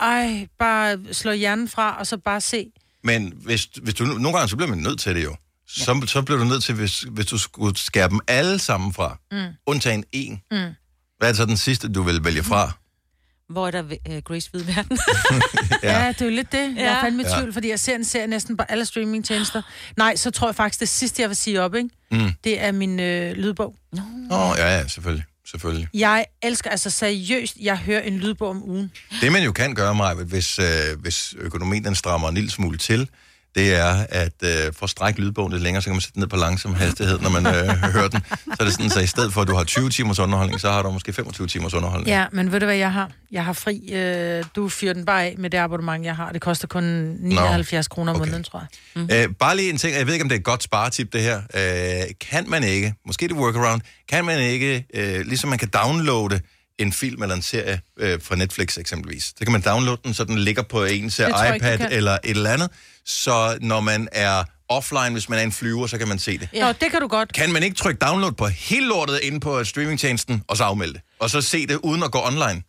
ej, 0.00 0.48
bare 0.58 0.98
slå 1.14 1.32
hjernen 1.32 1.68
fra, 1.68 1.98
og 1.98 2.06
så 2.06 2.16
bare 2.18 2.40
se. 2.40 2.66
Men 3.04 3.32
hvis, 3.36 3.64
hvis 3.82 3.94
du, 3.94 4.04
nogle 4.04 4.32
gange, 4.32 4.48
så 4.48 4.56
bliver 4.56 4.68
man 4.70 4.78
nødt 4.78 5.00
til 5.00 5.14
det 5.14 5.24
jo. 5.24 5.36
så, 5.68 6.02
så 6.06 6.22
bliver 6.22 6.38
du 6.38 6.44
nødt 6.44 6.64
til, 6.64 6.74
hvis, 6.74 7.00
hvis 7.00 7.26
du 7.26 7.38
skulle 7.38 7.76
skære 7.78 8.08
dem 8.08 8.20
alle 8.28 8.58
sammen 8.58 8.92
fra, 8.92 9.18
Mm. 9.32 9.38
undtagen 9.66 10.04
en. 10.12 10.42
Mm. 10.50 10.56
Hvad 11.22 11.30
er 11.30 11.34
så 11.34 11.44
den 11.46 11.56
sidste, 11.56 11.88
du 11.92 12.02
vil 12.02 12.24
vælge 12.24 12.42
fra? 12.42 12.72
Hvor 13.48 13.66
er 13.66 13.70
der 13.70 13.82
uh, 13.82 14.18
Grace 14.24 14.50
Hvidverden? 14.50 14.98
Ja. 15.82 16.02
ja, 16.02 16.08
det 16.08 16.20
er 16.20 16.24
jo 16.24 16.30
lidt 16.30 16.52
det. 16.52 16.74
Jeg 16.76 16.84
er 16.84 16.90
Ja. 16.96 17.02
fandme 17.04 17.22
i 17.22 17.26
Ja. 17.26 17.36
tvivl, 17.38 17.52
fordi 17.52 17.68
jeg 17.68 17.80
ser 17.80 17.94
en 17.94 18.04
serie 18.04 18.26
næsten 18.26 18.56
på 18.56 18.62
alle 18.68 18.84
streamingtjenester. 18.84 19.62
Nej, 19.96 20.16
så 20.16 20.30
tror 20.30 20.48
jeg 20.48 20.54
faktisk, 20.54 20.80
det 20.80 20.88
sidste, 20.88 21.22
jeg 21.22 21.28
vil 21.28 21.36
sige 21.36 21.62
op, 21.62 21.74
ikke? 21.74 21.88
Mm. 22.10 22.32
det 22.44 22.60
er 22.60 22.72
min 22.72 23.00
øh, 23.00 23.32
lydbog. 23.36 23.74
Åh, 24.30 24.50
oh, 24.50 24.54
ja, 24.58 24.76
ja, 24.78 24.88
selvfølgelig. 24.88 25.24
selvfølgelig. 25.50 25.88
Jeg 25.94 26.26
elsker, 26.42 26.70
altså 26.70 26.90
seriøst, 26.90 27.56
jeg 27.60 27.78
hører 27.78 28.00
en 28.00 28.18
lydbog 28.18 28.50
om 28.50 28.62
ugen. 28.70 28.90
Det, 29.20 29.32
man 29.32 29.42
jo 29.44 29.52
kan 29.52 29.74
gøre, 29.74 29.94
Maja, 29.94 30.14
hvis, 30.14 30.58
øh, 30.58 30.64
hvis 31.00 31.34
økonomien 31.38 31.84
den 31.84 31.94
strammer 31.94 32.28
en 32.28 32.34
lille 32.34 32.50
smule 32.50 32.78
til, 32.78 33.08
det 33.54 33.74
er, 33.74 34.06
at 34.08 34.32
øh, 34.44 34.72
for 34.72 34.84
at 34.84 34.90
strække 34.90 35.20
lydbogen 35.20 35.52
lidt 35.52 35.62
længere, 35.62 35.82
så 35.82 35.86
kan 35.86 35.94
man 35.94 36.00
sætte 36.00 36.14
den 36.14 36.20
ned 36.20 36.28
på 36.28 36.36
langsom 36.36 36.74
hastighed, 36.74 37.18
når 37.18 37.30
man 37.30 37.46
øh, 37.46 37.68
hører 37.94 38.08
den. 38.08 38.20
Så 38.30 38.56
er 38.60 38.64
det 38.64 38.72
sådan, 38.72 38.90
så 38.90 39.00
i 39.00 39.06
stedet 39.06 39.32
for, 39.32 39.40
at 39.42 39.48
du 39.48 39.54
har 39.54 39.64
20 39.64 39.90
timers 39.90 40.18
underholdning, 40.18 40.60
så 40.60 40.70
har 40.70 40.82
du 40.82 40.90
måske 40.90 41.12
25 41.12 41.46
timers 41.46 41.74
underholdning. 41.74 42.08
Ja, 42.08 42.26
men 42.32 42.52
ved 42.52 42.60
du, 42.60 42.66
hvad 42.66 42.76
jeg 42.76 42.92
har? 42.92 43.10
Jeg 43.32 43.44
har 43.44 43.52
fri. 43.52 43.90
Øh, 43.92 44.44
du 44.56 44.68
fyrer 44.68 44.92
den 44.94 45.04
bare 45.04 45.24
af 45.24 45.34
med 45.38 45.50
det 45.50 45.58
abonnement, 45.58 46.04
jeg 46.04 46.16
har. 46.16 46.32
Det 46.32 46.40
koster 46.40 46.68
kun 46.68 46.84
79 46.84 47.88
kroner 47.88 48.12
om 48.12 48.16
Okay. 48.16 48.26
måneden, 48.26 48.44
tror 48.44 48.66
jeg. 48.94 49.02
Mm. 49.02 49.30
Øh, 49.30 49.34
bare 49.38 49.56
lige 49.56 49.70
en 49.70 49.78
ting, 49.78 49.94
jeg 49.96 50.06
ved 50.06 50.12
ikke, 50.12 50.22
om 50.22 50.28
det 50.28 50.36
er 50.36 50.40
et 50.40 50.44
godt 50.44 50.62
sparetip, 50.62 51.12
det 51.12 51.20
her. 51.20 51.36
Øh, 51.54 52.10
kan 52.30 52.50
man 52.50 52.64
ikke, 52.64 52.94
måske 53.06 53.28
det 53.28 53.36
workaround, 53.36 53.80
kan 54.08 54.24
man 54.24 54.38
ikke, 54.38 54.86
øh, 54.94 55.20
ligesom 55.26 55.50
man 55.50 55.58
kan 55.58 55.68
downloade 55.68 56.40
en 56.78 56.92
film 56.92 57.22
eller 57.22 57.34
en 57.34 57.42
serie 57.42 57.80
øh, 57.96 58.22
fra 58.22 58.36
Netflix 58.36 58.78
eksempelvis, 58.78 59.24
så 59.24 59.44
kan 59.44 59.52
man 59.52 59.60
downloade 59.60 60.00
den, 60.04 60.14
så 60.14 60.24
den 60.24 60.38
ligger 60.38 60.62
på 60.62 60.84
ens 60.84 61.18
ikke, 61.18 61.30
iPad 61.30 61.78
kan. 61.78 61.92
eller 61.92 62.12
et 62.12 62.30
eller 62.30 62.50
andet, 62.50 62.70
så 63.06 63.58
når 63.60 63.80
man 63.80 64.08
er 64.12 64.44
offline, 64.68 65.10
hvis 65.10 65.28
man 65.28 65.38
er 65.38 65.42
en 65.42 65.52
flyver, 65.52 65.86
så 65.86 65.98
kan 65.98 66.08
man 66.08 66.18
se 66.18 66.38
det. 66.38 66.48
Ja. 66.52 66.66
Nå, 66.66 66.72
det 66.72 66.90
kan 66.90 67.00
du 67.00 67.08
godt. 67.08 67.32
Kan 67.32 67.52
man 67.52 67.62
ikke 67.62 67.76
trykke 67.76 68.06
download 68.06 68.32
på 68.32 68.46
hele 68.46 68.86
lortet 68.86 69.20
inde 69.22 69.40
på 69.40 69.64
streamingtjenesten, 69.64 70.42
og 70.48 70.56
så 70.56 70.64
afmelde 70.64 70.92
det? 70.92 71.02
Og 71.18 71.30
så 71.30 71.40
se 71.40 71.66
det 71.66 71.76
uden 71.76 72.02
at 72.02 72.12
gå 72.12 72.18
online? 72.24 72.62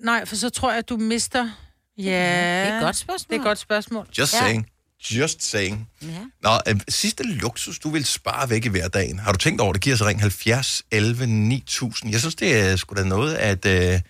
Nej, 0.00 0.26
for 0.26 0.36
så 0.36 0.50
tror 0.50 0.70
jeg, 0.70 0.78
at 0.78 0.88
du 0.88 0.96
mister... 0.96 1.50
Ja, 1.98 2.04
det 2.04 2.12
er 2.12 2.76
et 2.76 2.82
godt 2.82 2.96
spørgsmål. 2.96 3.30
Det 3.30 3.36
er 3.36 3.40
et 3.40 3.44
godt 3.46 3.58
spørgsmål. 3.58 4.06
Just 4.18 4.34
ja. 4.34 4.62
Just 5.10 5.42
saying. 5.50 5.88
Ja. 6.02 6.06
Nå, 6.42 6.50
øh, 6.68 6.80
sidste 6.88 7.22
luksus, 7.24 7.78
du 7.78 7.90
vil 7.90 8.04
spare 8.04 8.50
væk 8.50 8.64
i 8.64 8.68
hverdagen. 8.68 9.18
Har 9.18 9.32
du 9.32 9.38
tænkt 9.38 9.60
over 9.60 9.72
det? 9.72 9.82
Giver 9.82 9.96
så 9.96 10.06
ring 10.06 10.20
70 10.20 10.82
11 10.90 11.26
9000. 11.26 12.12
Jeg 12.12 12.20
synes, 12.20 12.34
det 12.34 12.58
er 12.60 12.76
sgu 12.76 12.94
da 12.96 13.04
noget 13.04 13.34
at... 13.34 13.66
Øh, 13.66 13.72
det 13.72 14.02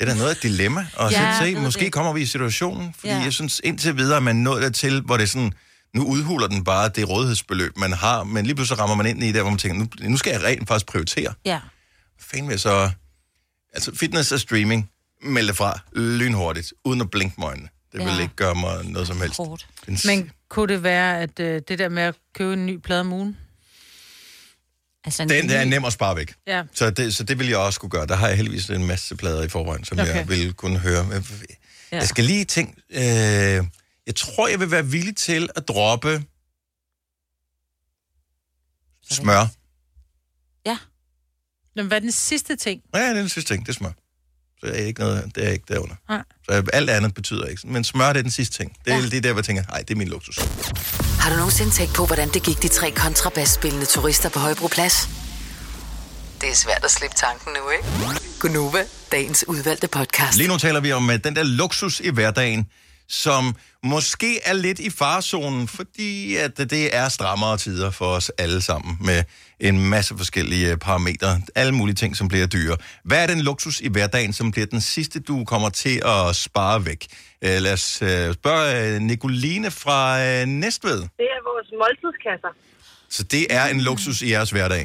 er 0.00 0.04
da 0.04 0.14
noget 0.14 0.28
af 0.30 0.34
et 0.34 0.42
dilemma. 0.42 0.86
Og 0.96 1.10
Ja, 1.12 1.38
så 1.38 1.44
se, 1.44 1.54
måske 1.54 1.84
det. 1.84 1.92
kommer 1.92 2.12
vi 2.12 2.20
i 2.22 2.26
situationen. 2.26 2.94
Fordi 2.98 3.12
Ja. 3.12 3.18
jeg 3.18 3.32
synes, 3.32 3.60
indtil 3.64 3.96
videre 3.96 4.16
er 4.16 4.20
man 4.20 4.36
nået 4.36 4.62
dertil, 4.62 5.00
hvor 5.00 5.16
det 5.16 5.24
er 5.24 5.28
sådan... 5.28 5.52
Nu 5.94 6.04
udhuler 6.04 6.46
den 6.46 6.64
bare 6.64 6.88
det 6.88 7.08
rådighedsbeløb, 7.08 7.76
man 7.78 7.92
har, 7.92 8.24
men 8.24 8.46
lige 8.46 8.54
pludselig 8.54 8.78
rammer 8.80 8.96
man 8.96 9.06
ind 9.06 9.22
i 9.24 9.32
der, 9.32 9.42
hvor 9.42 9.50
man 9.50 9.58
tænker, 9.58 9.78
nu, 9.78 9.88
nu 10.10 10.16
skal 10.16 10.30
jeg 10.30 10.44
rent 10.44 10.68
faktisk 10.68 10.86
prioritere. 10.86 11.34
Ja. 11.44 11.60
Fanden 12.20 12.48
vil 12.48 12.60
så... 12.60 12.90
Altså, 13.74 13.94
fitness 13.94 14.32
og 14.32 14.40
streaming, 14.40 14.90
meld 15.22 15.48
det 15.48 15.56
fra 15.56 15.80
lynhurtigt, 15.96 16.72
uden 16.84 17.00
at 17.00 17.10
blinke 17.10 17.34
med 17.38 17.46
øjnene. 17.48 17.68
Det 17.96 18.04
vil 18.06 18.14
Ja. 18.14 18.22
ikke 18.22 18.34
gøre 18.36 18.54
mig 18.54 18.84
noget 18.84 19.08
som 19.08 19.20
helst. 19.20 19.36
Hårdt. 19.36 19.66
Den 19.86 19.98
Men 20.04 20.30
kunne 20.48 20.74
det 20.74 20.82
være, 20.82 21.20
at 21.20 21.40
øh, 21.40 21.62
det 21.68 21.78
der 21.78 21.88
med 21.88 22.02
at 22.02 22.14
købe 22.34 22.52
en 22.52 22.66
ny 22.66 22.76
plade 22.76 23.00
om 23.00 23.12
ugen? 23.12 23.36
Altså 25.04 25.24
Den 25.24 25.48
der 25.48 25.58
er 25.58 25.64
nem 25.64 25.84
at 25.84 25.92
spare 25.92 26.16
væk. 26.16 26.34
Ja. 26.46 26.62
Så 26.74 26.90
det, 26.90 27.14
så 27.14 27.24
det 27.24 27.38
vil 27.38 27.48
jeg 27.48 27.58
også 27.58 27.80
kunne 27.80 27.90
gøre. 27.90 28.06
Der 28.06 28.16
har 28.16 28.28
jeg 28.28 28.36
heldigvis 28.36 28.70
en 28.70 28.86
masse 28.86 29.16
plader 29.16 29.42
i 29.42 29.48
forvejen, 29.48 29.84
som 29.84 29.98
okay. 29.98 30.14
Jeg 30.14 30.28
vil 30.28 30.54
kunne 30.54 30.78
høre. 30.78 31.06
Ja. 31.92 31.96
Jeg 31.96 32.08
skal 32.08 32.24
lige 32.24 32.44
tænke... 32.44 32.82
Øh, 32.90 33.64
jeg 34.06 34.14
tror, 34.16 34.48
jeg 34.48 34.60
vil 34.60 34.70
være 34.70 34.86
villig 34.86 35.16
til 35.16 35.48
at 35.56 35.68
droppe 35.68 36.24
smør. 39.10 39.46
Men 41.76 41.86
hvad 41.86 41.96
er 41.96 42.00
den 42.00 42.12
sidste 42.12 42.56
ting? 42.56 42.82
Ja, 42.94 43.00
det 43.00 43.08
er 43.08 43.14
den 43.14 43.28
sidste 43.28 43.54
ting. 43.54 43.66
Det 43.66 43.72
er 43.72 43.76
smør. 43.76 43.92
Så 44.60 44.66
er 44.66 44.72
ikke 44.72 45.00
noget, 45.00 45.32
det 45.34 45.46
er 45.46 45.50
ikke 45.50 45.64
derunder. 45.68 45.94
Nej. 46.08 46.22
Så 46.44 46.62
alt 46.72 46.90
andet 46.90 47.14
betyder 47.14 47.46
ikke. 47.46 47.62
Men 47.68 47.84
smør, 47.84 48.12
det 48.12 48.16
er 48.18 48.22
den 48.22 48.30
sidste 48.30 48.56
ting. 48.56 48.76
Det 48.84 48.92
er 48.92 48.96
ja. 48.96 49.02
det 49.02 49.14
er 49.14 49.20
der, 49.20 49.32
hvor 49.32 49.40
jeg 49.40 49.44
tænker, 49.44 49.62
nej, 49.70 49.78
det 49.78 49.90
er 49.90 49.98
min 49.98 50.08
luksus. 50.08 50.38
Har 51.20 51.30
du 51.30 51.36
nogensinde 51.36 51.70
tænkt 51.70 51.94
på, 51.94 52.06
hvordan 52.06 52.28
det 52.28 52.42
gik 52.42 52.62
de 52.62 52.68
tre 52.68 52.90
kontrabasspillende 52.90 53.86
turister 53.86 54.28
på 54.28 54.38
Højbroplads? 54.38 55.08
Det 56.40 56.48
er 56.48 56.54
svært 56.54 56.84
at 56.84 56.90
slippe 56.90 57.16
tanken 57.16 57.52
nu, 57.52 57.70
ikke? 57.70 58.20
Gunova, 58.40 58.84
dagens 59.12 59.44
udvalgte 59.48 59.88
podcast. 59.88 60.36
Lige 60.36 60.48
nu 60.48 60.58
taler 60.58 60.80
vi 60.80 60.92
om 60.92 61.08
uh, 61.08 61.14
den 61.24 61.36
der 61.36 61.42
luksus 61.42 62.00
i 62.00 62.10
hverdagen, 62.10 62.66
som 63.08 63.54
måske 63.82 64.40
er 64.44 64.52
lidt 64.52 64.78
i 64.78 64.90
farzonen, 64.90 65.68
fordi 65.68 66.36
at 66.36 66.58
det 66.58 66.96
er 66.96 67.08
strammere 67.08 67.56
tider 67.56 67.90
for 67.90 68.04
os 68.06 68.30
alle 68.38 68.60
sammen, 68.60 68.98
med 69.00 69.24
en 69.60 69.90
masse 69.90 70.14
forskellige 70.16 70.72
uh, 70.72 70.78
parametre, 70.78 71.40
alle 71.54 71.74
mulige 71.74 71.94
ting, 71.94 72.16
som 72.16 72.28
bliver 72.28 72.46
dyre. 72.46 72.76
Hvad 73.04 73.22
er 73.22 73.26
den 73.26 73.40
luksus 73.40 73.80
i 73.80 73.88
hverdagen, 73.88 74.32
som 74.32 74.50
bliver 74.50 74.66
den 74.66 74.80
sidste, 74.80 75.20
du 75.20 75.44
kommer 75.44 75.68
til 75.68 76.02
at 76.04 76.36
spare 76.36 76.86
væk? 76.86 77.06
Uh, 77.42 77.56
lad 77.64 77.72
os 77.72 78.02
uh, 78.02 78.08
spørge 78.38 79.00
Nicoline 79.00 79.70
fra 79.70 80.00
Næstved. 80.44 81.00
Det 81.22 81.28
er 81.36 81.40
vores 81.50 81.68
måltidskasser. 81.82 82.52
Så 83.08 83.22
det 83.22 83.44
er 83.58 83.64
en 83.74 83.80
luksus 83.88 84.22
i 84.22 84.28
jeres 84.34 84.50
hverdag. 84.50 84.84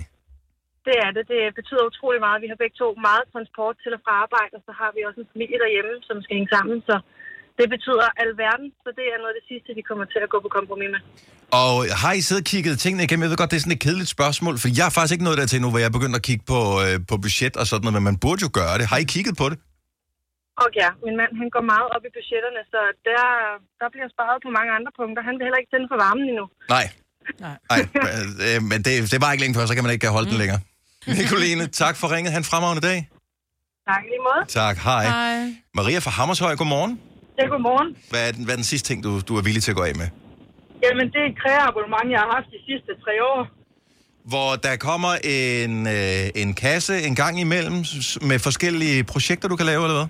Det 0.88 0.96
er 1.06 1.12
det. 1.18 1.24
Det 1.34 1.42
betyder 1.60 1.84
utrolig 1.92 2.22
meget. 2.26 2.44
Vi 2.44 2.50
har 2.52 2.60
begge 2.64 2.78
to 2.84 2.88
meget 3.08 3.26
transport 3.34 3.76
til 3.84 3.92
og 3.98 4.02
fra 4.06 4.14
arbejde, 4.26 4.54
og 4.58 4.64
så 4.68 4.72
har 4.82 4.90
vi 4.96 5.00
også 5.08 5.20
en 5.24 5.32
familie 5.34 5.58
derhjemme, 5.64 5.94
som 6.08 6.16
skal 6.24 6.36
hænge 6.38 6.52
sammen. 6.56 6.78
Så 6.90 6.96
det 7.62 7.67
betyder 7.76 8.08
alverden, 8.24 8.67
så 8.84 8.89
det 8.97 9.06
er 9.13 9.17
noget 9.21 9.32
af 9.34 9.38
det 9.39 9.45
sidste, 9.52 9.69
vi 9.80 9.84
kommer 9.89 10.06
til 10.13 10.21
at 10.26 10.30
gå 10.34 10.38
på 10.45 10.50
kompromis 10.58 10.89
med. 10.95 11.02
Og 11.62 11.74
har 12.02 12.13
I 12.19 12.21
siddet 12.28 12.43
og 12.43 12.47
kigget 12.54 12.74
tingene 12.84 13.04
igennem? 13.06 13.24
Jeg 13.24 13.32
ved 13.32 13.39
godt, 13.41 13.52
det 13.54 13.60
er 13.60 13.65
sådan 13.65 13.78
et 13.80 13.86
kedeligt 13.88 14.12
spørgsmål, 14.17 14.56
for 14.63 14.69
jeg 14.78 14.86
er 14.89 14.93
faktisk 14.95 15.13
ikke 15.15 15.28
nået 15.28 15.39
dertil 15.41 15.60
nu, 15.63 15.69
hvor 15.71 15.82
jeg 15.82 15.89
er 15.91 15.97
begyndt 15.97 16.15
at 16.19 16.26
kigge 16.30 16.43
på, 16.54 16.60
øh, 16.84 16.95
på 17.10 17.15
budget 17.26 17.54
og 17.62 17.65
sådan 17.69 17.84
noget, 17.86 17.95
men 17.97 18.06
man 18.10 18.17
burde 18.24 18.41
jo 18.45 18.50
gøre 18.60 18.76
det. 18.80 18.86
Har 18.91 19.00
I 19.04 19.08
kigget 19.15 19.36
på 19.41 19.45
det? 19.52 19.58
Og 20.62 20.67
ja, 20.82 20.89
min 21.06 21.15
mand 21.21 21.32
han 21.41 21.47
går 21.56 21.63
meget 21.74 21.88
op 21.95 22.04
i 22.10 22.12
budgetterne, 22.17 22.62
så 22.74 22.80
der, 23.10 23.24
der 23.82 23.88
bliver 23.93 24.08
sparet 24.15 24.38
på 24.45 24.50
mange 24.58 24.71
andre 24.78 24.91
punkter. 25.00 25.21
Han 25.30 25.36
vil 25.38 25.43
heller 25.47 25.62
ikke 25.62 25.71
tænde 25.74 25.88
for 25.91 25.97
varmen 26.06 26.26
endnu. 26.32 26.45
Nej. 26.76 26.86
Nej. 27.45 27.58
Nej, 27.71 27.80
øh, 28.47 28.60
men 28.71 28.78
det, 28.86 28.93
det 29.13 29.17
var 29.24 29.30
ikke 29.34 29.43
længe 29.43 29.56
før, 29.58 29.65
så 29.69 29.76
kan 29.76 29.84
man 29.86 29.93
ikke 29.95 30.08
holde 30.17 30.30
den 30.32 30.38
længere. 30.43 30.60
Nicoline, 31.19 31.63
tak 31.82 31.95
for 32.00 32.08
ringet. 32.13 32.32
Han 32.38 32.43
fremragende 32.52 32.84
dag. 32.89 33.00
Tak 33.89 34.04
lige 34.12 34.24
måde. 34.28 34.41
Tak, 34.60 34.76
hej. 34.89 35.06
Hej. 35.06 35.56
Maria 35.80 36.00
fra 36.06 36.12
Hammershøj, 36.17 36.56
godmorgen. 36.62 36.93
Ja, 37.38 37.44
godmorgen. 37.52 37.89
Hvad 38.12 38.22
er 38.28 38.32
den, 38.36 38.44
hvad 38.46 38.54
er 38.56 38.62
den 38.63 38.72
sidste 38.74 38.88
ting, 38.89 39.00
du, 39.06 39.12
du 39.30 39.34
er 39.39 39.44
villig 39.48 39.63
til 39.63 39.74
at 39.74 39.80
gå 39.82 39.86
af 39.89 39.96
med? 40.02 40.10
Jamen, 40.84 41.06
det 41.13 41.20
er 41.24 41.30
et 41.34 41.39
kræabonnement, 41.44 42.08
jeg 42.15 42.20
har 42.24 42.32
haft 42.38 42.50
de 42.56 42.62
sidste 42.70 42.91
tre 43.04 43.13
år. 43.34 43.41
Hvor 44.32 44.50
der 44.65 44.76
kommer 44.89 45.13
en, 45.38 45.74
øh, 45.98 46.41
en 46.41 46.52
kasse 46.65 46.96
en 47.08 47.15
gang 47.22 47.36
imellem 47.46 47.78
med 48.30 48.38
forskellige 48.48 49.00
projekter, 49.13 49.48
du 49.50 49.58
kan 49.60 49.70
lave, 49.72 49.84
eller 49.86 49.98
hvad? 50.00 50.10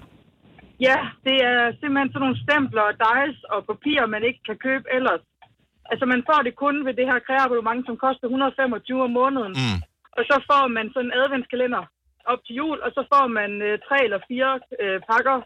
Ja, 0.88 1.00
det 1.28 1.38
er 1.52 1.62
simpelthen 1.80 2.10
sådan 2.12 2.24
nogle 2.26 2.42
stempler, 2.46 2.88
dice 3.06 3.42
og 3.54 3.60
papir, 3.72 4.00
man 4.16 4.24
ikke 4.30 4.42
kan 4.48 4.58
købe 4.68 4.86
ellers. 4.98 5.24
Altså, 5.92 6.06
man 6.14 6.22
får 6.30 6.40
det 6.48 6.54
kun 6.64 6.76
ved 6.86 6.94
det 7.00 7.10
her 7.12 7.20
kræabonnement, 7.28 7.82
som 7.88 7.96
koster 8.06 8.26
125 8.28 9.08
om 9.08 9.12
måneden. 9.22 9.54
Mm. 9.62 9.80
Og 10.18 10.22
så 10.30 10.36
får 10.50 10.64
man 10.78 10.86
sådan 10.94 11.08
en 11.10 11.18
adventskalender 11.22 11.84
op 12.32 12.42
til 12.46 12.56
jul, 12.60 12.78
og 12.86 12.92
så 12.96 13.02
får 13.12 13.26
man 13.40 13.52
øh, 13.68 13.74
tre 13.88 13.98
eller 14.08 14.20
fire 14.30 14.52
øh, 14.82 14.98
pakker 15.10 15.38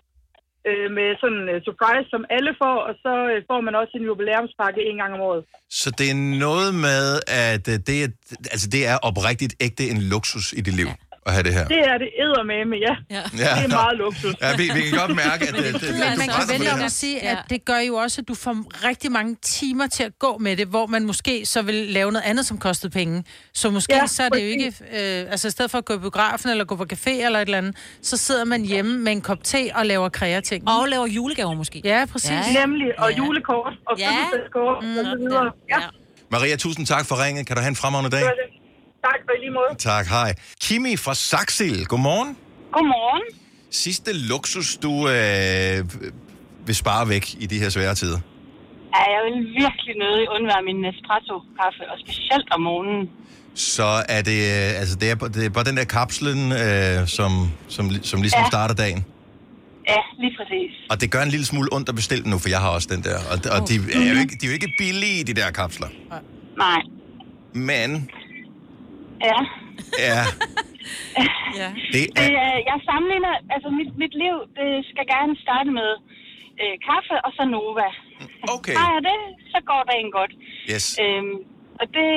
øh, 0.70 0.88
med 0.98 1.08
sådan 1.22 1.40
en 1.42 1.50
øh, 1.54 1.58
surprise, 1.68 2.08
som 2.14 2.22
alle 2.36 2.52
får, 2.62 2.76
og 2.88 2.94
så 3.04 3.14
øh, 3.32 3.38
får 3.50 3.60
man 3.68 3.74
også 3.82 3.94
en 4.00 4.06
jubilæumspakke 4.10 4.82
en 4.90 4.98
gang 5.02 5.12
om 5.18 5.22
året. 5.30 5.42
Så 5.82 5.88
det 6.00 6.08
er 6.14 6.20
noget 6.46 6.72
med, 6.88 7.06
at 7.50 7.66
øh, 7.74 7.78
det 7.88 7.98
er, 8.04 8.10
altså 8.54 8.68
det 8.76 8.82
er 8.92 8.96
oprigtigt 9.10 9.54
ægte 9.66 9.84
en 9.94 10.00
luksus 10.14 10.48
i 10.60 10.62
dit 10.68 10.76
liv 10.82 10.90
at 11.26 11.34
have 11.34 11.44
det 11.44 11.54
her. 11.54 11.68
Det 11.68 11.78
er 11.80 11.98
det 11.98 12.10
eddermame, 12.24 12.76
ja. 12.88 12.94
ja. 13.16 13.22
Det 13.32 13.64
er 13.64 13.68
meget 13.68 13.98
luksus. 13.98 14.34
Ja, 14.42 14.56
vi, 14.56 14.64
vi 14.74 14.82
kan 14.90 15.00
godt 15.00 15.16
mærke, 15.16 15.48
at 15.50 15.54
det, 15.56 15.64
det, 15.74 15.82
det, 15.82 15.90
Men 15.90 15.92
du 15.92 16.18
man 16.18 16.30
kan 16.50 16.60
det 16.62 16.74
om 16.74 16.82
at 16.84 16.92
sige, 16.92 17.22
at 17.22 17.38
det 17.50 17.66
gør 17.66 17.80
jo 17.80 17.96
også, 17.96 18.22
at 18.22 18.28
du 18.28 18.34
får 18.34 18.56
rigtig 18.88 19.12
mange 19.12 19.36
timer 19.42 19.88
til 19.88 20.04
at 20.04 20.20
gå 20.20 20.38
med 20.38 20.58
det, 20.58 20.68
hvor 20.68 20.86
man 20.88 21.04
måske 21.06 21.46
så 21.46 21.62
vil 21.62 21.76
lave 21.76 22.12
noget 22.12 22.26
andet, 22.26 22.46
som 22.46 22.58
kostede 22.58 22.92
penge. 22.94 23.24
Så 23.54 23.70
måske 23.70 23.94
Ja, 23.94 24.00
ja, 24.00 24.08
så 24.08 24.24
er 24.24 24.30
det 24.30 24.42
jo 24.42 24.48
ikke, 24.48 24.66
øh, 24.68 25.32
altså 25.32 25.48
i 25.48 25.52
stedet 25.52 25.72
for 25.72 25.78
at 25.78 25.86
gå 25.86 25.94
i 25.94 25.98
biografen 25.98 26.50
eller 26.50 26.66
gå 26.66 26.76
på 26.76 26.86
café 26.94 27.10
eller 27.26 27.40
et 27.40 27.46
eller 27.46 27.58
andet, 27.58 27.76
så 28.02 28.18
sidder 28.18 28.46
man 28.46 28.62
hjemme 28.66 28.98
med 29.00 29.12
en 29.12 29.22
kop 29.22 29.44
te 29.44 29.70
og 29.76 29.86
laver 29.86 30.10
kreating. 30.10 30.68
Og 30.70 30.88
laver 30.88 31.08
julegaver 31.08 31.54
måske. 31.54 31.82
Ja, 31.84 32.06
præcis. 32.12 32.30
Ja. 32.32 32.60
Nemlig, 32.66 33.00
og 33.00 33.18
julekort 33.18 33.74
og 33.88 33.98
Ja. 34.00 34.10
fødselsdagskort 34.10 34.84
Mm. 34.84 34.98
og 34.98 35.06
så 35.06 35.16
videre. 35.20 35.52
Ja, 35.70 35.78
Maria, 36.32 36.56
tusind 36.56 36.86
tak 36.88 37.06
for 37.06 37.26
ringet. 37.26 37.48
Kan 37.48 37.56
du 37.56 37.62
have 37.62 37.70
en 37.70 37.76
fremragende 37.76 38.12
dag? 38.18 38.20
det 38.24 38.32
det. 38.44 38.65
Tak 39.08 39.20
i 39.36 39.40
lige 39.44 39.52
måde. 39.60 39.72
Tak, 39.92 40.06
hej. 40.08 40.34
Kimi 40.62 40.98
fra 40.98 41.14
Saxil, 41.14 41.86
godmorgen. 41.86 42.38
Godmorgen. 42.72 43.24
Sidste 43.72 44.14
luksus, 44.32 44.78
du 44.86 44.92
øh, 45.10 45.78
vil 46.68 46.76
spare 46.76 47.10
væk 47.10 47.26
i 47.40 47.46
de 47.46 47.60
her 47.60 47.70
svære 47.70 47.96
tider. 47.96 48.20
Ja, 48.96 49.02
jeg 49.16 49.22
vil 49.28 49.38
virkelig 49.62 49.96
nødig 50.04 50.26
undvære 50.36 50.62
min 50.70 50.76
Nespresso-kaffe, 50.86 51.84
og 51.92 51.98
specielt 52.06 52.48
om 52.54 52.62
morgenen. 52.62 53.10
Så 53.56 53.90
er 54.10 54.22
det, 54.22 54.40
øh, 54.56 54.80
altså 54.82 54.96
det 54.96 55.12
er, 55.12 55.16
det 55.16 55.46
er 55.46 55.50
bare 55.50 55.64
den 55.64 55.78
der 55.78 55.84
kapslen, 55.84 56.52
øh, 56.52 57.08
som, 57.08 57.32
som, 57.68 57.86
som 58.04 58.22
ligesom 58.22 58.42
Ja. 58.42 58.48
starter 58.48 58.76
dagen. 58.76 59.06
Ja, 59.88 60.02
lige 60.20 60.34
præcis. 60.38 60.72
Og 60.90 61.02
det 61.02 61.12
gør 61.12 61.22
en 61.22 61.30
lille 61.30 61.46
smule 61.46 61.70
ondt 61.72 61.90
at 61.90 61.96
bestille 61.96 62.30
nu, 62.30 62.38
for 62.38 62.50
jeg 62.50 62.60
har 62.60 62.70
også 62.70 62.88
den 62.92 63.04
der. 63.04 63.18
Og, 63.32 63.38
og 63.62 63.70
de, 63.70 63.76
er 63.76 64.14
jo 64.14 64.20
ikke, 64.20 64.36
de 64.42 64.46
er 64.46 64.50
jo 64.50 64.54
ikke 64.54 64.74
billige, 64.78 65.24
de 65.24 65.34
der 65.34 65.52
kapsler. 65.52 65.88
Nej. 66.58 66.82
Men, 67.54 68.10
Ja. 69.30 69.40
ja, 70.10 70.22
ja. 71.62 71.70
det 71.94 72.02
Det, 72.18 72.28
er... 72.34 72.44
er, 72.48 72.56
jeg 72.70 72.78
sammenligner, 72.90 73.34
altså 73.56 73.70
mit, 73.80 73.92
mit 74.02 74.14
liv, 74.24 74.36
det 74.60 74.70
skal 74.92 75.06
gerne 75.16 75.34
starte 75.46 75.70
med 75.80 75.90
øh, 76.62 76.76
kaffe 76.88 77.16
og 77.26 77.32
så 77.38 77.44
Nova. 77.54 77.90
Okay. 78.56 78.76
Har 78.80 78.90
jeg 78.96 79.02
det, 79.10 79.18
så 79.54 79.60
går 79.70 79.82
dagen 79.92 80.10
godt. 80.20 80.34
Yes. 80.74 80.86
Øhm, 81.04 81.36
og 81.82 81.86
det... 81.98 82.10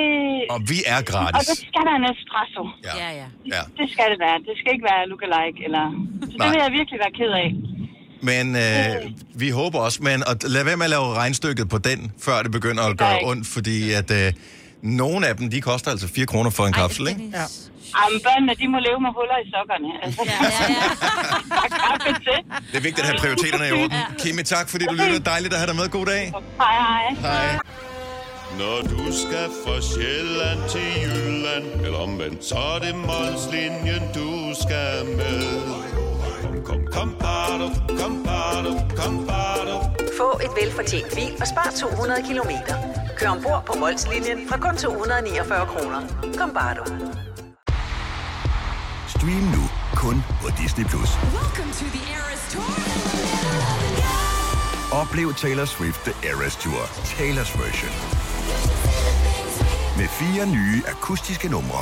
Og 0.55 0.59
vi 0.71 0.77
er 0.93 0.99
Og 1.01 1.05
gratis. 1.11 1.47
det 1.49 1.57
skal 1.69 1.83
der 1.87 1.95
en 2.01 2.05
espresso. 2.13 2.63
Ja. 2.87 2.93
Ja, 3.03 3.09
ja. 3.21 3.27
Ja. 3.55 3.61
Det 3.79 3.85
skal 3.93 4.05
det 4.13 4.19
være. 4.25 4.37
Det 4.47 4.55
skal 4.59 4.69
ikke 4.75 4.87
være 4.91 5.01
lookalike, 5.11 5.59
eller... 5.67 5.85
Så 6.31 6.35
det 6.41 6.47
vil 6.53 6.61
jeg 6.65 6.71
virkelig 6.79 6.99
være 7.05 7.13
ked 7.19 7.31
af. 7.43 7.49
Men 8.29 8.45
øh, 8.65 8.95
vi 9.41 9.49
håber 9.49 9.79
også, 9.87 9.99
men 10.03 10.17
at 10.31 10.37
lad 10.55 10.63
være 10.69 10.77
med 10.77 10.85
at 10.89 10.93
lave 10.97 11.07
regnstykket 11.23 11.69
på 11.69 11.77
den, 11.89 11.99
før 12.25 12.37
det 12.45 12.51
begynder 12.51 12.83
at 12.91 12.97
gør 12.97 13.05
gøre 13.05 13.19
ondt, 13.29 13.47
fordi 13.55 13.77
at 13.99 14.09
øh, 14.21 14.33
nogle 14.81 15.27
af 15.27 15.35
dem, 15.37 15.49
de 15.49 15.61
koster 15.61 15.91
altså 15.91 16.07
4 16.07 16.25
kroner 16.25 16.49
for 16.49 16.65
en 16.67 16.73
kapsel, 16.73 17.07
ikke? 17.07 17.21
Ja. 17.33 17.45
Ej, 17.95 18.07
men 18.11 18.21
børnene, 18.23 18.53
de 18.61 18.67
må 18.67 18.79
leve 18.79 18.99
med 19.05 19.11
huller 19.17 19.37
i 19.45 19.47
sokkerne. 19.53 19.89
Altså, 20.03 20.21
ja, 20.25 20.31
ja, 20.43 20.49
ja. 20.73 21.67
kaffe 21.85 22.13
til. 22.25 22.39
Det 22.71 22.77
er 22.77 22.85
vigtigt 22.89 22.99
at 22.99 23.05
have 23.05 23.19
prioriteterne 23.19 23.67
i 23.69 23.71
orden. 23.71 23.97
Kimi, 24.19 24.43
tak 24.43 24.69
fordi 24.69 24.85
du 24.85 24.93
lyttede. 24.93 25.19
Dejligt 25.19 25.53
at 25.53 25.59
have 25.59 25.67
dig 25.67 25.75
med. 25.75 25.89
God 25.89 26.05
dag. 26.05 26.33
Hej, 26.63 26.75
hej. 26.87 27.05
Hej. 27.21 27.59
Når 28.57 28.81
du 28.81 29.03
skal 29.23 29.47
fra 29.63 29.75
Sjælland 29.89 30.59
til 30.73 30.87
Jylland 31.03 31.65
Eller 31.85 31.99
omvendt, 31.99 32.45
så 32.45 32.55
er 32.55 32.79
det 32.79 32.95
Molslinjen, 32.95 34.03
du 34.15 34.31
skal 34.63 35.05
med 35.19 35.41
Kom, 36.69 36.85
kom, 36.93 37.15
bado, 37.19 37.67
kom, 37.99 38.23
bado, 38.23 38.71
kom, 38.97 39.25
bado. 39.25 39.75
Få 40.17 40.39
et 40.45 40.51
velfortjent 40.61 41.15
bil 41.15 41.33
og 41.41 41.47
spar 41.47 41.69
200 41.79 42.21
kilometer. 42.27 42.75
Kør 43.17 43.29
ombord 43.29 43.63
på 43.67 43.73
Molslinjen 43.79 44.39
fra 44.49 44.57
kun 44.57 44.77
249 44.77 45.65
kroner. 45.71 46.01
Kom 46.37 46.51
bare 46.53 46.75
du. 46.77 46.83
Stream 49.15 49.43
nu 49.55 49.63
kun 49.95 50.23
på 50.41 50.47
Disney+. 50.61 50.85
Plus. 50.85 51.11
Oplev 55.01 55.33
Taylor 55.33 55.65
Swift 55.65 56.01
The 56.07 56.13
Eras 56.29 56.55
Tour, 56.55 56.83
Taylor's 57.13 57.53
version. 57.63 57.93
Med 59.97 60.07
fire 60.07 60.45
nye 60.45 60.81
akustiske 60.87 61.49
numre. 61.49 61.81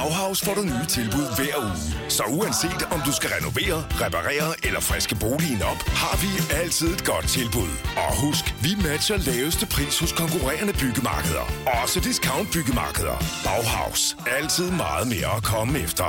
Bauhaus 0.00 0.40
får 0.44 0.54
du 0.54 0.62
nye 0.62 0.86
tilbud 0.88 1.26
hver 1.36 1.56
uge. 1.66 2.10
Så 2.16 2.22
uanset 2.38 2.82
om 2.94 3.00
du 3.06 3.12
skal 3.12 3.30
renovere, 3.36 3.78
reparere 4.04 4.50
eller 4.66 4.80
friske 4.80 5.14
boligen 5.14 5.62
op, 5.62 5.80
har 6.02 6.16
vi 6.22 6.30
altid 6.62 6.88
et 6.96 7.04
godt 7.04 7.28
tilbud. 7.28 7.72
Og 8.04 8.10
husk, 8.24 8.44
vi 8.62 8.72
matcher 8.88 9.16
laveste 9.30 9.66
pris 9.74 9.98
hos 9.98 10.12
konkurrerende 10.12 10.72
byggemarkeder. 10.82 11.44
Også 11.82 12.00
discount 12.00 12.48
byggemarkeder. 12.52 13.16
Bauhaus. 13.44 14.16
Altid 14.38 14.70
meget 14.70 15.06
mere 15.14 15.30
at 15.36 15.42
komme 15.52 15.78
efter. 15.78 16.08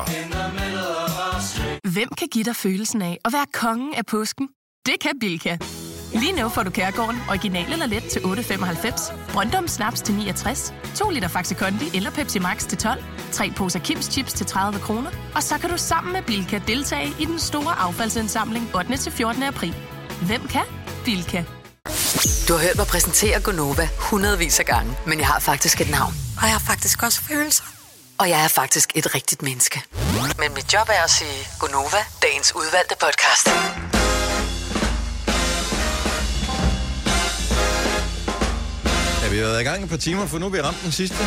Hvem 1.93 2.09
kan 2.17 2.27
give 2.27 2.43
dig 2.43 2.55
følelsen 2.55 3.01
af 3.01 3.17
at 3.25 3.33
være 3.33 3.45
kongen 3.53 3.93
af 3.93 4.05
påsken? 4.05 4.47
Det 4.85 4.95
kan 5.01 5.13
Bilka! 5.19 5.57
Lige 6.13 6.31
nu 6.31 6.49
får 6.49 6.63
du 6.63 6.69
Kærgården 6.69 7.21
original 7.29 7.73
eller 7.73 7.85
let 7.85 8.03
til 8.11 8.19
8.95, 8.19 9.13
Brøndum 9.33 9.67
Snaps 9.67 10.01
til 10.01 10.15
69, 10.15 10.73
2 10.95 11.09
liter 11.09 11.27
Faxi 11.27 11.53
Kondi 11.53 11.97
eller 11.97 12.11
Pepsi 12.11 12.39
Max 12.39 12.67
til 12.67 12.77
12, 12.77 13.03
3 13.31 13.51
poser 13.57 13.79
Kims 13.79 14.05
Chips 14.05 14.33
til 14.33 14.45
30 14.45 14.79
kroner, 14.79 15.09
og 15.35 15.43
så 15.43 15.57
kan 15.57 15.69
du 15.69 15.77
sammen 15.77 16.13
med 16.13 16.21
Bilka 16.21 16.59
deltage 16.67 17.13
i 17.19 17.25
den 17.25 17.39
store 17.39 17.79
affaldsindsamling 17.79 18.75
8. 18.75 18.97
til 18.97 19.11
14. 19.11 19.43
april. 19.43 19.75
Hvem 20.21 20.47
kan? 20.47 20.63
Bilka. 21.05 21.43
Du 22.47 22.53
har 22.53 22.59
hørt 22.61 22.77
mig 22.77 22.87
præsentere 22.87 23.41
Gonova 23.41 23.89
hundredvis 23.97 24.59
af 24.59 24.65
gange, 24.65 24.97
men 25.07 25.19
jeg 25.19 25.27
har 25.27 25.39
faktisk 25.39 25.81
et 25.81 25.89
navn. 25.89 26.13
Og 26.37 26.43
jeg 26.43 26.51
har 26.51 26.59
faktisk 26.59 27.03
også 27.03 27.21
følelser. 27.21 27.63
Og 28.17 28.29
jeg 28.29 28.43
er 28.43 28.47
faktisk 28.47 28.91
et 28.95 29.15
rigtigt 29.15 29.41
menneske. 29.41 29.83
Men 30.39 30.53
mit 30.53 30.73
job 30.73 30.87
er 30.89 31.03
at 31.03 31.11
sige 31.11 31.47
Gonova, 31.59 31.97
dagens 32.21 32.55
udvalgte 32.55 32.95
podcast. 33.01 33.80
Vi 39.31 39.37
har 39.37 39.45
været 39.45 39.61
i 39.61 39.63
gang 39.63 39.83
et 39.83 39.89
par 39.89 39.97
timer, 39.97 40.25
for 40.25 40.39
nu 40.39 40.45
har 40.45 40.51
vi 40.51 40.61
ramt 40.61 40.77
den 40.83 40.91
sidste 40.91 41.17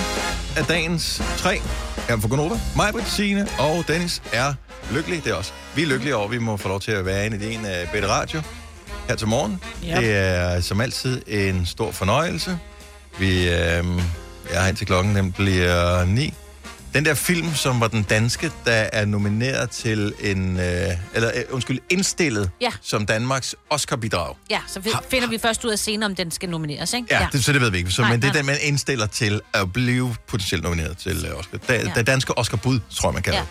af 0.56 0.64
dagens 0.64 1.22
tre. 1.36 1.60
Her 2.08 2.20
for 2.20 2.28
Gunova. 2.28 2.54
Mig, 2.76 2.92
Britt, 2.92 3.08
Signe 3.08 3.48
og 3.58 3.84
Dennis 3.88 4.22
er 4.32 4.54
lykkelige. 4.92 5.22
Det 5.24 5.32
er 5.32 5.34
også. 5.34 5.52
Vi 5.76 5.82
er 5.82 5.86
lykkelige 5.86 6.16
over, 6.16 6.24
at 6.24 6.30
vi 6.30 6.38
må 6.38 6.56
få 6.56 6.68
lov 6.68 6.80
til 6.80 6.92
at 6.92 7.06
være 7.06 7.26
inde 7.26 7.36
i 7.36 7.40
det 7.40 7.54
ene 7.54 7.68
af 7.68 7.88
Bette 7.92 8.08
Radio 8.08 8.42
her 9.08 9.16
til 9.16 9.28
morgen. 9.28 9.60
Ja. 9.84 10.00
Det 10.00 10.16
er 10.16 10.60
som 10.60 10.80
altid 10.80 11.22
en 11.26 11.66
stor 11.66 11.90
fornøjelse. 11.90 12.58
Vi 13.18 13.48
øh, 13.48 13.84
er 14.50 14.64
her 14.64 14.72
til 14.72 14.86
klokken, 14.86 15.16
den 15.16 15.32
bliver 15.32 16.04
9. 16.04 16.34
Den 16.94 17.04
der 17.04 17.14
film, 17.14 17.54
som 17.54 17.80
var 17.80 17.88
den 17.88 18.02
danske, 18.02 18.50
der 18.64 18.72
er 18.92 19.04
nomineret 19.04 19.70
til 19.70 20.14
en, 20.20 20.56
øh, 20.60 20.64
eller 21.14 21.30
øh, 21.34 21.42
undskyld, 21.50 21.78
indstillet 21.90 22.50
Ja. 22.60 22.70
som 22.82 23.06
Danmarks 23.06 23.54
Oscar-bidrag. 23.70 24.34
Ja, 24.50 24.58
så 24.66 24.80
fi- 24.80 25.08
finder 25.10 25.28
vi 25.28 25.38
først 25.38 25.64
ud 25.64 25.70
af 25.70 25.78
senere, 25.78 26.06
om 26.10 26.14
den 26.16 26.30
skal 26.30 26.48
nomineres, 26.48 26.92
ikke? 26.92 27.06
Ja, 27.10 27.20
ja. 27.22 27.28
Det, 27.32 27.44
så 27.44 27.52
det 27.52 27.60
ved 27.60 27.70
vi 27.70 27.78
ikke. 27.78 27.90
Så, 27.90 28.02
Nej, 28.02 28.10
men 28.10 28.22
det 28.22 28.28
er 28.28 28.32
den, 28.32 28.46
man 28.46 28.56
indstiller 28.62 29.06
til 29.06 29.40
at 29.54 29.72
blive 29.72 30.14
potentielt 30.28 30.62
nomineret 30.64 30.96
til 30.98 31.26
øh, 31.30 31.38
Oscar. 31.38 31.58
Da, 31.68 31.74
Ja. 31.74 31.90
ja. 31.96 32.02
danske 32.02 32.38
Oscar-bud, 32.38 32.80
tror 32.90 33.08
jeg, 33.08 33.14
man 33.14 33.22
kalder 33.22 33.44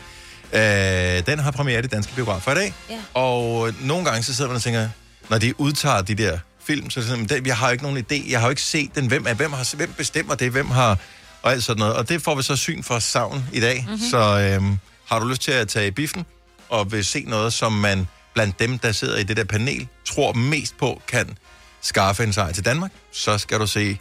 ja. 0.53 1.17
øh, 1.17 1.25
Den 1.25 1.39
har 1.39 1.51
premiere 1.51 1.79
i 1.79 1.81
det 1.81 1.91
danske 1.91 2.15
biograf 2.15 2.41
for 2.41 2.51
i 2.51 2.55
dag. 2.55 2.73
Ja. 2.89 2.95
Og 3.13 3.67
øh, 3.67 3.87
nogle 3.87 4.05
gange 4.05 4.23
så 4.23 4.35
sidder 4.35 4.49
man 4.49 4.55
og 4.55 4.61
tænker, 4.61 4.89
når 5.29 5.37
de 5.37 5.59
udtager 5.59 6.01
de 6.01 6.15
der 6.15 6.37
film, 6.65 6.89
så 6.89 6.99
er 6.99 7.01
det 7.01 7.09
sådan, 7.09 7.19
"Men 7.19 7.29
det- 7.29 7.47
jeg 7.47 7.57
har 7.57 7.67
jo 7.67 7.71
ikke 7.71 7.83
nogen 7.83 7.97
idé, 8.11 8.31
jeg 8.31 8.39
har 8.39 8.47
jo 8.47 8.49
ikke 8.49 8.61
set 8.61 8.95
den, 8.95 9.07
hvem, 9.07 9.25
er, 9.27 9.33
hvem, 9.33 9.53
har, 9.53 9.75
hvem 9.75 9.93
bestemmer 9.97 10.35
det, 10.35 10.51
hvem 10.51 10.69
har, 10.71 10.97
og 11.43 11.51
alt 11.51 11.63
sådan 11.63 11.79
noget. 11.79 11.95
Og 11.95 12.09
det 12.09 12.21
får 12.21 12.35
vi 12.35 12.43
så 12.43 12.55
syn 12.55 12.83
for 12.83 12.99
savn 12.99 13.45
i 13.53 13.59
dag. 13.59 13.81
Mhm. 13.81 13.91
Mm-hmm. 13.91 14.09
Så 14.09 14.39
øhm, 14.39 14.79
har 15.09 15.19
du 15.19 15.27
lyst 15.27 15.41
til 15.41 15.51
at 15.51 15.67
tage 15.67 15.87
i 15.87 15.91
biffen, 15.91 16.25
og 16.69 16.91
vil 16.91 17.05
se 17.05 17.23
noget, 17.27 17.53
som 17.53 17.71
man 17.71 18.07
blandt 18.33 18.59
dem, 18.59 18.79
der 18.79 18.91
sidder 18.91 19.17
i 19.17 19.23
det 19.23 19.37
der 19.37 19.43
panel, 19.43 19.87
tror 20.05 20.33
mest 20.33 20.77
på, 20.77 21.01
kan 21.07 21.37
skaffe 21.81 22.23
en 22.23 22.33
sejr 22.33 22.51
til 22.51 22.65
Danmark, 22.65 22.91
så 23.11 23.37
skal 23.37 23.59
du 23.59 23.67
se 23.67 23.99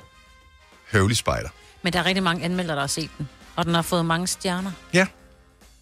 Høvelig 0.92 1.16
Spejder. 1.16 1.48
Men 1.82 1.92
der 1.92 1.98
er 1.98 2.04
rigtig 2.04 2.22
mange 2.22 2.44
anmeldere, 2.44 2.76
der 2.76 2.82
har 2.82 2.86
set 2.86 3.10
den. 3.18 3.28
Og 3.56 3.64
den 3.64 3.74
har 3.74 3.82
fået 3.82 4.06
mange 4.06 4.26
stjerner. 4.26 4.72
Ja, 4.92 5.06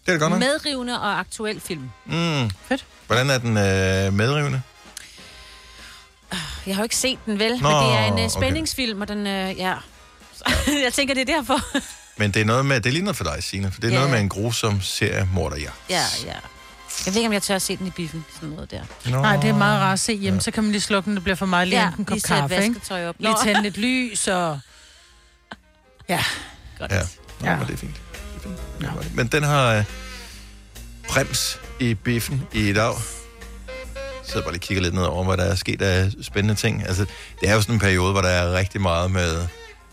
det 0.05 0.07
er 0.07 0.11
det 0.11 0.19
godt 0.21 0.31
nok. 0.31 0.39
Medrivende 0.39 1.01
og 1.01 1.19
aktuel 1.19 1.59
film. 1.59 1.89
Mm. 2.05 2.49
Fedt. 2.67 2.85
Hvordan 3.07 3.29
er 3.29 3.37
den 3.37 3.57
øh, 3.57 4.13
medrivende? 4.13 4.61
Jeg 6.65 6.75
har 6.75 6.81
jo 6.81 6.83
ikke 6.83 6.95
set 6.95 7.19
den, 7.25 7.39
vel? 7.39 7.61
Nå, 7.61 7.69
men 7.69 7.77
det 7.77 7.95
er 7.97 8.05
en 8.05 8.13
okay. 8.13 8.25
uh, 8.25 8.31
spændingsfilm, 8.31 9.01
og 9.01 9.07
den, 9.07 9.19
uh, 9.19 9.57
ja... 9.57 9.73
jeg 10.85 10.93
tænker, 10.93 11.13
det 11.13 11.29
er 11.29 11.35
derfor. 11.35 11.59
Men 12.19 12.31
det 12.31 12.41
er 12.41 12.45
noget 12.45 12.65
med, 12.65 12.75
det 12.81 12.85
er 12.85 12.91
lige 12.93 13.03
noget 13.03 13.17
for 13.17 13.23
dig, 13.23 13.43
Signe, 13.43 13.71
for 13.71 13.81
det 13.81 13.87
er 13.87 13.91
Ja. 13.91 13.97
noget 13.97 14.11
med 14.11 14.19
en 14.19 14.29
grusom 14.29 14.81
seriemorder, 14.81 15.57
ja. 15.57 15.69
ja, 15.89 16.03
ja. 16.25 16.33
Jeg 17.05 17.13
ved 17.13 17.15
ikke, 17.15 17.27
om 17.27 17.33
jeg 17.33 17.43
tør 17.43 17.55
at 17.55 17.61
se 17.61 17.77
den 17.77 17.87
i 17.87 17.89
biffen, 17.89 18.25
sådan 18.35 18.49
noget 18.49 18.71
der. 18.71 18.81
Nå. 19.05 19.21
Nej, 19.21 19.35
det 19.37 19.49
er 19.49 19.53
meget 19.57 19.79
rart 19.81 19.93
at 19.93 19.99
se 19.99 20.13
hjemme, 20.13 20.37
ja. 20.37 20.41
så 20.41 20.51
kan 20.51 20.63
man 20.63 20.71
lige 20.71 20.81
slukke 20.81 21.07
den, 21.07 21.15
det 21.15 21.23
bliver 21.23 21.35
for 21.35 21.45
meget 21.45 21.67
lige 21.67 21.79
Ja, 21.79 21.85
ja, 21.85 21.91
en 21.99 22.05
kop 22.05 22.15
lige 22.15 22.21
kaffe, 22.27 22.55
ikke? 22.63 22.75
vasketøj 22.75 23.07
op. 23.07 23.15
Lige 23.19 23.35
tænde 23.43 23.61
lidt 23.61 23.77
lys, 23.77 24.27
og... 24.27 24.59
Ja. 26.09 26.23
Godt. 26.79 26.91
Ja, 26.91 27.01
Nå, 27.39 27.47
Ja. 27.49 27.55
men 27.57 27.67
det 27.67 27.73
er 27.73 27.77
fint. 27.77 27.95
Det 27.95 28.37
er 28.37 28.41
fint. 28.43 28.57
Det 28.79 28.87
er 28.87 28.93
godt. 28.93 29.15
Men 29.15 29.27
den 29.27 29.43
har 29.43 29.73
øh, 29.73 29.83
brems 31.09 31.59
i 31.79 31.93
biffen 31.93 32.43
i 32.53 32.73
dag. 32.73 32.83
Jeg 32.83 32.93
sidder 34.23 34.41
bare 34.41 34.51
lige 34.53 34.59
og 34.59 34.61
kigger 34.67 34.81
lidt 34.83 34.93
ned 34.93 35.03
over, 35.03 35.23
hvad 35.23 35.37
der 35.37 35.43
er 35.43 35.55
sket 35.55 35.81
af 35.81 36.11
spændende 36.21 36.55
ting. 36.55 36.83
Altså, 36.87 37.05
det 37.41 37.49
er 37.49 37.53
jo 37.53 37.61
sådan 37.61 37.75
en 37.75 37.79
periode, 37.79 38.11
hvor 38.11 38.21
der 38.21 38.29
er 38.29 38.53
rigtig 38.53 38.81
meget 38.81 39.11
med, 39.11 39.47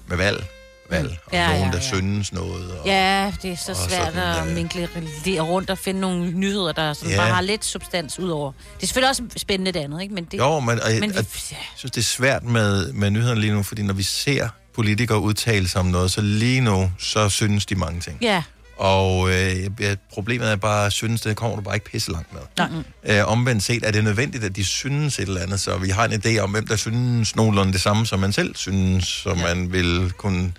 med 0.08 0.16
valg. 0.16 0.44
Valg, 0.90 1.18
og 1.26 1.32
Ja, 1.32 1.46
nogen, 1.48 1.64
ja, 1.64 1.70
der 1.70 1.78
ja. 1.78 1.88
synes 1.88 2.32
noget. 2.32 2.72
Og, 2.78 2.86
Ja, 2.86 3.32
det 3.42 3.50
er 3.52 3.56
så 3.56 3.74
svært 3.88 4.12
sådan, 4.14 4.18
at 4.18 4.48
øh, 4.48 4.54
minkle 4.54 4.88
rundt 5.40 5.70
og 5.70 5.78
finde 5.78 6.00
nogle 6.00 6.30
nyheder, 6.30 6.72
der 6.72 6.92
sådan 6.92 7.10
Ja. 7.10 7.16
bare 7.16 7.28
har 7.34 7.40
lidt 7.40 7.64
substans 7.64 8.18
ud 8.18 8.28
over. 8.28 8.52
Det 8.76 8.82
er 8.82 8.86
selvfølgelig 8.86 9.08
også 9.08 9.22
spændende 9.36 9.72
det 9.72 9.80
andet, 9.80 10.02
ikke? 10.02 10.14
Men 10.14 10.24
det, 10.24 10.38
Jo, 10.38 10.60
men, 10.60 10.80
og, 10.80 10.90
men 11.00 11.10
vi, 11.10 11.16
jeg 11.16 11.56
synes, 11.76 11.90
det 11.92 12.00
er 12.00 12.04
svært 12.04 12.44
med, 12.44 12.92
med 12.92 13.10
nyhederne 13.10 13.40
lige 13.40 13.52
nu, 13.52 13.62
fordi 13.62 13.82
når 13.82 13.94
vi 13.94 14.02
ser 14.02 14.48
politikere 14.74 15.20
udtale 15.20 15.68
sig 15.68 15.80
om 15.80 15.86
noget, 15.86 16.10
så 16.10 16.20
lige 16.20 16.60
nu, 16.60 16.90
så 16.98 17.28
synes 17.28 17.66
de 17.66 17.74
mange 17.74 18.00
ting. 18.00 18.18
ja. 18.22 18.42
Og 18.78 19.30
øh, 19.30 19.70
problemet 20.12 20.52
er 20.52 20.56
bare, 20.56 20.86
at 20.86 20.92
synes, 20.92 21.20
det 21.20 21.36
kommer 21.36 21.56
du 21.56 21.62
bare 21.62 21.76
ikke 21.76 21.86
pisse 21.86 22.12
langt 22.12 22.32
med. 22.32 22.40
Nej. 22.58 23.18
Øh, 23.18 23.28
omvendt 23.32 23.62
set 23.62 23.84
er 23.84 23.90
det 23.90 24.04
nødvendigt, 24.04 24.44
at 24.44 24.56
de 24.56 24.64
synes 24.64 25.18
et 25.18 25.28
eller 25.28 25.40
andet, 25.40 25.60
så 25.60 25.76
vi 25.76 25.88
har 25.88 26.04
en 26.04 26.12
idé 26.12 26.38
om, 26.38 26.50
hvem 26.50 26.66
der 26.66 26.76
synes 26.76 27.36
nogenlunde 27.36 27.72
det 27.72 27.80
samme, 27.80 28.06
som 28.06 28.20
man 28.20 28.32
selv 28.32 28.56
synes, 28.56 29.04
som 29.06 29.38
ja. 29.38 29.54
man 29.54 29.72
vil 29.72 30.12
kunne 30.16 30.52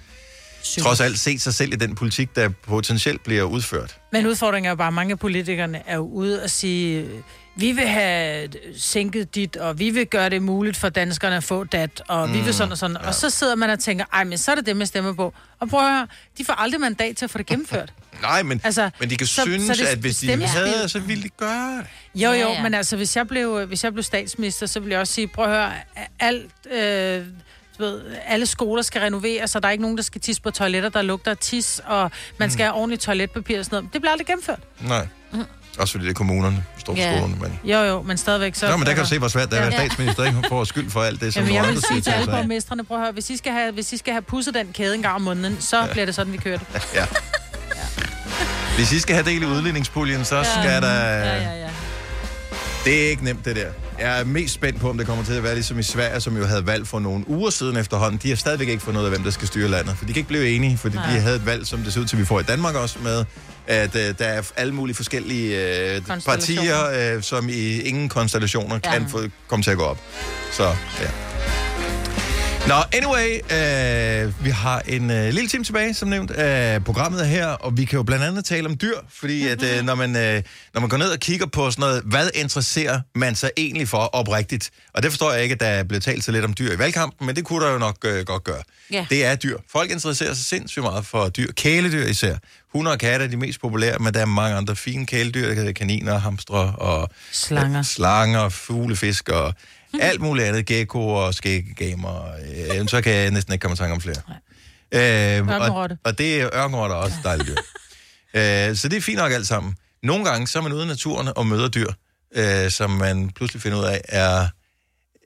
trods 0.80 1.00
alt 1.02 1.20
set 1.20 1.42
sig 1.42 1.54
selv 1.54 1.74
i 1.74 1.76
den 1.76 1.96
politik, 1.96 2.36
der 2.36 2.50
potentielt 2.50 3.24
bliver 3.24 3.44
udført. 3.44 3.98
Men 4.12 4.26
udfordringen 4.28 4.66
er 4.68 4.70
jo 4.70 4.76
bare, 4.76 4.88
at 4.88 4.94
mange 4.94 5.12
af 5.12 5.20
politikerne 5.20 5.82
er 5.88 5.96
jo 5.96 6.02
ude 6.02 6.44
og 6.44 6.50
sige, 6.50 7.10
vi 7.56 7.72
vil 7.72 7.88
have 7.88 8.50
sænket 8.78 9.36
dit, 9.36 9.58
og 9.58 9.80
vi 9.80 9.90
vil 9.90 10.06
gøre 10.08 10.30
det 10.30 10.42
muligt 10.42 10.78
for 10.78 10.90
danskerne 10.90 11.36
at 11.38 11.44
få 11.44 11.64
dat, 11.64 12.02
og 12.08 12.28
mm, 12.28 12.34
vi 12.34 12.40
Mm, 12.40 12.46
vil 12.46 12.54
sådan 12.54 12.72
og 12.72 12.78
sådan. 12.78 12.98
Ja. 13.02 13.08
Og 13.08 13.16
så 13.16 13.30
sidder 13.30 13.56
man 13.56 13.70
og 13.70 13.80
tænker, 13.80 14.06
ej, 14.14 14.24
men 14.24 14.38
så 14.38 14.52
er 14.52 14.56
det 14.56 14.66
dem, 14.66 14.80
jeg 14.80 14.88
stemmer 14.88 15.14
på. 15.14 15.34
Og 15.60 15.70
prøv 15.70 15.80
at 15.80 15.92
høre, 15.92 16.08
de 16.38 16.46
får 16.46 16.54
aldrig 16.54 16.82
mandat 16.82 17.18
til 17.18 17.26
at 17.26 17.32
få 17.32 17.38
det 17.38 17.46
gennemført. 17.46 17.94
Nej, 18.22 18.44
men, 18.44 18.62
Altså, 18.64 18.90
men 19.00 19.10
de 19.10 19.16
kan 19.18 19.28
så- 19.28 19.42
synes, 19.42 19.64
så 19.64 19.74
det 19.74 19.86
at 19.90 19.98
hvis 19.98 20.18
de 20.18 20.46
havde, 20.48 20.90
så 20.90 21.00
ville 21.00 21.24
de 21.24 21.30
gøre 21.30 21.78
det. 21.78 21.86
Jo, 22.22 22.32
Ja, 22.32 22.42
jo, 22.42 22.48
ja. 22.50 22.64
men 22.64 22.74
altså, 22.74 22.96
hvis 22.98 23.16
jeg 23.16 23.28
blev, 23.28 23.66
hvis 23.66 23.84
jeg 23.84 23.94
blev 23.94 24.04
statsminister, 24.04 24.66
så 24.66 24.80
ville 24.80 24.92
jeg 24.94 25.00
også 25.00 25.14
sige, 25.14 25.28
prøv 25.28 25.46
at 25.46 25.52
høre, 25.52 25.74
alt, 26.20 26.52
øh, 26.74 27.26
ved, 27.80 28.02
alle 28.28 28.46
skoler 28.46 28.82
skal 28.82 29.02
renoveres, 29.02 29.52
så 29.52 29.60
der 29.60 29.68
er 29.68 29.72
ikke 29.72 29.82
nogen, 29.82 29.98
der 29.98 30.04
skal 30.04 30.22
tisse 30.22 30.42
på 30.42 30.52
toiletter, 30.52 30.90
der 30.90 31.02
lugter 31.02 31.34
tis, 31.34 31.82
og 31.86 32.12
man 32.38 32.52
skal 32.52 32.66
have 32.66 32.76
ordentligt 32.76 33.02
toiletpapir 33.02 33.60
og 33.60 33.66
sådan 33.66 33.76
noget. 33.76 33.94
Det 33.94 34.02
bliver 34.02 34.12
aldrig 34.12 34.28
gennemført. 34.28 34.60
Nej. 34.82 35.08
Også 35.80 35.92
fordi 35.92 36.04
det 36.06 36.10
er 36.10 36.14
kommunerne, 36.16 36.64
står 36.78 36.96
Ja. 36.96 37.12
skolerne. 37.18 37.36
Men... 37.42 37.60
Jo, 37.64 37.78
jo, 37.80 38.02
men 38.02 38.18
stadigvæk 38.18 38.56
så... 38.56 38.70
Nå, 38.70 38.78
men 38.78 38.86
der 38.86 38.94
kan 38.94 39.04
du 39.04 39.10
se, 39.10 39.20
hvor 39.20 39.28
svært 39.28 39.52
det 39.52 39.60
er 39.60 39.64
at 39.64 39.74
Ja. 39.74 39.78
statsminister, 39.80 40.24
ikke? 40.26 40.44
Får 40.50 40.64
skyld 40.64 40.90
for 40.90 41.02
alt 41.02 41.22
det, 41.22 41.34
som 41.34 41.44
Jamen, 41.44 41.56
jeg 41.56 41.74
vil 41.74 41.82
sige 41.90 42.02
til 42.02 42.12
alle 42.12 42.32
borgmestrene, 42.32 42.84
prøv 42.84 42.98
at 42.98 43.04
høre, 43.04 43.12
hvis 43.12 43.30
I 43.30 43.38
skal 43.38 43.52
have, 43.52 43.72
hvis 43.72 43.94
I 43.94 43.98
skal 43.98 44.14
have 44.14 44.22
pusset 44.22 44.54
den 44.54 44.68
kæde 44.74 44.96
en 44.96 45.02
gang 45.02 45.16
om 45.16 45.22
måneden, 45.22 45.58
så 45.62 45.78
ja. 45.80 45.92
bliver 45.92 46.06
det 46.06 46.16
sådan, 46.16 46.34
vi 46.34 46.38
kører 46.38 46.58
det. 46.58 46.68
Ja. 46.96 47.06
Hvis 48.76 48.92
I 48.92 49.00
skal 49.00 49.16
have 49.16 49.26
del 49.26 49.42
i 49.42 49.46
udligningspuljen, 49.46 50.26
så 50.26 50.44
skal 50.44 50.82
der... 50.82 50.94
Ja, 51.04 51.36
ja, 51.36 51.54
ja. 51.62 51.70
Det 52.86 53.06
er 53.06 53.10
ikke 53.10 53.24
nemt, 53.24 53.46
det 53.46 53.56
der. 53.56 53.72
Jeg 54.00 54.20
er 54.20 54.24
mest 54.24 54.54
spændt 54.54 54.80
på, 54.80 54.90
om 54.90 54.98
det 54.98 55.08
kommer 55.08 55.24
til 55.24 55.34
at 55.34 55.44
være 55.44 55.54
ligesom 55.54 55.80
i 55.80 55.84
Sverige, 55.84 56.22
som 56.22 56.38
jo 56.38 56.46
havde 56.46 56.68
valg 56.68 56.88
for 56.88 57.00
nogle 57.00 57.30
uger 57.30 57.50
siden 57.50 57.78
efterhånden. 57.78 58.20
De 58.24 58.30
har 58.30 58.36
stadigvæk 58.36 58.68
ikke 58.68 58.84
fundet 58.84 59.00
ud 59.00 59.06
af, 59.06 59.12
hvem 59.12 59.24
der 59.24 59.32
skal 59.32 59.48
styre 59.48 59.68
landet. 59.68 59.98
For 59.98 60.06
de 60.06 60.14
kan 60.14 60.20
ikke 60.20 60.28
blive 60.28 60.50
enige, 60.50 60.78
fordi 60.78 60.96
Nej. 60.96 61.14
de 61.14 61.20
havde 61.20 61.36
et 61.36 61.46
valg, 61.46 61.68
som 61.68 61.80
det 61.80 61.94
ser 61.94 62.02
ud 62.02 62.06
til, 62.06 62.18
vi 62.18 62.26
får 62.26 62.40
i 62.40 62.44
Danmark 62.44 62.76
også, 62.76 63.00
med 63.04 63.26
at 63.68 63.96
øh, 63.96 64.14
der 64.20 64.26
er 64.26 64.42
alle 64.58 64.74
mulige 64.74 64.96
forskellige 64.96 65.76
øh, 65.96 66.02
partier, 66.26 67.16
øh, 67.16 67.24
som 67.24 67.50
i 67.50 67.82
ingen 67.82 68.10
konstellationer 68.10 68.80
ja. 68.86 68.92
kan 68.92 69.10
få, 69.10 69.22
komme 69.48 69.64
til 69.64 69.72
at 69.72 69.78
gå 69.78 69.84
op. 69.84 69.98
Så, 70.52 70.64
ja. 71.02 71.29
Nå, 72.68 72.76
anyway, 72.94 73.30
øh, 73.36 74.46
vi 74.46 74.50
har 74.50 74.82
en 74.88 75.12
øh, 75.12 75.34
lille 75.34 75.48
time 75.50 75.64
tilbage, 75.64 75.94
som 75.94 76.08
nævnt, 76.10 76.32
af 76.32 76.84
programmet 76.84 77.28
her, 77.28 77.48
og 77.48 77.78
vi 77.78 77.86
kan 77.86 77.98
jo 77.98 78.04
blandt 78.04 78.26
andet 78.26 78.46
tale 78.46 78.66
om 78.68 78.78
dyr, 78.78 78.96
fordi 79.14 79.48
at, 79.48 79.64
øh, 79.64 79.84
når, 79.86 79.96
man, 79.96 80.16
øh, 80.16 80.44
når 80.74 80.82
man 80.82 80.90
går 80.90 80.98
ned 80.98 81.12
og 81.12 81.20
kigger 81.20 81.46
på 81.46 81.72
sådan 81.72 81.82
noget, 81.82 82.02
hvad 82.06 82.30
interesserer 82.36 83.02
man 83.16 83.36
sig 83.36 83.52
egentlig 83.58 83.88
for 83.88 83.98
oprigtigt? 83.98 84.70
Og 84.94 85.04
det 85.04 85.12
forstår 85.12 85.32
jeg 85.32 85.44
ikke, 85.44 85.54
at 85.54 85.60
der 85.60 85.66
er 85.68 85.84
blevet 85.84 86.04
talt 86.04 86.24
så 86.24 86.32
lidt 86.32 86.46
om 86.46 86.54
dyr 86.54 86.74
i 86.74 86.80
valgkampen, 86.80 87.26
men 87.28 87.36
det 87.36 87.46
kunne 87.46 87.66
der 87.66 87.72
jo 87.72 87.78
nok 87.78 87.98
øh, 88.06 88.26
godt 88.26 88.44
gøre. 88.44 88.64
Ja. 88.92 89.06
Det 89.10 89.26
er 89.26 89.36
dyr. 89.36 89.58
Folk 89.72 89.92
interesserer 89.92 90.34
sig 90.34 90.46
sindssygt 90.46 90.84
meget 90.84 91.06
for 91.06 91.30
dyr. 91.30 91.52
Kæledyr 91.52 92.06
især. 92.06 92.36
Hunde 92.74 92.92
og 92.92 93.00
katte 93.00 93.26
er 93.26 93.30
de 93.30 93.38
mest 93.38 93.62
populære, 93.62 94.00
men 94.00 94.14
der 94.14 94.20
er 94.22 94.26
mange 94.26 94.58
andre 94.58 94.76
fine 94.76 95.06
kæledyr. 95.06 95.48
Der 95.48 95.64
kan 95.64 95.74
kaniner, 95.74 96.18
hamstre 96.20 96.74
og 96.78 97.10
Slanger. 97.32 97.80
øh, 97.80 97.86
slanger, 97.86 98.50
fuglefisk 98.50 99.30
og 99.30 99.54
alt 100.10 100.22
muligt 100.22 100.48
andet. 100.48 100.66
Gecko 100.66 101.08
og 101.08 101.34
skæggegamer. 101.34 102.32
Øh, 102.82 102.88
så 102.88 103.02
kan 103.02 103.14
jeg 103.14 103.32
næsten 103.32 103.54
ikke 103.54 103.62
komme 103.62 103.74
i 103.74 103.78
tanke 103.78 103.94
om 103.94 104.02
flere. 104.02 104.22
Øh, 104.92 105.48
og, 105.48 105.90
og 106.04 106.18
det 106.18 106.42
er 106.42 106.50
ørkenrotter 106.54 106.96
også 106.96 107.16
dejligt 107.24 107.50
dyr. 107.50 107.56
øh, 108.70 108.76
så 108.76 108.88
det 108.90 108.98
er 108.98 109.02
fint 109.02 109.18
nok 109.18 109.32
alt 109.32 109.48
sammen. 109.48 109.76
Nogle 110.04 110.26
gange 110.26 110.48
så 110.48 110.60
er 110.60 110.64
man 110.64 110.74
ude 110.74 110.84
i 110.84 110.88
naturen 110.88 111.30
og 111.36 111.48
møder 111.48 111.68
dyr, 111.68 111.92
øh, 112.36 112.72
som 112.72 112.90
man 112.90 113.30
pludselig 113.30 113.62
finder 113.62 113.80
ud 113.80 113.84
af 113.84 114.02
er 114.10 114.48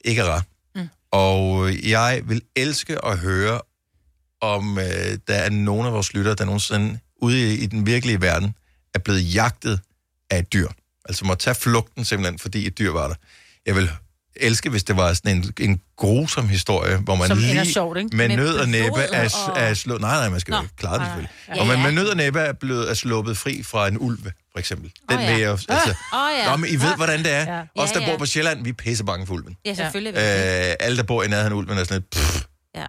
ikke 0.05 0.22
er 0.22 0.26
rar. 0.26 0.43
Mm. 0.76 0.89
Og 1.11 1.74
jeg 1.89 2.22
vil 2.26 2.41
elske 2.55 3.05
at 3.05 3.18
høre, 3.18 3.61
om 4.41 4.80
øh, 4.80 5.18
der 5.28 5.36
er 5.36 5.49
nogen 5.49 5.88
af 5.88 5.93
vores 5.93 6.14
lyttere, 6.14 6.36
der 6.36 6.45
nogensinde 6.45 6.99
ude 7.22 7.53
i, 7.53 7.57
i 7.57 7.66
den 7.66 7.86
virkelige 7.86 8.22
verden 8.22 8.55
er 8.93 8.99
blevet 8.99 9.36
jagtet 9.36 9.80
af 10.30 10.39
et 10.39 10.53
dyr. 10.53 10.68
Altså 11.05 11.26
må 11.26 11.36
tage 11.36 11.55
flugten 11.55 12.05
simpelthen, 12.05 12.39
fordi 12.39 12.68
et 12.68 12.78
dyr 12.78 12.91
var 12.91 13.07
der. 13.07 13.16
Jeg 13.66 13.76
vil 13.76 13.89
elske, 14.36 14.70
hvis 14.70 14.84
det 14.84 14.98
var 14.98 15.14
sådan 15.14 15.38
en, 15.38 15.54
en 15.60 15.82
grusom 15.98 16.50
historie, 16.50 16.98
hvor 16.98 17.16
man 17.16 17.28
Som 17.28 17.38
lige 17.38 17.66
sjovt, 17.74 17.98
ikke? 17.98 18.16
med 18.18 18.30
nød 18.30 18.56
og 18.58 18.70
næppe 18.70 19.02
er, 19.02 19.36
og- 19.48 19.60
er 19.60 19.74
slået... 19.74 20.02
Nej, 20.02 20.16
nej, 20.20 20.30
man 20.30 20.40
skal 20.40 20.54
jo 20.54 20.62
Nå, 20.62 20.68
klare 20.78 21.00
det 21.00 21.06
selvfølgelig. 21.06 21.32
Og 21.48 21.56
Ja, 21.58 21.64
man 21.64 21.78
ja. 21.78 21.84
med 21.84 21.92
nød 21.92 22.08
og 22.08 22.18
næppe 22.18 22.40
er, 22.40 22.54
blevet, 22.54 22.90
er 22.90 22.94
sluppet 22.94 23.38
fri 23.38 23.64
fra 23.64 23.88
en 23.88 23.98
ulv, 24.00 24.20
for 24.52 24.60
eksempel. 24.60 24.92
Den 25.10 25.18
oh, 25.18 25.24
ja. 25.24 25.32
vil 25.32 25.40
jeg 25.42 25.48
jo... 25.48 25.52
Altså, 25.52 25.90
Åh, 26.14 26.20
ja. 26.38 26.52
Nå, 26.52 26.58
men 26.58 26.70
I 26.70 26.76
ved, 26.76 26.96
hvordan 26.96 27.20
det 27.24 27.32
er. 27.34 27.44
Ja. 27.44 27.56
Ja. 27.58 27.64
Os, 27.76 27.92
der 27.92 28.00
Ja, 28.00 28.06
bor 28.06 28.12
ja. 28.12 28.18
på 28.18 28.26
Sjælland, 28.26 28.64
vi 28.64 28.70
er 28.70 28.74
pissebange 28.74 29.28
for 29.28 29.34
ulven. 29.34 29.56
Ja, 29.66 29.74
selvfølgelig. 29.74 30.14
Ja. 30.16 30.70
Øh, 30.70 30.76
alle, 30.80 30.98
der 30.98 31.04
bor 31.04 31.24
i 31.24 31.28
nærheden 31.28 31.54
af 31.54 31.58
ulven, 31.58 31.78
er 31.78 31.84
sådan 31.84 31.96
lidt... 31.98 32.10
Pff. 32.10 32.44
ja. 32.76 32.86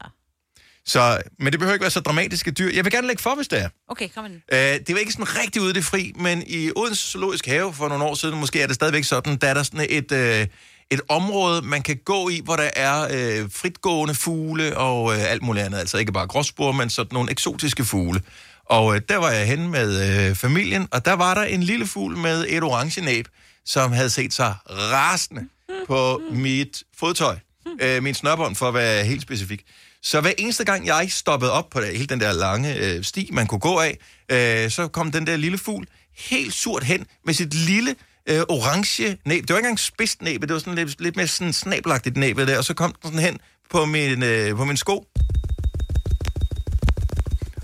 Så, 0.86 1.18
men 1.38 1.52
det 1.52 1.60
behøver 1.60 1.74
ikke 1.74 1.82
være 1.82 1.90
så 1.90 2.00
dramatiske 2.00 2.50
dyr. 2.50 2.70
Jeg 2.74 2.84
vil 2.84 2.92
gerne 2.92 3.06
lægge 3.06 3.22
for, 3.22 3.34
hvis 3.34 3.48
det 3.48 3.60
er. 3.60 3.68
Okay, 3.88 4.08
kom 4.14 4.24
ind. 4.26 4.34
Øh, 4.52 4.58
det 4.58 4.88
var 4.94 4.98
ikke 4.98 5.12
sådan 5.12 5.36
rigtig 5.38 5.62
ude 5.62 5.70
i 5.70 5.72
det 5.72 5.84
fri, 5.84 6.12
men 6.16 6.42
i 6.46 6.70
Odense 6.76 7.10
Zoologisk 7.10 7.46
Have 7.46 7.74
for 7.74 7.88
nogle 7.88 8.04
år 8.04 8.14
siden, 8.14 8.38
måske 8.40 8.62
er 8.62 8.66
det 8.66 8.74
stadigvæk 8.74 9.04
sådan, 9.04 9.36
der 9.36 9.48
er 9.48 9.54
der 9.54 9.62
sådan 9.62 9.86
et, 9.90 10.12
øh, 10.12 10.46
et 10.90 11.00
område, 11.08 11.62
man 11.62 11.82
kan 11.82 11.96
gå 12.04 12.28
i, 12.28 12.40
hvor 12.44 12.56
der 12.56 12.70
er 12.76 13.02
øh, 13.10 13.50
fritgående 13.50 14.14
fugle 14.14 14.76
og 14.76 15.14
øh, 15.14 15.30
alt 15.30 15.42
muligt 15.42 15.66
andet. 15.66 15.78
Altså 15.78 15.98
ikke 15.98 16.12
bare 16.12 16.26
gråsbor, 16.26 16.72
men 16.72 16.90
sådan 16.90 17.14
nogle 17.14 17.30
eksotiske 17.30 17.84
fugle. 17.84 18.22
Og 18.64 18.94
øh, 18.94 19.00
der 19.08 19.16
var 19.16 19.30
jeg 19.30 19.46
hen 19.46 19.70
med 19.70 20.28
øh, 20.28 20.34
familien, 20.34 20.88
og 20.90 21.04
der 21.04 21.12
var 21.12 21.34
der 21.34 21.42
en 21.42 21.62
lille 21.62 21.86
fugl 21.86 22.16
med 22.16 22.46
et 22.48 22.62
orange 22.62 23.00
næb, 23.00 23.28
som 23.64 23.92
havde 23.92 24.10
set 24.10 24.32
sig 24.32 24.54
rasende 24.68 25.48
på 25.86 26.20
mit 26.30 26.82
fodtøj. 26.98 27.36
Øh, 27.80 28.02
min 28.02 28.14
snørbånd, 28.14 28.56
for 28.56 28.68
at 28.68 28.74
være 28.74 29.04
helt 29.04 29.22
specifik. 29.22 29.62
Så 30.02 30.20
hver 30.20 30.32
eneste 30.38 30.64
gang, 30.64 30.86
jeg 30.86 31.06
stoppede 31.10 31.52
op 31.52 31.70
på 31.70 31.80
det, 31.80 31.88
hele 31.88 32.06
den 32.06 32.20
der 32.20 32.32
lange 32.32 32.76
øh, 32.76 33.04
sti, 33.04 33.28
man 33.32 33.46
kunne 33.46 33.60
gå 33.60 33.78
af, 33.78 33.98
øh, 34.28 34.70
så 34.70 34.88
kom 34.88 35.12
den 35.12 35.26
der 35.26 35.36
lille 35.36 35.58
fugl 35.58 35.86
helt 36.16 36.54
surt 36.54 36.84
hen 36.84 37.06
med 37.24 37.34
sit 37.34 37.54
lille 37.54 37.94
øh, 38.28 38.40
orange 38.48 39.18
næb. 39.24 39.42
Det 39.42 39.50
var 39.50 39.56
ikke 39.56 39.66
engang 39.66 39.78
spidst 39.78 40.22
næb, 40.22 40.42
det 40.42 40.52
var 40.52 40.58
sådan 40.58 40.74
lidt, 40.74 41.00
lidt 41.00 41.16
mere 41.16 41.26
sådan 41.26 41.52
snabelagtigt 41.52 42.16
næb 42.16 42.36
der, 42.36 42.58
og 42.58 42.64
så 42.64 42.74
kom 42.74 42.92
den 42.92 43.10
sådan 43.10 43.18
hen 43.18 43.38
på 43.70 43.84
min, 43.84 44.22
øh, 44.22 44.56
på 44.56 44.64
min 44.64 44.76
sko. 44.76 45.06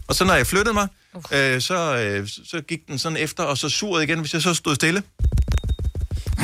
Og 0.08 0.14
så 0.14 0.24
når 0.24 0.34
jeg 0.34 0.46
flyttede 0.46 0.74
mig, 0.74 0.88
øh, 1.32 1.60
så, 1.60 1.96
øh, 1.96 2.28
så 2.28 2.60
gik 2.60 2.86
den 2.88 2.98
sådan 2.98 3.18
efter, 3.18 3.42
og 3.42 3.58
så 3.58 3.68
surede 3.68 4.04
igen, 4.04 4.20
hvis 4.20 4.34
jeg 4.34 4.42
så 4.42 4.54
stod 4.54 4.74
stille. 4.74 5.02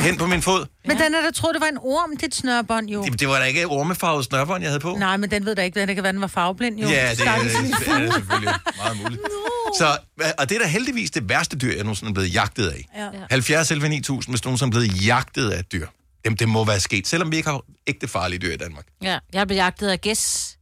Hen 0.07 0.17
på 0.17 0.27
min 0.27 0.41
fod. 0.41 0.65
Men 0.85 0.97
den 0.97 1.15
er 1.15 1.21
der 1.21 1.31
troede, 1.31 1.53
det 1.53 1.61
var 1.61 1.67
en 1.67 1.77
orm, 1.77 2.17
dit 2.17 2.35
snørbånd, 2.35 2.89
jo. 2.89 3.03
Det, 3.03 3.19
det 3.19 3.27
var 3.27 3.39
da 3.39 3.45
ikke 3.45 3.65
ormefarvet 3.65 4.25
snørbånd, 4.25 4.63
jeg 4.63 4.69
havde 4.69 4.79
på. 4.79 4.95
Nej, 4.95 5.17
men 5.17 5.31
den 5.31 5.45
ved 5.45 5.55
da 5.55 5.61
ikke, 5.61 5.85
det 5.87 5.95
kan 5.95 6.03
være, 6.03 6.13
den 6.13 6.21
var 6.21 6.27
farveblind, 6.27 6.79
jo. 6.79 6.87
Ja, 6.87 7.09
det, 7.09 7.19
det, 7.19 7.27
lille 7.43 7.77
det 7.79 7.87
er 7.87 7.99
det 7.99 8.13
selvfølgelig 8.13 8.53
meget 8.77 8.97
muligt. 9.03 9.21
Så, 9.77 9.97
og 10.37 10.49
det 10.49 10.55
er 10.55 10.59
da 10.59 10.67
heldigvis 10.67 11.11
det 11.11 11.29
værste 11.29 11.57
dyr, 11.57 11.73
jeg 11.75 11.83
nogensinde 11.83 12.09
er 12.09 12.13
blevet 12.13 12.33
jagtet 12.33 12.69
af. 12.69 12.85
Ja. 12.97 13.09
70 13.29 13.71
11 13.71 13.89
9000, 13.89 14.33
hvis 14.33 14.45
nogen 14.45 14.59
er 14.61 14.69
blevet 14.69 15.05
jagtet 15.05 15.49
af 15.49 15.59
et 15.59 15.71
dyr. 15.71 15.87
Jamen, 16.25 16.37
det 16.37 16.49
må 16.49 16.65
være 16.65 16.79
sket, 16.79 17.07
selvom 17.07 17.31
vi 17.31 17.37
ikke 17.37 17.49
har 17.49 17.61
ægte 17.87 18.07
farlige 18.07 18.39
dyr 18.39 18.53
i 18.53 18.57
Danmark. 18.57 18.85
Ja, 19.01 19.19
jeg 19.33 19.47
blev 19.47 19.55
jagtet 19.55 19.87
af 19.87 20.01
gæs. 20.01 20.53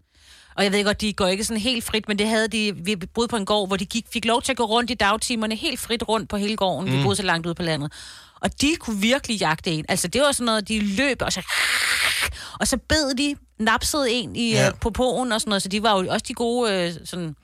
Og 0.56 0.64
jeg 0.64 0.72
ved 0.72 0.84
godt, 0.84 1.02
de 1.02 1.14
går 1.14 1.28
ikke 1.28 1.44
sådan 1.44 1.62
helt 1.62 1.84
frit, 1.84 2.08
men 2.08 2.20
det 2.20 2.28
havde 2.28 2.48
de, 2.48 2.74
vi 2.76 2.96
boede 2.96 3.28
på 3.28 3.36
en 3.36 3.46
gård, 3.46 3.68
hvor 3.68 3.78
de 3.78 3.86
gik, 3.86 4.06
fik 4.14 4.26
lov 4.26 4.42
til 4.42 4.52
at 4.52 4.58
gå 4.58 4.66
rundt 4.66 4.92
i 4.92 4.94
dagtimerne 4.94 5.56
helt 5.56 5.80
frit 5.80 6.04
rundt 6.10 6.30
på 6.30 6.38
hele 6.38 6.56
gården. 6.56 6.92
Mm. 6.92 6.98
Vi 6.98 7.04
boede 7.04 7.16
så 7.16 7.24
langt 7.24 7.46
ude 7.48 7.56
på 7.56 7.64
landet. 7.64 7.92
Og 8.46 8.62
de 8.62 8.76
kunne 8.80 9.02
virkelig 9.02 9.40
jagte 9.40 9.72
en. 9.72 9.86
Altså, 9.90 10.08
det 10.08 10.22
var 10.22 10.32
sådan 10.32 10.46
noget, 10.46 10.68
de 10.68 10.80
løb, 10.80 11.22
og 11.22 11.34
så... 11.34 11.42
Og 12.60 12.68
så 12.68 12.78
bed 12.78 13.14
de, 13.18 13.36
napsede 13.60 14.12
en 14.12 14.36
i, 14.36 14.52
Ja. 14.52 14.66
ja. 14.66 14.72
på 14.82 14.90
poen 14.90 15.32
og 15.32 15.42
sådan 15.42 15.50
noget, 15.50 15.64
så 15.64 15.70
de 15.70 15.84
var 15.84 16.00
jo 16.02 16.12
også 16.12 16.26
de 16.28 16.34
gode, 16.34 16.74
øh, 16.74 16.94
sådan, 17.06 17.36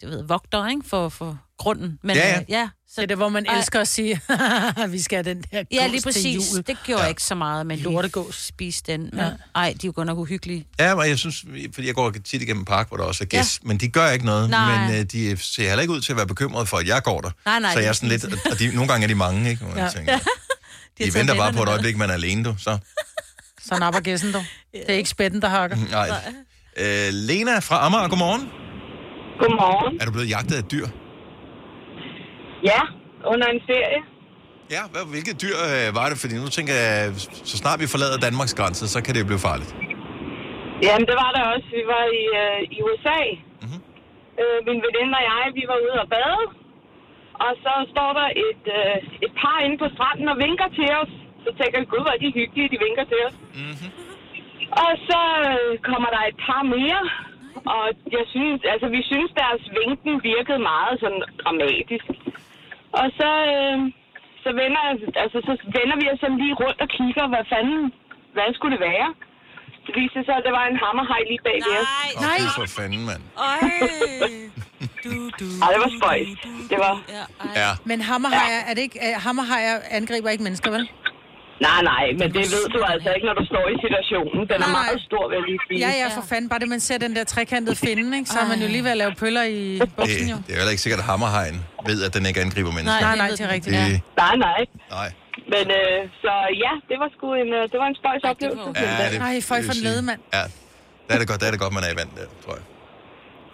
det 0.00 0.08
ved, 0.10 0.22
vogtere, 0.22 0.70
ikke, 0.70 0.82
for, 0.88 1.08
for 1.08 1.38
grunden. 1.58 1.98
Men, 2.02 2.16
Ja, 2.16 2.28
ja. 2.28 2.36
Øh, 2.38 2.44
ja 2.48 2.68
Så 2.88 2.94
det 2.96 3.02
er 3.02 3.06
det, 3.06 3.16
hvor 3.16 3.28
man 3.28 3.46
elsker 3.56 3.80
at 3.80 3.88
sige, 3.88 4.20
vi 4.88 5.02
skal 5.02 5.24
have 5.24 5.34
den 5.34 5.42
der 5.52 5.58
gås 5.58 5.66
Ja, 5.72 5.86
lige 5.86 6.00
til 6.00 6.04
præcis. 6.06 6.54
jul. 6.54 6.62
Det 6.66 6.76
gjorde 6.84 7.02
ja. 7.02 7.08
ikke 7.08 7.22
så 7.22 7.34
meget, 7.34 7.66
men 7.66 7.78
lortegås 7.78 8.46
spise 8.46 8.82
den. 8.86 9.00
Men, 9.00 9.20
Ja. 9.20 9.30
Ej, 9.54 9.68
de 9.68 9.86
er 9.86 9.88
jo 9.88 9.92
godt 9.96 10.06
nok 10.06 10.18
uhyggelige. 10.18 10.66
Ja, 10.80 10.94
men 10.94 11.06
jeg 11.08 11.18
synes, 11.18 11.44
fordi 11.74 11.86
jeg 11.86 11.94
går 11.94 12.10
tit 12.24 12.42
igennem 12.42 12.60
en 12.60 12.64
park, 12.64 12.88
hvor 12.88 12.96
der 12.96 13.04
også 13.04 13.24
er 13.24 13.28
gæst, 13.28 13.60
ja. 13.62 13.68
men 13.68 13.78
de 13.78 13.88
gør 13.88 14.10
ikke 14.10 14.26
noget. 14.26 14.50
Nej. 14.50 14.86
Men 14.90 14.98
øh, 15.00 15.04
de 15.04 15.36
ser 15.36 15.68
heller 15.68 15.80
ikke 15.82 15.92
ud 15.94 16.00
til 16.00 16.12
at 16.12 16.16
være 16.16 16.26
bekymrede 16.26 16.66
for, 16.66 16.76
at 16.76 16.86
jeg 16.88 17.02
går 17.02 17.20
der. 17.20 17.30
Nej, 17.46 17.60
nej, 17.60 17.72
så 17.72 17.78
jeg 17.80 17.88
er 17.88 17.92
sådan 17.92 18.08
lidt, 18.08 18.24
og 18.24 18.58
de, 18.58 18.74
nogle 18.74 18.88
gange 18.88 19.04
er 19.04 19.08
de 19.08 19.14
mange, 19.14 19.50
ikke? 19.50 19.64
Man 19.74 19.76
Ja. 19.78 19.88
tænker, 19.88 20.12
Ja. 20.12 20.18
de, 20.98 21.02
taget 21.02 21.14
venter 21.14 21.34
bare 21.36 21.52
på 21.52 21.62
et 21.62 21.68
øjeblik, 21.68 21.96
man 21.96 22.10
er 22.10 22.14
alene, 22.14 22.44
du. 22.44 22.54
Så, 22.58 22.78
Så 23.64 23.78
napper 23.78 24.00
gæssen, 24.00 24.32
du. 24.32 24.38
Det 24.72 24.84
er 24.88 24.94
ikke 24.94 25.10
spætten, 25.10 25.42
der 25.42 25.48
hakker. 25.48 25.76
nej. 25.90 26.08
Øh, 26.78 27.08
Lena 27.12 27.58
fra 27.58 27.86
Amager, 27.86 28.08
godmorgen. 28.08 28.40
Godmorgen. 29.40 30.00
Er 30.00 30.04
du 30.04 30.10
blevet 30.12 30.28
jagtet 30.28 30.56
af 30.56 30.64
dyr? 30.64 30.86
Ja, 32.70 32.82
under 33.32 33.46
en 33.54 33.60
ferie. 33.70 34.00
Ja, 34.74 34.82
hvad, 34.92 35.04
hvilket 35.14 35.34
dyr 35.44 35.58
øh, 35.70 35.86
var 35.98 36.06
det? 36.10 36.16
Fordi 36.22 36.34
nu 36.44 36.48
tænker 36.56 36.74
jeg, 36.84 36.96
så 37.50 37.56
snart 37.62 37.78
vi 37.84 37.88
forlader 37.94 38.18
Danmarks 38.26 38.54
grænse, 38.58 38.82
så 38.94 38.98
kan 39.04 39.12
det 39.14 39.30
blive 39.30 39.42
farligt. 39.48 39.70
Jamen, 40.86 41.06
det 41.10 41.16
var 41.24 41.30
der 41.36 41.42
også. 41.54 41.68
Vi 41.80 41.84
var 41.94 42.04
i, 42.22 42.24
øh, 42.42 42.60
i 42.76 42.78
USA. 42.88 43.20
Mhm. 43.30 43.40
Mm-hmm. 43.62 43.80
Øh, 44.40 44.58
min 44.68 44.78
veninde 44.86 45.14
og 45.20 45.24
jeg, 45.30 45.44
vi 45.58 45.64
var 45.70 45.78
ude 45.86 45.96
og 46.04 46.08
bade. 46.14 46.42
Og 47.46 47.52
så 47.64 47.72
står 47.92 48.10
der 48.18 48.28
et, 48.48 48.64
øh, 48.78 48.96
et 49.26 49.32
par 49.40 49.58
inde 49.64 49.76
på 49.82 49.88
stranden 49.94 50.28
og 50.32 50.36
vinker 50.44 50.68
til 50.78 50.88
os. 51.02 51.12
Så 51.44 51.50
tænker 51.58 51.76
vi, 51.80 51.86
gud, 51.92 52.02
hvor 52.04 52.14
er 52.16 52.22
de 52.24 52.30
hyggelige, 52.38 52.68
de 52.74 52.78
vinker 52.86 53.04
til 53.12 53.20
os. 53.28 53.36
Mm-hmm. 53.60 53.90
Og 54.84 54.92
så 55.08 55.20
øh, 55.48 55.72
kommer 55.88 56.08
der 56.14 56.22
et 56.30 56.38
par 56.46 56.62
mere 56.76 57.02
og 57.74 57.84
jeg 58.16 58.24
synes, 58.34 58.60
altså, 58.72 58.86
vi 58.96 59.00
synes, 59.10 59.30
deres 59.42 59.62
vinken 59.80 60.14
virkede 60.30 60.60
meget 60.72 60.94
sådan 61.02 61.22
dramatisk. 61.42 62.06
Og 63.00 63.06
så, 63.18 63.30
øh, 63.54 63.76
så, 64.44 64.50
vender, 64.60 64.82
altså, 65.24 65.38
så 65.48 65.52
vender 65.78 65.96
vi 66.00 66.06
os 66.12 66.18
sådan 66.22 66.38
lige 66.42 66.54
rundt 66.62 66.78
og 66.84 66.88
kigger, 66.96 67.24
hvad 67.32 67.44
fanden, 67.52 67.80
hvad 68.34 68.48
skulle 68.56 68.74
det 68.76 68.82
være? 68.92 69.08
Det 69.86 69.92
viste 70.00 70.20
sig, 70.26 70.34
at 70.40 70.44
det 70.46 70.52
var 70.58 70.64
en 70.72 70.78
hammerhaj 70.84 71.22
lige 71.30 71.42
bag 71.48 71.58
ved 71.66 71.74
os. 71.82 71.90
Nej. 72.26 72.38
Oh, 72.44 72.50
for 72.58 72.66
fanden, 72.78 73.02
mand. 73.10 73.22
Ej, 73.50 73.60
det 75.72 75.78
var 75.84 75.90
spøjst. 75.98 76.42
Det 76.70 76.78
var... 76.84 76.94
Ja. 77.60 77.70
Men 77.90 77.98
hammerhajer, 78.10 78.60
er 78.68 78.74
det 78.76 78.82
ikke, 78.88 78.98
uh, 79.06 79.22
hammerhajer 79.26 79.74
angriber 79.90 80.28
ikke 80.34 80.44
mennesker, 80.44 80.70
vel? 80.70 80.84
Nej, 81.66 81.80
nej, 81.92 82.04
men 82.20 82.28
det 82.36 82.44
ved 82.54 82.64
du 82.74 82.78
altså 82.92 83.08
ikke, 83.16 83.26
når 83.30 83.36
du 83.40 83.44
står 83.52 83.64
i 83.74 83.76
situationen. 83.86 84.40
Den 84.52 84.58
er 84.66 84.70
meget 84.80 84.98
stor, 85.08 85.22
vil 85.28 85.34
jeg 85.38 85.44
lige 85.50 85.60
sige. 85.68 85.78
Ja, 85.86 85.90
ja, 86.02 86.08
for 86.18 86.24
fanden. 86.32 86.48
Bare 86.52 86.60
det, 86.64 86.68
man 86.76 86.80
ser 86.88 86.98
den 87.06 87.12
der 87.16 87.24
trekantede 87.34 87.76
finde, 87.86 88.16
ikke? 88.18 88.28
så 88.34 88.38
er 88.44 88.48
man 88.52 88.58
jo 88.64 88.68
lige 88.74 88.84
ved 88.86 88.90
at 88.96 89.00
lave 89.04 89.12
pøller 89.22 89.44
i 89.58 89.80
buksen, 89.98 90.26
jo. 90.32 90.36
Det, 90.36 90.46
det 90.46 90.52
er 90.54 90.58
heller 90.60 90.74
ikke 90.76 90.84
sikkert, 90.86 91.00
at 91.04 91.08
hammerhajen 91.12 91.58
ved, 91.90 91.98
at 92.06 92.10
den 92.16 92.22
ikke 92.30 92.40
angriber 92.46 92.72
mennesker. 92.78 93.00
Nej, 93.08 93.16
nej, 93.22 93.28
det 93.36 93.40
er 93.48 93.52
rigtigt. 93.56 93.72
Det- 93.76 94.00
Nej, 94.24 94.34
nej. 94.46 94.60
Nej. 94.98 95.08
Men 95.54 95.64
øh, 95.80 95.98
så 96.22 96.32
ja, 96.64 96.72
det 96.90 96.96
var 97.02 97.08
sgu 97.16 97.26
en, 97.42 97.50
øh, 97.58 97.62
det 97.72 97.78
var 97.82 97.88
en 97.92 97.96
spøjs 98.00 98.22
oplevelse. 98.30 98.68
Ja, 98.76 99.10
det- 99.12 99.20
Ej, 99.28 99.34
for 99.48 99.54
det 99.54 99.62
vil 99.62 99.70
for 99.70 99.76
en 99.80 99.82
lede, 99.88 100.02
mand. 100.10 100.20
Ja, 100.36 100.44
der 101.06 101.12
er 101.14 101.18
det 101.22 101.28
godt, 101.30 101.38
der 101.40 101.46
er 101.50 101.52
det 101.54 101.60
godt, 101.64 101.72
man 101.78 101.82
er 101.88 101.90
i 101.94 101.96
vand 102.00 102.10
der, 102.18 102.26
tror 102.44 102.54
jeg. 102.58 102.64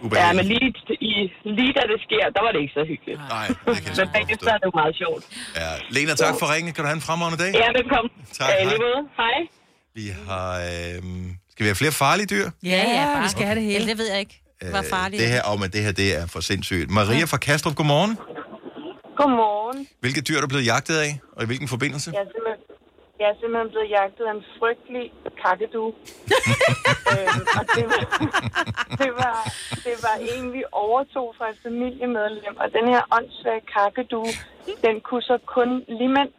Ja, 0.03 0.07
Ubehageligt. 0.07 0.37
men 0.37 0.47
lige, 0.53 0.69
i, 1.11 1.13
lige 1.59 1.73
da 1.79 1.83
det 1.93 1.99
sker, 2.07 2.25
der 2.37 2.41
var 2.47 2.51
det 2.55 2.61
ikke 2.65 2.75
så 2.81 2.85
hyggeligt. 2.93 3.19
Nej, 3.37 3.47
det 3.49 3.57
kan 3.85 3.93
jeg 3.97 4.05
Men 4.05 4.09
bagefter 4.19 4.49
er 4.55 4.59
det 4.63 4.67
jo 4.71 4.75
meget 4.83 4.95
sjovt. 5.03 5.23
Ja. 5.61 5.71
Lena, 5.97 6.13
tak 6.25 6.35
for 6.41 6.47
ringen. 6.55 6.69
Kan 6.75 6.81
du 6.85 6.89
have 6.91 6.99
en 7.03 7.07
fremragende 7.09 7.39
dag? 7.45 7.51
Ja, 7.63 7.69
velkommen. 7.81 8.11
Tak, 8.39 8.49
Ja, 8.49 8.55
hej. 8.69 8.77
måde. 8.87 9.01
Hej. 9.23 9.39
Vi 9.99 10.07
har... 10.29 10.51
Øhm, 10.71 11.27
skal 11.53 11.63
vi 11.65 11.69
have 11.73 11.79
flere 11.83 11.93
farlige 12.05 12.27
dyr? 12.35 12.47
Ja, 12.75 12.83
ja, 12.99 13.23
vi 13.25 13.29
skal 13.35 13.45
have 13.49 13.57
det 13.61 13.65
hele. 13.71 13.85
Ja, 13.85 13.91
det 13.91 13.99
ved 13.99 14.09
jeg 14.15 14.21
ikke. 14.25 14.37
Var 14.77 14.85
farligt. 14.97 15.21
Det 15.23 15.29
her, 15.35 15.41
oh, 15.51 15.57
men 15.63 15.69
det 15.75 15.81
her, 15.87 15.93
det 16.03 16.09
er 16.19 16.27
for 16.35 16.41
sindssygt. 16.51 16.91
Maria 16.91 17.25
fra 17.33 17.37
Kastrup, 17.47 17.75
godmorgen. 17.81 18.13
Godmorgen. 19.21 19.79
Hvilke 20.01 20.21
dyr 20.27 20.37
er 20.37 20.41
du 20.41 20.49
blevet 20.55 20.67
jagtet 20.73 20.97
af, 21.07 21.11
og 21.37 21.41
i 21.45 21.47
hvilken 21.47 21.69
forbindelse? 21.75 22.09
Jeg 22.15 22.21
er 22.21 22.31
simpelthen, 22.35 22.61
jeg 23.23 23.31
er 23.31 23.39
simpelthen 23.41 23.71
blevet 23.73 23.91
jagtet 23.99 24.25
af 24.29 24.35
en 24.39 24.45
frygtelig 24.59 25.05
kakkedu. 25.43 25.87
øhm, 27.13 27.45
og 27.59 27.65
det 27.77 27.85
var, 27.93 28.05
det, 29.03 29.11
var, 29.21 29.37
det 29.87 29.97
var 30.07 30.17
en, 30.33 30.45
vi 30.57 30.63
overtog 30.87 31.29
fra 31.39 31.47
et 31.53 31.59
familiemedlem. 31.67 32.55
Og 32.63 32.67
den 32.77 32.87
her 32.93 33.03
åndssvage 33.17 33.65
kakkedu, 33.75 34.25
den 34.87 34.97
kunne 35.07 35.27
så 35.31 35.39
kun 35.57 35.71
lige 35.99 36.15
mænd. 36.19 36.33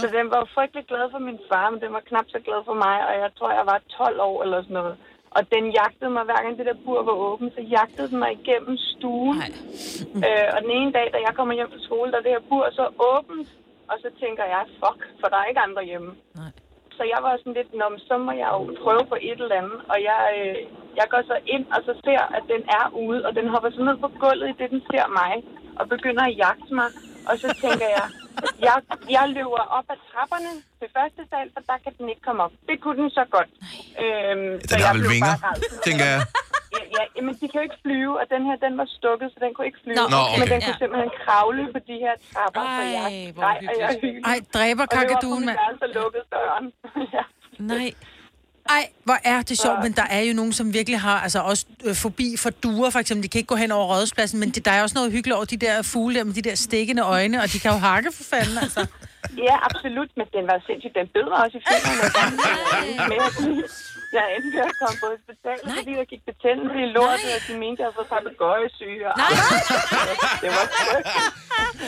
Så 0.00 0.06
den 0.16 0.26
var 0.34 0.50
frygtelig 0.54 0.84
glad 0.90 1.06
for 1.10 1.18
min 1.28 1.40
far, 1.50 1.70
men 1.70 1.80
den 1.80 1.92
var 1.96 2.02
knap 2.08 2.26
så 2.34 2.40
glad 2.46 2.60
for 2.68 2.76
mig. 2.86 2.96
Og 3.08 3.14
jeg 3.22 3.30
tror, 3.38 3.50
jeg 3.58 3.66
var 3.72 3.78
12 3.88 4.20
år 4.20 4.42
eller 4.42 4.62
sådan 4.62 4.78
noget. 4.80 4.96
Og 5.36 5.42
den 5.54 5.64
jagtede 5.80 6.10
mig, 6.10 6.24
hver 6.24 6.40
gang 6.42 6.58
det 6.58 6.66
der 6.66 6.82
bur 6.84 7.02
var 7.02 7.16
åbent, 7.28 7.54
så 7.54 7.62
jagtede 7.76 8.08
den 8.10 8.18
mig 8.18 8.30
igennem 8.40 8.76
stuen. 8.76 9.36
Øh, 10.26 10.48
og 10.54 10.58
den 10.64 10.72
ene 10.78 10.92
dag, 10.92 11.06
da 11.14 11.18
jeg 11.26 11.32
kommer 11.36 11.54
hjem 11.54 11.70
fra 11.70 11.86
skole, 11.88 12.12
der 12.12 12.18
er 12.18 12.22
det 12.26 12.36
her 12.36 12.48
bur 12.50 12.68
så 12.72 12.86
åbent. 13.12 13.48
Og 13.90 13.96
så 14.02 14.08
tænker 14.22 14.44
jeg, 14.54 14.62
fuck, 14.82 15.00
for 15.20 15.26
der 15.32 15.38
er 15.40 15.46
ikke 15.50 15.64
andre 15.68 15.82
hjemme. 15.90 16.10
Nej. 16.40 16.52
Så 16.96 17.02
jeg 17.12 17.20
var 17.26 17.32
sådan 17.36 17.56
lidt, 17.58 17.70
Nå, 17.80 17.86
så 18.08 18.14
må 18.26 18.32
jeg 18.42 18.48
jo 18.56 18.60
prøve 18.84 19.04
på 19.12 19.16
et 19.28 19.40
eller 19.44 19.60
andet. 19.62 19.78
Og 19.92 19.98
jeg, 20.08 20.20
øh, 20.36 20.56
jeg 21.00 21.06
går 21.12 21.22
så 21.30 21.36
ind 21.54 21.64
og 21.74 21.80
så 21.86 21.92
ser, 22.04 22.22
at 22.36 22.44
den 22.52 22.62
er 22.78 22.84
ude, 23.04 23.20
og 23.26 23.32
den 23.38 23.46
hopper 23.52 23.70
så 23.70 23.82
ned 23.88 23.96
på 24.04 24.08
gulvet, 24.22 24.48
i 24.52 24.54
det 24.60 24.68
den 24.74 24.82
ser 24.90 25.06
mig, 25.20 25.32
og 25.80 25.84
begynder 25.94 26.24
at 26.30 26.36
jagte 26.44 26.72
mig. 26.80 26.88
Og 27.28 27.34
så 27.42 27.48
tænker 27.62 27.88
jeg, 27.98 28.06
jeg, 28.66 28.76
jeg 29.16 29.24
løber 29.36 29.64
op 29.76 29.86
ad 29.94 29.98
trapperne 30.10 30.52
til 30.78 30.88
første 30.96 31.22
sal, 31.30 31.48
for 31.54 31.60
der 31.70 31.78
kan 31.84 31.92
den 31.98 32.06
ikke 32.12 32.24
komme 32.28 32.42
op. 32.46 32.54
Det 32.68 32.76
kunne 32.82 32.98
den 33.02 33.10
så 33.18 33.24
godt. 33.36 33.50
Øhm, 34.02 34.52
så 34.68 34.74
Den 34.74 34.82
har 34.84 34.88
jeg 34.88 34.94
vel 34.98 35.06
vinger, 35.14 35.34
tænker 35.88 36.06
jeg. 36.14 36.20
Ja, 36.96 37.02
ja, 37.16 37.20
men 37.26 37.32
de 37.40 37.44
kan 37.50 37.56
jo 37.60 37.64
ikke 37.68 37.80
flyve, 37.84 38.12
og 38.20 38.26
den 38.34 38.42
her, 38.48 38.56
den 38.66 38.72
var 38.80 38.88
stukket, 38.98 39.28
så 39.32 39.38
den 39.44 39.50
kunne 39.54 39.66
ikke 39.70 39.80
flyve. 39.84 39.96
Nå, 40.00 40.04
Nå, 40.14 40.20
okay. 40.22 40.38
Men 40.40 40.46
den 40.52 40.58
kunne 40.64 40.78
simpelthen 40.82 41.12
kravle 41.24 41.62
på 41.74 41.80
de 41.88 41.96
her 42.04 42.14
trapper, 42.28 42.62
så 42.78 42.82
jeg 42.98 43.08
skreg, 43.32 43.58
og 43.70 43.74
jeg. 43.82 43.92
Ej, 44.32 44.38
dræber 44.54 44.82
Og 44.82 44.88
løb 44.88 44.88
op 44.88 44.88
på 44.88 44.96
kakaduen, 44.96 45.44
mit 45.46 45.56
mand. 45.82 45.92
lukkede 45.98 46.26
døren. 46.36 46.66
ja. 47.16 47.24
Nej. 47.72 47.90
Ej, 48.68 48.84
hvor 49.04 49.18
er 49.24 49.42
det 49.42 49.58
sjovt, 49.58 49.82
men 49.82 49.92
der 49.92 50.06
er 50.10 50.20
jo 50.20 50.34
nogen, 50.34 50.52
som 50.52 50.74
virkelig 50.74 51.00
har 51.00 51.20
altså 51.20 51.40
også 51.40 51.66
øh, 51.84 51.94
fobi 51.94 52.36
for 52.38 52.50
duer, 52.50 52.90
for 52.90 52.98
eksempel. 52.98 53.22
De 53.22 53.28
kan 53.28 53.38
ikke 53.38 53.48
gå 53.54 53.54
hen 53.54 53.72
over 53.72 53.86
rådspladsen, 53.94 54.40
men 54.40 54.50
det, 54.50 54.64
der 54.64 54.70
er 54.70 54.82
også 54.82 54.94
noget 54.94 55.12
hyggeligt 55.12 55.36
over 55.36 55.44
de 55.44 55.56
der 55.56 55.82
fugle 55.82 56.14
der 56.18 56.24
med 56.24 56.34
de 56.34 56.42
der 56.42 56.54
stikkende 56.54 57.02
øjne, 57.02 57.42
og 57.42 57.52
de 57.52 57.58
kan 57.58 57.70
jo 57.70 57.76
hakke 57.76 58.10
for 58.16 58.24
fanden, 58.24 58.58
altså. 58.58 58.86
Ja, 59.46 59.54
absolut, 59.68 60.10
men 60.18 60.26
den 60.36 60.44
var 60.50 60.56
sindssygt. 60.68 60.94
Den 61.00 61.06
bed 61.14 61.26
mig 61.32 61.38
også 61.44 61.56
i 61.60 61.62
fingrene. 61.68 62.04
Jeg- 63.20 63.34
jeg 64.16 64.24
endte 64.36 64.48
med 64.56 64.64
at 64.72 64.76
komme 64.82 64.96
på 65.02 65.06
hospitalet, 65.14 65.64
fordi 65.78 65.92
der 66.00 66.06
gik 66.12 66.22
betændelse 66.30 66.78
i 66.86 66.88
lortet, 66.96 67.30
og 67.36 67.40
de 67.48 67.52
mente, 67.62 67.76
jeg 67.80 67.86
havde 67.86 67.96
fået 68.00 68.10
papegøjesyge. 68.14 69.04
og- 69.10 69.16
Det 70.42 70.50
var 70.56 70.64
frygteligt. 70.74 71.06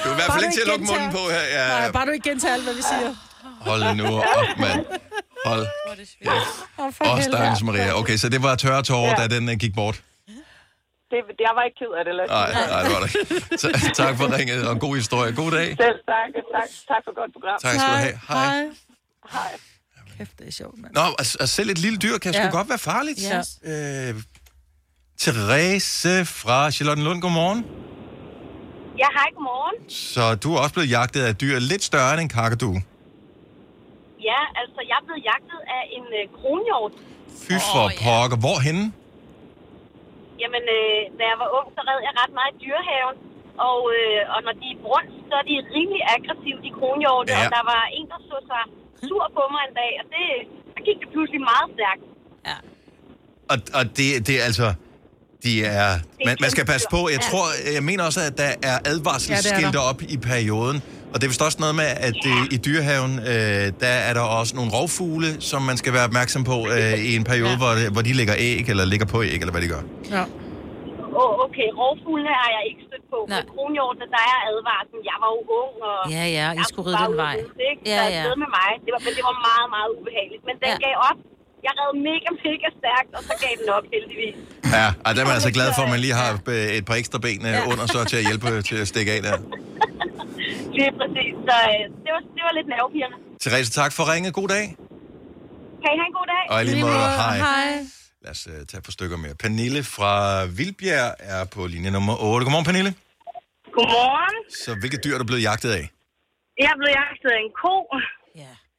Du 0.02 0.06
er 0.10 0.14
i 0.14 0.18
hvert 0.20 0.30
fald 0.34 0.44
ikke 0.46 0.56
til 0.60 0.64
at 0.66 0.70
lukke 0.72 0.86
munden 0.92 1.10
på 1.18 1.22
her. 1.34 1.44
Ja, 1.56 1.64
Nej, 1.74 1.86
bare 1.96 2.04
du 2.08 2.12
ikke 2.16 2.28
gentager 2.30 2.54
alt, 2.58 2.64
hvad 2.68 2.76
vi 2.80 2.84
siger. 2.92 3.10
hold 3.68 3.82
nu 4.02 4.06
op, 4.40 4.50
mand. 4.64 4.80
Hold. 5.50 5.64
Åh, 5.64 6.88
helvede. 7.18 7.22
stakkels 7.22 7.62
Maria. 7.68 7.90
Okay, 8.00 8.16
så 8.22 8.26
det 8.34 8.40
var 8.46 8.54
tørre 8.64 8.82
tårer, 8.90 9.08
Ja. 9.08 9.14
da 9.20 9.24
den 9.36 9.44
uh, 9.52 9.54
gik 9.64 9.74
bort. 9.80 9.96
Det, 11.10 11.18
jeg 11.46 11.52
var 11.58 11.62
ikke 11.68 11.78
ked 11.82 11.92
af 11.98 12.02
det. 12.06 12.14
Nej, 12.16 12.52
nej, 12.72 12.82
det 12.84 12.90
var 12.94 13.00
det 13.04 13.08
ikke. 13.14 13.58
Så, 13.62 13.66
tak 14.02 14.12
for 14.18 14.26
ringet, 14.38 14.66
og 14.68 14.72
en 14.72 14.80
god 14.86 14.94
historie. 14.96 15.30
God 15.42 15.50
dag. 15.50 15.66
Selv 15.84 15.98
tak, 16.12 16.28
tak, 16.54 16.68
tak 16.90 17.02
for 17.06 17.12
godt 17.20 17.30
program. 17.36 17.58
Tak 17.66 17.74
skal 17.80 17.90
du 17.94 17.98
have. 18.06 18.18
Hej. 18.28 18.66
Hej. 19.32 19.50
Kæft, 20.18 20.38
det 20.38 20.48
er 20.48 20.52
sjovt, 20.52 20.78
mand. 20.82 20.92
Nå, 20.94 21.00
altså, 21.18 21.46
selv 21.46 21.70
et 21.70 21.78
lille 21.78 21.98
dyr 21.98 22.18
kan 22.18 22.32
sgu 22.32 22.42
Ja. 22.42 22.50
godt 22.50 22.68
være 22.68 22.78
farligt. 22.78 23.18
Ja. 23.32 23.38
Øh, 24.10 24.14
Therese 25.20 26.24
fra 26.24 26.70
Charlottenlund, 26.70 27.20
godmorgen. 27.22 27.60
Ja, 29.02 29.06
hej, 29.18 29.28
godmorgen. 29.34 29.90
Så 29.90 30.34
du 30.34 30.54
er 30.54 30.58
også 30.60 30.74
blevet 30.74 30.90
jagtet 30.90 31.22
af 31.24 31.36
dyr 31.36 31.58
lidt 31.58 31.84
større 31.84 32.12
end 32.14 32.20
en 32.20 32.28
kakadu. 32.28 32.70
Ja, 34.30 34.40
altså, 34.60 34.80
jeg 34.90 34.96
er 35.00 35.04
blevet 35.08 35.22
jagtet 35.30 35.60
af 35.76 35.82
en 35.96 36.04
øh, 36.20 36.24
kronhjort. 36.40 36.92
Fy 37.44 37.52
for 37.72 37.84
oh, 37.84 37.90
pokker. 38.04 38.36
Hvorhenne? 38.46 38.92
Jamen, 40.42 40.64
øh, 40.78 41.00
da 41.18 41.22
jeg 41.30 41.38
var 41.42 41.48
ung, 41.58 41.66
så 41.76 41.80
red 41.88 41.98
jeg 42.06 42.12
ret 42.20 42.32
meget 42.38 42.52
i 42.54 42.58
dyrehaven. 42.64 43.16
Og, 43.68 43.80
øh, 43.96 44.34
og 44.34 44.38
når 44.46 44.54
de 44.60 44.66
er 44.74 44.78
brunst, 44.86 45.16
så 45.28 45.34
er 45.40 45.44
de 45.50 45.54
rimelig 45.76 46.02
aggressive, 46.16 46.58
de 46.66 46.70
kronhjorte. 46.78 47.30
Ja. 47.32 47.38
Og 47.40 47.44
der 47.56 47.62
var 47.72 47.82
en, 47.98 48.06
der 48.12 48.20
så 48.30 48.38
sig 48.50 48.62
sur 49.08 49.24
på 49.36 49.42
mig 49.54 49.62
en 49.68 49.74
dag, 49.82 49.92
og 50.00 50.04
det, 50.14 50.26
der 50.74 50.80
gik 50.88 50.98
det 51.02 51.08
pludselig 51.14 51.42
meget 51.52 51.68
stærkt. 51.76 52.02
Og, 53.52 53.58
og 53.78 53.84
det, 53.96 54.08
det 54.26 54.34
er 54.40 54.44
altså... 54.50 54.68
De 55.42 55.64
er, 55.64 55.90
man, 56.26 56.36
man 56.40 56.50
skal 56.50 56.64
passe 56.66 56.86
på. 56.90 57.08
Jeg 57.12 57.20
tror, 57.20 57.46
jeg 57.74 57.82
mener 57.82 58.04
også, 58.04 58.20
at 58.20 58.38
der 58.38 58.50
er 58.62 58.78
advarselsskilte 58.84 59.78
Ja, 59.78 59.90
op 59.90 60.02
i 60.02 60.16
perioden. 60.16 60.82
Og 61.12 61.20
det 61.20 61.24
er 61.24 61.28
vist 61.28 61.42
også 61.42 61.58
noget 61.60 61.74
med, 61.74 61.84
at 61.84 62.20
øh, 62.26 62.44
i 62.50 62.56
dyrehaven, 62.56 63.18
øh, 63.18 63.72
der 63.80 63.86
er 64.08 64.14
der 64.14 64.20
også 64.20 64.56
nogle 64.56 64.70
rovfugle, 64.70 65.40
som 65.40 65.62
man 65.62 65.76
skal 65.76 65.92
være 65.92 66.04
opmærksom 66.04 66.44
på 66.44 66.66
øh, 66.76 66.98
i 66.98 67.16
en 67.16 67.24
periode, 67.24 67.50
ja. 67.50 67.56
hvor, 67.56 67.90
hvor 67.92 68.02
de 68.02 68.12
lægger 68.12 68.34
æg, 68.38 68.68
eller 68.68 68.84
ligger 68.84 69.06
på 69.06 69.22
æg, 69.22 69.34
eller 69.34 69.50
hvad 69.50 69.62
de 69.62 69.68
gør. 69.68 69.76
Ja. 69.76 69.97
Oh, 71.22 71.32
okay, 71.46 71.68
rovfuglene 71.80 72.32
har 72.42 72.50
jeg 72.56 72.62
ikke 72.70 72.82
stødt 72.88 73.06
på. 73.12 73.18
Men 73.32 73.40
kronhjortene, 73.52 74.06
der 74.16 74.22
er 74.32 74.38
advarsel. 74.50 74.98
Jeg 75.10 75.16
var 75.22 75.30
jo 75.36 75.40
ung, 75.60 75.74
og... 75.90 75.98
Ja, 76.16 76.24
ja, 76.38 76.46
I 76.54 76.56
jeg 76.60 76.66
skulle 76.70 76.86
var 76.88 76.94
ride 76.98 77.10
den 77.12 77.18
vej. 77.26 77.34
at 77.42 77.60
ikke? 77.70 77.82
Ja, 77.92 77.96
Ja, 77.96 78.04
ja. 78.16 78.22
ja. 78.28 78.34
med 78.42 78.50
mig. 78.60 78.70
Det 78.84 78.90
var, 78.94 79.00
men 79.06 79.12
det 79.18 79.24
var 79.30 79.36
meget, 79.48 79.68
meget 79.76 79.90
ubehageligt. 79.98 80.42
Men 80.48 80.54
den 80.62 80.70
Ja. 80.72 80.76
ja. 80.80 80.84
gav 80.86 80.96
op. 81.10 81.18
Jeg 81.66 81.72
red 81.80 81.92
mega, 82.10 82.28
mega 82.48 82.68
stærkt, 82.80 83.10
og 83.18 83.22
så 83.28 83.34
gav 83.44 83.52
den 83.60 83.68
op, 83.76 83.84
heldigvis. 83.94 84.36
Ja, 84.76 84.86
og 85.04 85.08
der 85.14 85.20
er 85.22 85.26
man 85.30 85.36
altså 85.38 85.52
glad 85.58 85.68
for, 85.76 85.82
at 85.86 85.90
man 85.94 86.00
lige 86.06 86.16
har 86.22 86.30
øh, 86.54 86.78
et 86.78 86.84
par 86.88 86.96
ekstra 87.02 87.18
ben 87.26 87.40
øh, 87.50 87.70
under, 87.70 87.84
så 87.94 87.98
til 88.10 88.16
at 88.20 88.24
hjælpe 88.28 88.48
til 88.68 88.76
at 88.84 88.88
stikke 88.92 89.10
af 89.16 89.20
der. 89.28 89.36
Lige 90.78 90.92
præcis. 91.00 91.32
Så 91.48 91.54
øh, 91.72 91.82
det, 92.04 92.10
var, 92.14 92.20
det 92.36 92.42
var 92.46 92.52
lidt 92.58 92.68
nervepirrende. 92.74 93.16
Therese, 93.42 93.70
tak 93.80 93.92
for 93.96 94.02
ringet. 94.12 94.30
God 94.40 94.48
dag. 94.56 94.66
Kan 95.82 95.88
I 95.94 95.96
have 96.00 96.08
en 96.12 96.16
god 96.20 96.26
dag? 96.34 96.44
Og 96.54 96.58
lige 96.68 96.80
måde, 96.86 97.00
hej. 97.22 97.36
Hej. 97.48 97.70
Lad 98.24 98.30
os 98.36 98.42
uh, 98.52 98.60
tage 98.68 98.80
et 98.82 98.86
par 98.88 98.94
stykker 98.98 99.16
mere. 99.24 99.34
Pernille 99.44 99.80
fra 99.96 100.12
Vildbjerg 100.58 101.10
er 101.34 101.42
på 101.54 101.60
linje 101.74 101.90
nummer 101.96 102.14
8. 102.32 102.44
Godmorgen, 102.46 102.68
Pernille. 102.70 102.92
Godmorgen. 103.76 104.36
Så 104.64 104.70
hvilke 104.80 104.98
dyr 105.04 105.14
er 105.16 105.20
du 105.22 105.26
blevet 105.30 105.44
jagtet 105.48 105.70
af? 105.78 105.84
Jeg 106.62 106.68
er 106.74 106.78
blevet 106.80 106.94
jagtet 107.02 107.28
af 107.36 107.40
en 107.46 107.52
ko. 107.62 107.74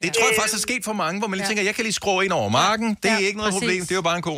Det 0.03 0.09
tror 0.15 0.27
jeg 0.29 0.37
faktisk 0.41 0.57
er 0.61 0.65
sket 0.69 0.83
for 0.89 0.95
mange, 1.03 1.15
hvor 1.19 1.27
man 1.29 1.35
lige 1.37 1.47
tænker, 1.49 1.63
jeg 1.69 1.75
kan 1.77 1.83
lige 1.87 1.97
skrue 2.01 2.19
ind 2.25 2.33
over 2.39 2.49
marken. 2.63 2.89
Det 3.03 3.09
er 3.15 3.19
Ja, 3.23 3.27
ikke 3.29 3.39
noget 3.41 3.51
præcis. 3.53 3.61
problem, 3.63 3.81
det 3.87 3.93
er 3.95 4.01
jo 4.01 4.07
bare 4.09 4.19
en 4.21 4.25
ko. 4.29 4.35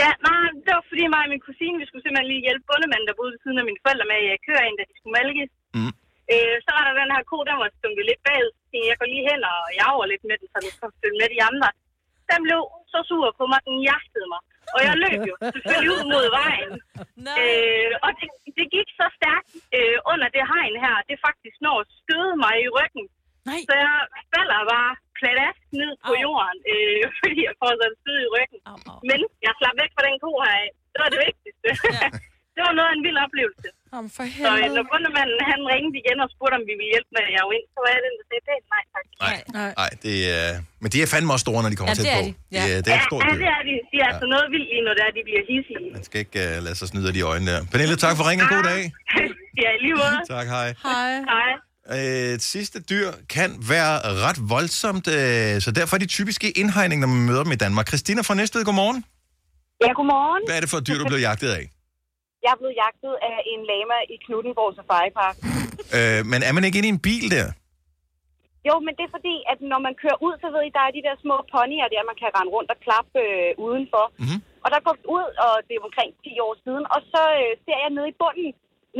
Ja, 0.00 0.10
nej, 0.28 0.44
det 0.66 0.72
var 0.78 0.84
fordi 0.90 1.04
mig 1.14 1.22
og 1.26 1.30
min 1.34 1.42
kusine, 1.48 1.76
vi 1.82 1.84
skulle 1.88 2.02
simpelthen 2.04 2.28
lige 2.32 2.42
hjælpe 2.46 2.64
bundemanden, 2.70 3.06
der 3.08 3.14
boede 3.18 3.32
ved 3.34 3.40
siden 3.44 3.58
af 3.62 3.66
mine 3.68 3.80
forældre 3.84 4.06
med 4.12 4.18
at 4.36 4.40
køre 4.48 4.62
ind, 4.68 4.76
da 4.78 4.82
de 4.90 4.94
skulle 4.98 5.14
malkes. 5.20 5.50
Mm. 5.76 5.92
Øh, 6.32 6.54
så 6.64 6.70
var 6.76 6.82
der 6.86 6.92
den 7.00 7.10
her 7.14 7.22
ko, 7.30 7.36
den 7.48 7.56
var 7.62 7.68
stunket 7.80 8.04
lidt 8.10 8.22
bagud. 8.26 8.50
Så 8.70 8.74
jeg, 8.78 8.84
jeg 8.90 8.96
går 9.00 9.08
lige 9.14 9.24
hen 9.30 9.40
og 9.52 9.58
jager 9.80 10.06
lidt 10.12 10.24
med 10.28 10.36
den, 10.40 10.46
så 10.52 10.58
den 10.64 10.72
kan 10.80 10.90
følge 11.02 11.18
med 11.22 11.28
de 11.34 11.40
andre. 11.50 11.68
Den 12.30 12.38
blev 12.46 12.60
så 12.94 13.00
sur 13.10 13.28
på 13.38 13.44
mig, 13.52 13.60
den 13.68 13.78
jagtede 13.90 14.28
mig. 14.34 14.42
Og 14.76 14.80
jeg 14.88 14.94
løb 15.04 15.20
jo 15.30 15.34
selvfølgelig 15.54 15.92
ud 15.96 16.04
mod 16.14 16.26
vejen. 16.40 16.72
Øh, 17.42 17.92
og 18.04 18.10
det, 18.18 18.28
det 18.58 18.66
gik 18.76 18.88
så 19.00 19.06
stærkt 19.18 19.50
øh, 19.76 19.96
under 20.12 20.28
det 20.36 20.44
hegn 20.52 20.74
her, 20.84 20.96
det 21.08 21.24
faktisk 21.26 21.56
når 21.64 21.76
at 21.84 21.88
støde 22.00 22.34
mig 22.44 22.54
i 22.66 22.68
ryggen. 22.78 23.06
Nej. 23.50 23.60
Så 23.68 23.72
jeg 23.84 23.96
falder 24.34 24.58
bare 24.74 24.92
pladask 25.18 25.62
ned 25.80 25.92
på 26.06 26.12
jorden, 26.24 26.58
øh, 26.72 27.02
fordi 27.20 27.38
jeg 27.48 27.54
får 27.60 27.70
sådan 27.80 27.92
en 27.92 28.00
stød 28.02 28.18
i 28.26 28.32
ryggen. 28.36 28.60
Men 29.10 29.18
jeg 29.44 29.52
slap 29.58 29.76
væk 29.82 29.92
fra 29.96 30.06
den 30.08 30.16
ko 30.24 30.30
her. 30.44 30.56
det 30.92 30.98
var 31.02 31.10
det 31.14 31.20
vigtigste. 31.26 31.68
det 32.54 32.60
var 32.66 32.72
noget 32.78 32.90
af 32.90 32.96
en 32.96 33.04
vild 33.06 33.18
oplevelse. 33.26 33.68
Om 34.00 34.06
for 34.16 34.24
Så 34.46 34.50
øh, 34.62 34.66
når 34.76 34.84
bundemanden 34.92 35.38
han 35.52 35.60
ringede 35.72 35.96
igen 36.02 36.16
og 36.24 36.28
spurgte, 36.34 36.54
om 36.60 36.64
vi 36.70 36.74
ville 36.80 36.90
hjælpe 36.94 37.10
med 37.16 37.22
at 37.28 37.32
jage 37.36 37.50
ind, 37.56 37.66
så 37.74 37.78
var 37.84 37.90
jeg 37.96 38.00
den, 38.06 38.14
der 38.20 38.24
sagde, 38.46 38.62
nej 38.74 38.82
tak. 38.94 39.04
Nej, 39.24 39.36
nej 39.80 39.90
det 40.04 40.16
er... 40.38 40.46
Men 40.82 40.88
de 40.92 40.96
er 41.04 41.08
fandme 41.14 41.30
også 41.34 41.44
store, 41.46 41.60
når 41.64 41.70
de 41.72 41.76
kommer 41.80 41.92
Ja, 41.92 41.96
tæt 42.00 42.06
det 42.06 42.12
er 42.16 42.20
på. 42.20 42.26
de. 42.28 42.32
Ja. 42.56 42.62
Det, 42.66 42.70
er- 42.76 42.82
det 42.84 42.90
er 42.94 42.98
et 43.02 43.06
stort 43.10 43.20
ja, 43.24 43.30
dyr. 43.32 43.38
det 43.42 43.48
er 43.56 43.60
de. 43.68 43.74
De 43.92 43.96
er 44.04 44.08
altså 44.12 44.26
noget 44.34 44.46
vildt 44.54 44.68
lige, 44.72 44.82
når 44.88 44.94
det 44.98 45.02
er, 45.06 45.10
de 45.18 45.22
bliver 45.28 45.42
hissige. 45.52 45.84
Man 45.96 46.04
skal 46.08 46.18
ikke 46.24 46.38
uh, 46.44 46.56
lade 46.66 46.76
sig 46.80 46.86
snyde 46.92 47.06
af 47.10 47.14
de 47.18 47.22
øjne 47.32 47.44
der. 47.52 47.58
Pernille, 47.72 47.96
tak 48.04 48.14
for 48.18 48.24
ringen. 48.30 48.44
God 48.54 48.62
dag. 48.72 48.82
ja, 49.64 49.70
lige 49.84 49.94
måde. 50.02 50.16
Tak, 50.36 50.46
hej. 50.56 50.68
Hej. 50.88 51.10
Hej. 51.32 51.50
Et 52.34 52.42
sidste 52.54 52.76
dyr 52.92 53.08
kan 53.36 53.50
være 53.74 53.94
ret 54.26 54.38
voldsomt, 54.54 55.06
øh, 55.18 55.60
så 55.66 55.70
derfor 55.78 55.92
er 55.96 56.00
de 56.06 56.10
typiske 56.18 56.46
indhegning, 56.60 56.98
når 57.02 57.08
man 57.14 57.22
møder 57.30 57.42
dem 57.46 57.52
i 57.52 57.60
Danmark. 57.64 57.86
Christina 57.90 58.20
fra 58.28 58.34
Næstved, 58.40 58.64
godmorgen. 58.64 58.98
Ja, 59.84 59.90
godmorgen. 59.98 60.42
Hvad 60.48 60.56
er 60.56 60.60
det 60.64 60.70
for 60.72 60.78
et 60.82 60.86
dyr, 60.88 60.98
du 61.02 61.06
blev 61.12 61.18
jagtet 61.28 61.48
af? 61.58 61.64
Jeg 62.44 62.50
er 62.54 62.60
blevet 62.60 62.76
jagtet 62.84 63.14
af 63.30 63.36
en 63.52 63.60
lama 63.70 63.96
i 64.14 64.16
Knuttenborg 64.24 64.70
Safari 64.78 65.10
Park. 65.20 65.36
Øh, 65.98 66.20
men 66.30 66.40
er 66.48 66.52
man 66.56 66.64
ikke 66.64 66.78
inde 66.78 66.90
i 66.90 66.96
en 66.98 67.04
bil 67.08 67.26
der? 67.36 67.46
Jo, 68.68 68.74
men 68.86 68.92
det 68.96 69.04
er 69.04 69.16
fordi, 69.16 69.36
at 69.52 69.58
når 69.72 69.80
man 69.86 69.94
kører 70.02 70.18
ud, 70.26 70.34
så 70.42 70.46
ved 70.54 70.62
I, 70.64 70.76
der 70.76 70.84
er 70.84 70.96
de 70.96 71.06
der 71.08 71.16
små 71.24 71.36
ponyer 71.52 71.88
der, 71.94 72.08
man 72.10 72.18
kan 72.20 72.34
rende 72.36 72.52
rundt 72.56 72.70
og 72.74 72.78
klappe 72.84 73.18
øh, 73.26 73.50
udenfor. 73.66 74.04
Mm-hmm. 74.20 74.38
Og 74.64 74.68
der 74.74 74.80
går 74.86 74.96
ud, 75.16 75.28
og 75.46 75.52
det 75.66 75.74
er 75.74 75.86
omkring 75.88 76.10
10 76.24 76.46
år 76.46 76.54
siden, 76.64 76.84
og 76.94 77.00
så 77.12 77.22
øh, 77.40 77.52
ser 77.64 77.78
jeg 77.84 77.92
nede 77.96 78.08
i 78.12 78.18
bunden, 78.22 78.48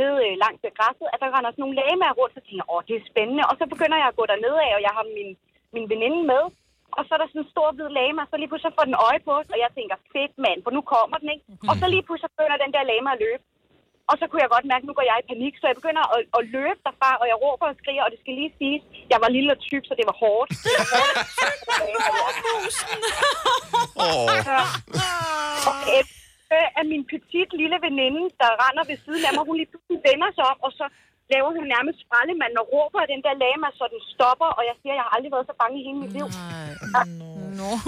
nede 0.01 0.17
øh, 0.25 0.33
langs 0.43 0.59
ved 0.63 0.71
græsset, 0.79 1.07
at 1.13 1.19
der 1.21 1.33
render 1.35 1.51
sådan 1.51 1.63
nogle 1.63 1.79
lamaer 1.81 2.17
rundt, 2.19 2.33
så 2.35 2.41
tænker 2.41 2.61
jeg, 2.63 2.71
åh, 2.73 2.81
det 2.87 2.95
er 2.95 3.09
spændende. 3.11 3.43
Og 3.49 3.55
så 3.59 3.65
begynder 3.73 3.97
jeg 4.01 4.09
at 4.09 4.19
gå 4.19 4.23
derned 4.31 4.55
af, 4.65 4.71
og 4.77 4.81
jeg 4.87 4.93
har 4.97 5.05
min, 5.17 5.31
min 5.75 5.85
veninde 5.91 6.21
med. 6.33 6.43
Og 6.97 7.01
så 7.05 7.11
er 7.15 7.19
der 7.21 7.29
sådan 7.29 7.43
en 7.43 7.53
stor 7.53 7.67
hvid 7.75 7.89
lama, 7.99 8.21
så 8.29 8.35
lige 8.37 8.51
pludselig 8.51 8.77
får 8.77 8.87
den 8.89 8.97
øje 9.07 9.21
på 9.25 9.31
os, 9.39 9.49
og 9.53 9.59
jeg 9.63 9.71
tænker, 9.77 9.95
fedt 10.13 10.33
mand, 10.45 10.59
for 10.63 10.71
nu 10.77 10.81
kommer 10.93 11.17
den, 11.21 11.29
ikke? 11.35 11.45
Og 11.69 11.75
så 11.79 11.85
lige 11.93 12.05
pludselig 12.07 12.31
begynder 12.33 12.57
den 12.63 12.71
der 12.75 12.89
lama 12.91 13.09
at 13.15 13.21
løbe. 13.25 13.43
Og 14.09 14.15
så 14.19 14.23
kunne 14.27 14.43
jeg 14.43 14.53
godt 14.55 14.69
mærke, 14.71 14.83
at 14.83 14.89
nu 14.89 14.95
går 14.97 15.07
jeg 15.11 15.17
i 15.19 15.29
panik, 15.31 15.53
så 15.57 15.65
jeg 15.69 15.79
begynder 15.81 16.03
at, 16.15 16.21
at 16.37 16.43
løbe 16.55 16.79
derfra, 16.87 17.09
og 17.21 17.25
jeg 17.31 17.37
råber 17.43 17.65
og 17.71 17.77
skriger, 17.81 18.03
og 18.05 18.11
det 18.13 18.19
skal 18.21 18.33
lige 18.41 18.53
siges, 18.59 18.83
jeg 19.11 19.19
var 19.23 19.29
lille 19.35 19.49
og 19.55 19.59
tyk, 19.69 19.83
så 19.87 19.93
det 19.99 20.05
var 20.09 20.17
hårdt. 20.23 20.49
Det 20.65 20.71
var 20.79 22.07
hårdt. 22.17 22.37
Og 25.69 25.75
øh, 26.55 26.67
af 26.79 26.85
min 26.91 27.03
petit 27.11 27.49
lille 27.61 27.77
veninde, 27.85 28.23
der 28.41 28.49
render 28.63 28.83
ved 28.89 28.97
siden 29.05 29.23
af 29.27 29.31
mig, 29.35 29.43
hun 29.49 29.57
lige 29.59 29.71
pludselig 29.71 29.99
vender 30.09 30.29
sig 30.37 30.45
om, 30.51 30.57
og 30.67 30.71
så 30.79 30.85
laver 31.33 31.51
hun 31.57 31.65
nærmest 31.75 31.97
sprællemanden 32.05 32.57
og 32.61 32.67
råber 32.73 32.99
af 33.03 33.09
den 33.13 33.21
der 33.25 33.33
lama, 33.43 33.67
så 33.77 33.83
den 33.95 34.03
stopper, 34.13 34.49
og 34.57 34.63
jeg 34.69 34.75
siger, 34.81 34.93
jeg 34.97 35.05
har 35.05 35.13
aldrig 35.15 35.31
været 35.35 35.49
så 35.49 35.55
bange 35.61 35.75
i 35.79 35.85
hele 35.87 35.99
mit 36.03 36.13
liv. 36.17 36.27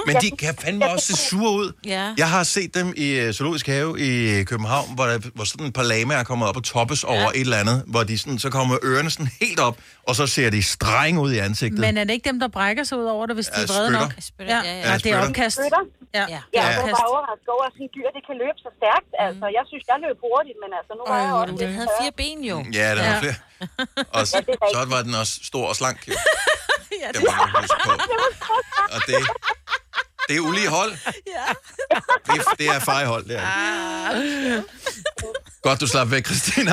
Men 0.08 0.16
de 0.22 0.32
kan 0.32 0.56
fandme 0.62 0.90
også 0.90 1.06
se 1.08 1.16
sure 1.30 1.52
ud. 1.52 1.72
Ja. 1.86 2.14
Jeg 2.18 2.30
har 2.30 2.44
set 2.44 2.74
dem 2.76 2.94
i 2.98 3.08
øh, 3.10 3.34
Zoologisk 3.34 3.68
Have 3.68 4.00
i 4.00 4.44
København, 4.44 4.96
hvor, 4.96 5.06
der, 5.06 5.20
hvor 5.36 5.44
sådan 5.44 5.66
et 5.68 5.74
par 5.74 5.84
lamaer 5.84 6.18
er 6.20 6.24
kommet 6.24 6.48
op 6.50 6.58
og 6.58 6.64
toppes 6.64 7.04
ja. 7.04 7.08
over 7.10 7.30
et 7.36 7.42
eller 7.42 7.58
andet, 7.58 7.84
hvor 7.88 8.04
de 8.04 8.18
sådan, 8.18 8.40
så 8.40 8.50
kommer 8.50 8.78
ørerne 8.84 9.10
sådan 9.10 9.30
helt 9.42 9.60
op, 9.60 9.78
og 10.08 10.16
så 10.16 10.28
ser 10.28 10.50
de 10.50 10.64
streng 10.64 11.20
ud 11.20 11.32
i 11.34 11.38
ansigtet. 11.38 11.80
Men 11.80 11.98
er 11.98 12.04
det 12.04 12.14
ikke 12.14 12.30
dem, 12.30 12.40
der 12.40 12.48
brækker 12.48 12.84
sig 12.84 12.98
ud 12.98 13.06
over 13.06 13.26
det, 13.26 13.36
hvis 13.36 13.46
de 13.48 13.52
Ja, 13.60 13.64
er 13.64 13.68
vrede 13.74 13.92
nok? 13.92 14.12
spytter. 14.30 14.56
Ja, 14.56 14.62
ja, 14.64 14.74
ja, 14.74 14.80
ja. 14.80 14.92
ja, 14.92 14.98
det 14.98 15.12
er 15.12 15.26
omkast. 15.26 15.56
Spytter? 15.56 15.84
Ja, 16.14 16.20
Ja, 16.20 16.26
det 16.26 16.60
er 16.60 16.70
jeg 16.72 16.82
var 16.82 16.90
bare 17.00 17.08
overrasket 17.14 17.50
over, 17.56 17.64
at 17.70 17.74
sådan 17.76 17.86
et 17.86 17.92
dyr, 17.98 18.08
det 18.18 18.24
kan 18.30 18.36
løbe 18.44 18.58
så 18.66 18.70
stærkt. 18.80 19.10
Altså, 19.26 19.46
jeg 19.58 19.64
synes, 19.70 19.84
jeg 19.92 19.98
løb 20.06 20.18
hurtigt, 20.28 20.58
men 20.64 20.70
altså, 20.80 20.92
nu 21.00 21.04
var 21.12 21.18
jeg 21.26 21.32
også... 21.42 21.56
Den 21.66 21.72
havde 21.80 21.90
fire 22.02 22.14
ben 22.22 22.40
jo. 22.52 22.58
Ja, 22.80 22.88
der 22.98 23.04
ja. 23.04 23.10
Ja. 23.10 23.14
var 23.14 23.20
flere. 23.24 23.38
Og 24.18 24.22
s- 24.28 24.36
så 24.76 24.80
var 24.94 25.02
den 25.08 25.14
også 25.22 25.34
stor 25.52 25.66
og 25.72 25.76
slank. 25.82 26.00
Jo. 26.08 26.14
ja, 27.04 27.08
det 27.16 27.22
var 27.28 27.38
Og 28.96 29.00
det, 29.08 29.16
det 30.28 30.36
er 30.36 30.40
ulige 30.40 30.68
hold. 30.68 30.92
Ja. 31.06 31.12
Det, 32.34 32.40
er- 32.42 32.56
det 32.60 32.68
er 32.68 32.80
fejhold, 32.80 33.26
det 33.28 33.36
er. 33.40 33.42
det. 34.14 34.64
Godt, 35.64 35.82
du 35.82 35.88
slap 35.88 36.12
væk, 36.12 36.26
Christina. 36.26 36.72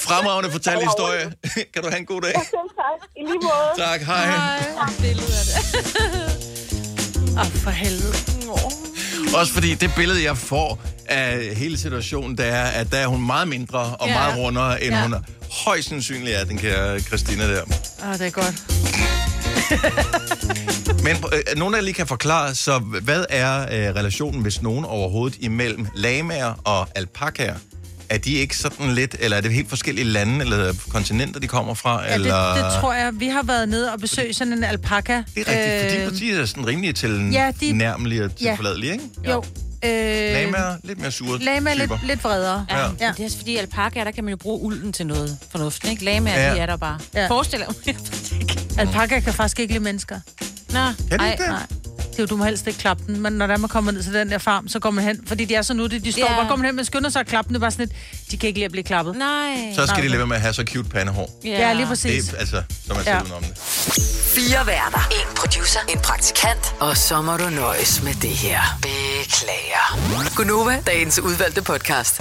Fremragende 0.00 0.50
fortalt 0.50 0.82
historie. 0.84 1.32
Kan 1.74 1.82
du 1.82 1.88
have 1.88 1.98
en 2.00 2.06
god 2.06 2.20
dag? 2.22 2.32
Ja, 2.34 2.40
selv 2.40 2.50
tak. 2.76 3.08
I 3.16 3.20
lige 3.20 3.38
måde. 3.42 3.86
Tak, 3.88 4.00
hej. 4.00 4.26
Billede 5.00 5.26
af 5.38 5.44
det. 5.46 7.38
Åh, 7.38 7.46
for 7.46 7.70
helvede. 7.70 8.14
Også 9.36 9.52
fordi 9.52 9.74
det 9.74 9.90
billede, 9.96 10.24
jeg 10.24 10.38
får 10.38 10.82
af 11.06 11.54
hele 11.56 11.78
situationen, 11.78 12.38
det 12.38 12.46
er, 12.46 12.64
at 12.64 12.92
der 12.92 12.98
er 12.98 13.06
hun 13.06 13.26
meget 13.26 13.48
mindre 13.48 13.78
og 13.78 14.08
Ja. 14.08 14.14
meget 14.14 14.38
rundere, 14.38 14.82
end 14.84 14.94
Ja. 14.94 15.02
hun 15.02 15.12
er. 15.12 15.20
Højst 15.64 15.88
sandsynligt 15.88 16.36
er 16.36 16.44
den 16.44 16.58
kære 16.58 17.00
Christina 17.00 17.54
der. 17.54 17.62
Åh, 18.06 18.12
det 18.18 18.26
er 18.26 18.30
godt. 18.30 18.54
Men 21.04 21.16
øh, 21.32 21.58
nogen 21.58 21.74
af 21.74 21.78
jer 21.78 21.84
lige 21.84 21.94
kan 21.94 22.06
forklare, 22.06 22.54
så 22.54 22.78
hvad 22.78 23.24
er 23.30 23.60
øh, 23.62 23.94
relationen, 23.96 24.42
hvis 24.42 24.62
nogen 24.62 24.84
overhovedet, 24.84 25.38
imellem 25.40 25.86
lamaer 25.94 26.60
og 26.64 26.88
alpakaer? 26.94 27.54
Er 28.08 28.18
de 28.18 28.34
ikke 28.34 28.56
sådan 28.56 28.94
lidt, 28.94 29.16
eller 29.18 29.36
er 29.36 29.40
det 29.40 29.52
helt 29.52 29.68
forskellige 29.68 30.04
lande 30.04 30.40
eller 30.40 30.74
kontinenter, 30.90 31.40
de 31.40 31.46
kommer 31.48 31.74
fra? 31.74 32.02
Ja, 32.02 32.08
det, 32.08 32.14
eller... 32.14 32.54
det 32.54 32.80
tror 32.80 32.94
jeg. 32.94 33.10
Vi 33.14 33.28
har 33.28 33.42
været 33.42 33.68
nede 33.68 33.92
og 33.92 34.00
besøgt 34.00 34.36
sådan 34.36 34.52
en 34.52 34.64
alpaka. 34.64 35.12
Det 35.34 35.48
er 35.48 35.52
rigtigt, 35.52 35.92
for 35.92 35.98
de 36.04 36.10
partier 36.10 36.40
er 36.40 36.46
sådan 36.46 36.66
rimelig 36.66 36.94
til 36.94 37.30
ja, 37.32 37.52
de- 37.60 37.72
nærmelige 37.72 38.24
og 38.24 38.30
ja. 38.40 38.48
tilforladelige, 38.48 38.92
ikke? 38.92 39.04
Jo. 39.28 39.44
Øh, 39.84 39.90
Lamaer, 40.34 40.76
lidt 40.84 41.00
mere 41.00 41.10
sure 41.10 41.38
Lama 41.38 41.70
er 41.70 41.74
typer. 41.74 41.94
lidt, 41.96 42.06
lidt 42.06 42.24
vredere. 42.24 42.66
Ja. 42.70 42.78
Ja. 42.80 42.88
Men 42.88 42.96
det 42.98 43.20
er 43.20 43.24
også 43.24 43.36
fordi, 43.38 43.56
alpaka, 43.56 44.04
der 44.04 44.10
kan 44.10 44.24
man 44.24 44.30
jo 44.30 44.36
bruge 44.36 44.60
ulden 44.62 44.92
til 44.92 45.06
noget 45.06 45.38
fornuftigt, 45.50 45.90
ikke? 45.92 46.04
Lamaer, 46.04 46.40
Ja. 46.40 46.48
ja. 46.48 46.54
de 46.54 46.58
er 46.60 46.66
der 46.66 46.76
bare. 46.76 46.98
Ja. 47.14 47.20
Ja. 47.20 47.28
Forestil 47.28 47.58
dig. 47.84 47.96
Alpaka 48.78 49.20
kan 49.20 49.32
faktisk 49.32 49.60
ikke 49.60 49.72
lide 49.72 49.84
mennesker. 49.84 50.20
Nå, 50.74 50.80
Kan 51.10 51.18
de 51.18 51.24
Ej, 51.24 51.30
ikke 51.32 51.42
det? 51.42 51.50
nej. 51.52 51.66
Det 52.10 52.20
er 52.20 52.22
jo, 52.22 52.26
du 52.26 52.36
må 52.36 52.44
helst 52.44 52.66
ikke 52.66 52.78
klappe 52.78 53.02
den, 53.06 53.20
men 53.20 53.32
når 53.32 53.46
der 53.46 53.56
man 53.56 53.68
kommer 53.68 53.92
ned 53.92 54.02
til 54.02 54.12
den 54.14 54.30
der 54.30 54.38
farm, 54.38 54.68
så 54.68 54.78
går 54.78 54.90
man 54.90 55.04
hen, 55.04 55.20
fordi 55.26 55.44
de 55.44 55.54
er 55.54 55.62
så 55.62 55.74
nuttige, 55.74 56.00
de 56.00 56.12
står 56.12 56.20
Ja. 56.22 56.26
yeah. 56.26 56.36
bare, 56.36 56.48
går 56.48 56.56
man 56.56 56.66
hen, 56.66 56.76
men 56.76 56.84
skynder 56.84 57.10
sig 57.10 57.20
at 57.20 57.26
klappe 57.26 57.48
den, 57.48 57.54
det 57.54 57.58
er 57.58 57.60
bare 57.60 57.70
sådan 57.70 57.86
lidt, 57.88 58.30
de 58.30 58.36
kan 58.36 58.46
ikke 58.46 58.56
lide 58.58 58.64
at 58.64 58.70
blive 58.70 58.84
klappet. 58.84 59.16
Nej. 59.16 59.72
Så 59.76 59.86
skal 59.86 60.02
de 60.02 60.08
lade 60.08 60.18
være 60.18 60.26
med 60.26 60.36
at 60.36 60.42
have 60.42 60.54
så 60.54 60.64
cute 60.66 60.88
pandehår. 60.88 61.40
Ja, 61.44 61.50
ja 61.50 61.72
lige 61.72 61.86
præcis. 61.86 62.24
Det, 62.24 62.34
er- 62.34 62.38
altså, 62.38 62.62
så 62.86 62.94
man 62.94 63.02
Ja. 63.06 63.12
ja. 63.14 63.20
om 63.20 63.42
det. 63.42 63.58
Fire 64.34 64.66
værter. 64.66 65.08
En 65.10 65.36
producer. 65.36 65.80
En 65.88 65.98
praktikant. 65.98 66.74
Og 66.80 66.96
så 66.96 67.22
må 67.22 67.36
du 67.36 67.50
nøjes 67.50 68.02
med 68.02 68.14
det 68.14 68.30
her. 68.30 68.60
Beklager. 68.82 70.34
Gunova, 70.36 70.82
dagens 70.86 71.18
udvalgte 71.18 71.62
podcast. 71.62 72.20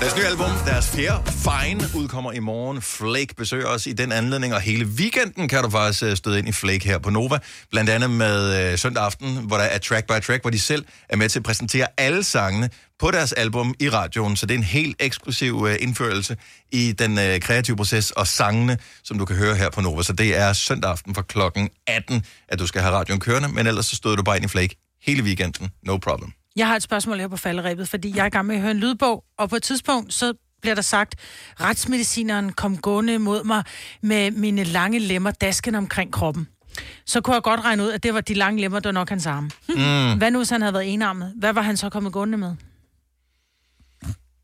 Deres 0.00 0.16
nye 0.16 0.24
album, 0.24 0.50
deres 0.66 0.90
fjerde 0.90 1.32
Fine, 1.32 1.84
udkommer 1.96 2.32
i 2.32 2.38
morgen. 2.38 2.82
Flake 2.82 3.34
besøger 3.34 3.66
os 3.66 3.86
i 3.86 3.92
den 3.92 4.12
anledning, 4.12 4.54
og 4.54 4.60
hele 4.60 4.86
weekenden 4.86 5.48
kan 5.48 5.62
du 5.62 5.70
faktisk 5.70 6.02
øh, 6.02 6.16
støde 6.16 6.38
ind 6.38 6.48
i 6.48 6.52
Flake 6.52 6.84
her 6.84 6.98
på 6.98 7.10
Nova. 7.10 7.38
Blandt 7.70 7.90
andet 7.90 8.10
med 8.10 8.72
øh, 8.72 8.78
søndag 8.78 9.04
aften, 9.04 9.36
hvor 9.46 9.56
der 9.56 9.64
er 9.64 9.78
track 9.78 10.06
by 10.06 10.20
track, 10.26 10.42
hvor 10.42 10.50
de 10.50 10.58
selv 10.58 10.84
er 11.08 11.16
med 11.16 11.28
til 11.28 11.38
at 11.38 11.42
præsentere 11.42 11.86
alle 11.96 12.24
sangene 12.24 12.70
på 12.98 13.10
deres 13.10 13.32
album 13.32 13.74
i 13.80 13.88
radioen. 13.88 14.36
Så 14.36 14.46
det 14.46 14.54
er 14.54 14.58
en 14.58 14.64
helt 14.64 14.96
eksklusiv 15.00 15.66
øh, 15.68 15.76
indførelse 15.80 16.36
i 16.72 16.92
den 16.92 17.18
øh, 17.18 17.40
kreative 17.40 17.76
proces 17.76 18.10
og 18.10 18.26
sangene, 18.26 18.78
som 19.04 19.18
du 19.18 19.24
kan 19.24 19.36
høre 19.36 19.54
her 19.54 19.70
på 19.70 19.80
Nova. 19.80 20.02
Så 20.02 20.12
det 20.12 20.36
er 20.36 20.52
søndag 20.52 20.90
aften 20.90 21.14
fra 21.14 21.22
klokken 21.22 21.68
18, 21.86 22.24
at 22.48 22.58
du 22.58 22.66
skal 22.66 22.82
have 22.82 22.94
radioen 22.94 23.20
kørende, 23.20 23.48
men 23.48 23.66
ellers 23.66 23.86
så 23.86 23.96
støder 23.96 24.16
du 24.16 24.22
bare 24.22 24.36
ind 24.36 24.44
i 24.44 24.48
Flake 24.48 24.76
hele 25.02 25.22
weekenden. 25.22 25.68
No 25.82 25.96
problem. 25.96 26.32
Jeg 26.58 26.66
har 26.66 26.76
et 26.76 26.82
spørgsmål 26.82 27.18
her 27.20 27.28
på 27.28 27.36
falderæbet, 27.36 27.88
fordi 27.88 28.16
jeg 28.16 28.22
er 28.22 28.26
i 28.26 28.30
gang 28.30 28.46
med 28.46 28.54
at 28.56 28.60
høre 28.62 28.70
en 28.70 28.78
lydbog, 28.78 29.24
og 29.38 29.50
på 29.50 29.56
et 29.56 29.62
tidspunkt, 29.62 30.14
så 30.14 30.32
bliver 30.62 30.74
der 30.74 30.82
sagt, 30.82 31.14
retsmedicineren 31.60 32.52
kom 32.52 32.76
gående 32.76 33.14
imod 33.14 33.44
mig 33.44 33.62
med 34.02 34.30
mine 34.30 34.64
lange 34.64 34.98
lemmer 34.98 35.30
dasken 35.30 35.74
omkring 35.74 36.12
kroppen. 36.12 36.48
Så 37.06 37.20
kunne 37.20 37.34
jeg 37.34 37.42
godt 37.42 37.64
regne 37.64 37.82
ud, 37.82 37.90
at 37.90 38.02
det 38.02 38.14
var 38.14 38.20
de 38.20 38.34
lange 38.34 38.60
lemmer, 38.60 38.80
der 38.80 38.88
var 38.88 38.92
nok 38.92 39.08
hans 39.08 39.26
arme. 39.26 39.50
Mm. 39.68 40.18
Hvad 40.18 40.30
nu, 40.30 40.38
hvis 40.38 40.50
han 40.50 40.60
havde 40.62 40.72
været 40.74 40.92
enarmet? 40.92 41.32
Hvad 41.36 41.52
var 41.52 41.62
han 41.62 41.76
så 41.76 41.90
kommet 41.90 42.12
gående 42.12 42.38
med? 42.38 42.54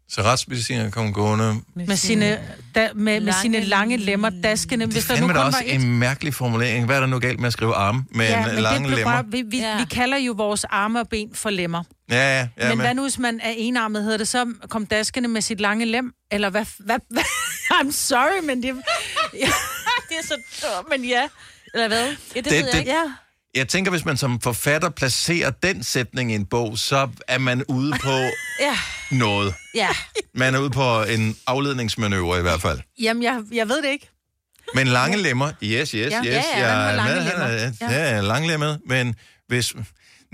Så 0.08 0.22
retsmedicineren 0.22 0.90
kom 0.90 1.12
gående 1.12 1.54
Med 1.74 1.96
sine, 1.96 2.38
da, 2.74 2.88
med, 2.94 3.20
med 3.20 3.32
sine 3.42 3.60
lange 3.60 3.96
lemmer 3.96 4.30
daskende. 4.42 4.86
Hvis 4.86 5.06
der 5.06 5.14
nu 5.14 5.16
fandme 5.16 5.28
kun 5.28 5.34
da 5.34 5.40
var 5.40 5.46
også 5.46 5.62
et. 5.66 5.74
en 5.74 5.98
mærkelig 5.98 6.34
formulering. 6.34 6.86
Hvad 6.86 6.96
er 6.96 7.00
der 7.00 7.06
nu 7.06 7.18
galt 7.18 7.40
med 7.40 7.46
at 7.46 7.52
skrive 7.52 7.74
arme 7.74 8.04
med 8.10 8.26
Ja, 8.26 8.38
en 8.38 8.44
men 8.46 8.54
det 8.54 8.62
lange 8.62 8.86
blev 8.88 8.98
lemmer? 8.98 9.12
bare, 9.12 9.24
vi, 9.30 9.42
vi, 9.42 9.58
ja. 9.58 9.78
vi 9.78 9.84
kalder 9.84 10.16
jo 10.16 10.34
vores 10.36 10.64
arme 10.64 11.00
og 11.00 11.08
ben 11.08 11.30
for 11.34 11.50
lemmer. 11.50 11.82
Ja, 12.11 12.38
ja, 12.40 12.48
ja. 12.59 12.68
men 12.68 12.80
hvad 12.80 12.94
nu, 12.94 13.02
hvis 13.02 13.18
man 13.18 13.40
er 13.40 13.50
enarmet, 13.57 14.02
hedder 14.02 14.18
det 14.18 14.28
så, 14.28 14.55
kom 14.68 14.86
daskende 14.86 15.28
med 15.28 15.40
sit 15.40 15.61
lange 15.61 15.84
lem? 15.84 16.12
Eller 16.30 16.50
hvad? 16.50 16.64
hvad, 16.78 16.98
hvad? 17.11 17.22
I'm 17.72 17.92
sorry, 17.92 18.44
men 18.44 18.62
det... 18.62 18.68
Ja. 19.34 19.46
det 20.09 20.16
er 20.20 20.26
så 20.26 20.34
dumt, 20.62 20.88
men 20.90 21.05
ja. 21.05 21.28
Eller 21.74 21.88
hvad? 21.88 22.07
Ja, 22.07 22.12
det, 22.40 22.44
Det- 22.44 22.44
ved 22.52 22.59
jeg 22.59 22.72
det- 22.72 22.78
ikke. 22.78 22.90
Ja. 22.92 23.02
Jeg 23.57 23.68
tænker, 23.68 23.90
hvis 23.90 24.05
man 24.05 24.16
som 24.16 24.40
forfatter 24.40 24.88
placerer 24.90 25.50
den 25.50 25.84
sætning 25.84 26.32
i 26.32 26.34
en 26.34 26.46
bog, 26.46 26.78
så 26.78 27.09
er 27.28 27.38
man 27.38 27.64
ude 27.68 27.92
på 28.02 28.11
Ja. 28.61 28.78
noget. 29.11 29.55
Ja. 29.74 29.88
Man 30.34 30.55
er 30.55 30.59
ude 30.59 30.70
på 30.70 31.02
en 31.02 31.36
afledningsmanøvre 31.46 32.38
i 32.38 32.42
hvert 32.42 32.61
fald. 32.62 32.80
Jamen, 33.00 33.22
jeg, 33.22 33.42
jeg 33.52 33.68
ved 33.68 33.82
det 33.82 33.88
ikke. 33.88 34.11
Men 34.74 34.86
lange 34.86 35.16
lemmer, 35.16 35.50
yes, 35.62 35.90
yes, 35.90 35.94
Ja, 35.94 36.05
yes. 36.07 36.26
ja, 36.26 36.42
ja, 36.57 36.66
jeg 36.66 36.90
er 36.92 36.96
lange 36.96 37.14
med, 37.14 37.22
han 37.22 37.40
er- 37.40 37.48
lemmer. 37.80 37.94
Ja, 37.94 38.14
ja 38.14 38.20
langlemmet, 38.20 38.80
men 38.86 39.14
hvis... 39.48 39.74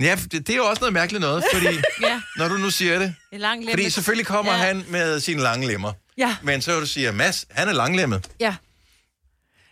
Ja, 0.01 0.16
det, 0.16 0.32
det 0.32 0.51
er 0.51 0.57
jo 0.57 0.64
også 0.66 0.80
noget 0.80 0.92
mærkeligt 0.92 1.20
noget, 1.20 1.44
fordi 1.53 1.66
Ja. 2.09 2.20
når 2.36 2.48
du 2.48 2.55
nu 2.57 2.70
siger 2.70 2.98
det, 2.98 3.14
Det 3.32 3.42
er 3.44 3.66
fordi 3.70 3.90
selvfølgelig 3.90 4.26
kommer 4.26 4.53
ja. 4.53 4.59
han 4.59 4.84
med 4.88 5.20
sine 5.20 5.42
lange 5.42 5.66
lemmer. 5.66 5.92
Ja. 6.18 6.36
Men 6.42 6.62
så 6.62 6.72
vil 6.72 6.80
du 6.80 6.86
sige, 6.86 7.12
Mads, 7.12 7.44
han 7.51 7.68
er 7.68 7.72
langlemmet. 7.72 8.26
Ja. 8.40 8.55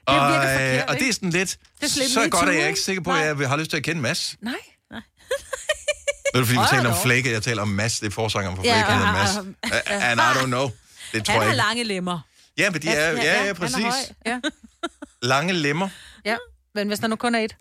Og, 0.06 0.14
virker 0.32 0.42
øh, 0.42 0.52
forkert, 0.52 0.88
og 0.88 0.94
det 0.98 1.08
er 1.08 1.12
sådan 1.12 1.30
lidt, 1.30 1.50
Det 1.80 1.96
er 1.96 1.98
lidt 2.00 2.10
så 2.12 2.20
me 2.20 2.30
godt 2.30 2.42
er 2.48 2.52
jeg 2.52 2.56
ikke 2.60 2.68
ikke? 2.68 2.80
sikker 2.80 3.02
på, 3.02 3.12
at 3.12 3.26
jeg 3.26 3.38
vil- 3.38 3.46
har 3.48 3.56
lyst 3.56 3.70
til 3.70 3.76
at 3.76 3.82
kende 3.82 4.00
Mads. 4.02 4.36
Nej. 4.40 4.54
er 4.90 5.00
det, 6.38 6.46
fordi 6.46 6.58
vi 6.58 6.64
taler 6.70 6.90
om. 6.90 6.96
Flake, 7.02 7.30
jeg 7.32 7.42
taler 7.42 7.62
om 7.62 7.68
Mads, 7.68 8.00
det 8.00 8.06
er 8.06 8.10
forsangeren 8.10 8.56
for 8.56 8.64
Ja, 8.64 8.72
Flake, 8.74 8.92
han 8.92 8.98
hedder 8.98 9.12
Mads. 9.12 9.56
And 10.10 10.20
I 10.20 10.38
don't 10.38 10.46
know. 10.46 10.70
Det 11.12 11.24
tror 11.24 11.32
Han 11.32 11.42
jeg 11.42 11.46
har 11.48 11.52
ikke. 11.52 11.56
lange 11.56 11.84
lemmer. 11.84 12.20
Ja, 12.58 12.70
men 12.70 12.82
de 12.82 12.88
er, 12.88 13.10
ja, 13.10 13.22
ja, 13.22 13.38
han 13.38 13.48
er 13.48 13.52
præcis. 13.54 13.76
høj. 13.84 13.92
Ja. 14.26 14.40
Lange 15.22 15.52
lemmer. 15.52 15.88
ja, 16.24 16.36
men 16.74 16.88
hvis 16.88 16.98
der 16.98 17.06
nu 17.06 17.16
kun 17.16 17.34
er 17.34 17.38
et. 17.40 17.56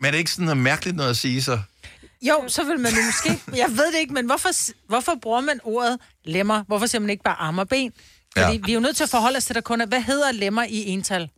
Men 0.00 0.06
er 0.06 0.10
det 0.10 0.18
ikke 0.18 0.30
sådan 0.30 0.44
noget 0.44 0.56
mærkeligt 0.58 0.96
noget 0.96 1.10
at 1.10 1.16
sige 1.16 1.42
så? 1.42 1.60
Jo, 2.22 2.44
så 2.48 2.64
vil 2.64 2.80
man 2.80 2.92
jo 2.92 3.02
måske... 3.06 3.56
Jeg 3.56 3.70
ved 3.70 3.92
det 3.92 3.98
ikke, 3.98 4.14
men 4.14 4.26
hvorfor, 4.26 4.48
hvorfor 4.88 5.14
bruger 5.22 5.40
man 5.40 5.60
ordet 5.64 5.98
lemmer? 6.24 6.64
Hvorfor 6.66 6.86
siger 6.86 7.00
man 7.00 7.10
ikke 7.10 7.22
bare 7.22 7.34
arme 7.34 7.62
og 7.62 7.68
ben? 7.68 7.92
Fordi 8.36 8.52
Ja. 8.52 8.60
vi 8.64 8.70
er 8.72 8.74
jo 8.74 8.80
nødt 8.80 8.96
til 8.96 9.04
at 9.04 9.10
forholde 9.10 9.36
os 9.36 9.44
til, 9.44 9.54
der 9.54 9.60
kun 9.60 9.80
er... 9.80 9.86
Hvad 9.86 10.00
hedder 10.02 10.32
lemmer 10.32 10.62
i 10.64 10.86
ental? 10.86 11.30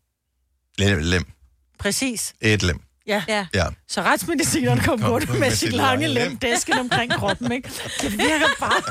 Lem. 0.78 1.24
Præcis. 1.78 2.34
Et 2.40 2.62
lem. 2.62 2.80
Ja. 3.06 3.22
ja. 3.28 3.46
Ja. 3.54 3.66
Så 3.88 4.02
retsmedicineren 4.02 4.78
kom 4.80 5.00
Kom 5.00 5.10
på 5.10 5.18
det 5.18 5.38
med 5.40 5.50
sit 5.50 5.72
lange 5.72 6.08
lem, 6.08 6.36
dæsken 6.36 6.78
omkring 6.78 7.12
kroppen, 7.12 7.52
ikke? 7.52 7.68
Det 8.00 8.12
virker 8.12 8.48
bare 8.60 8.82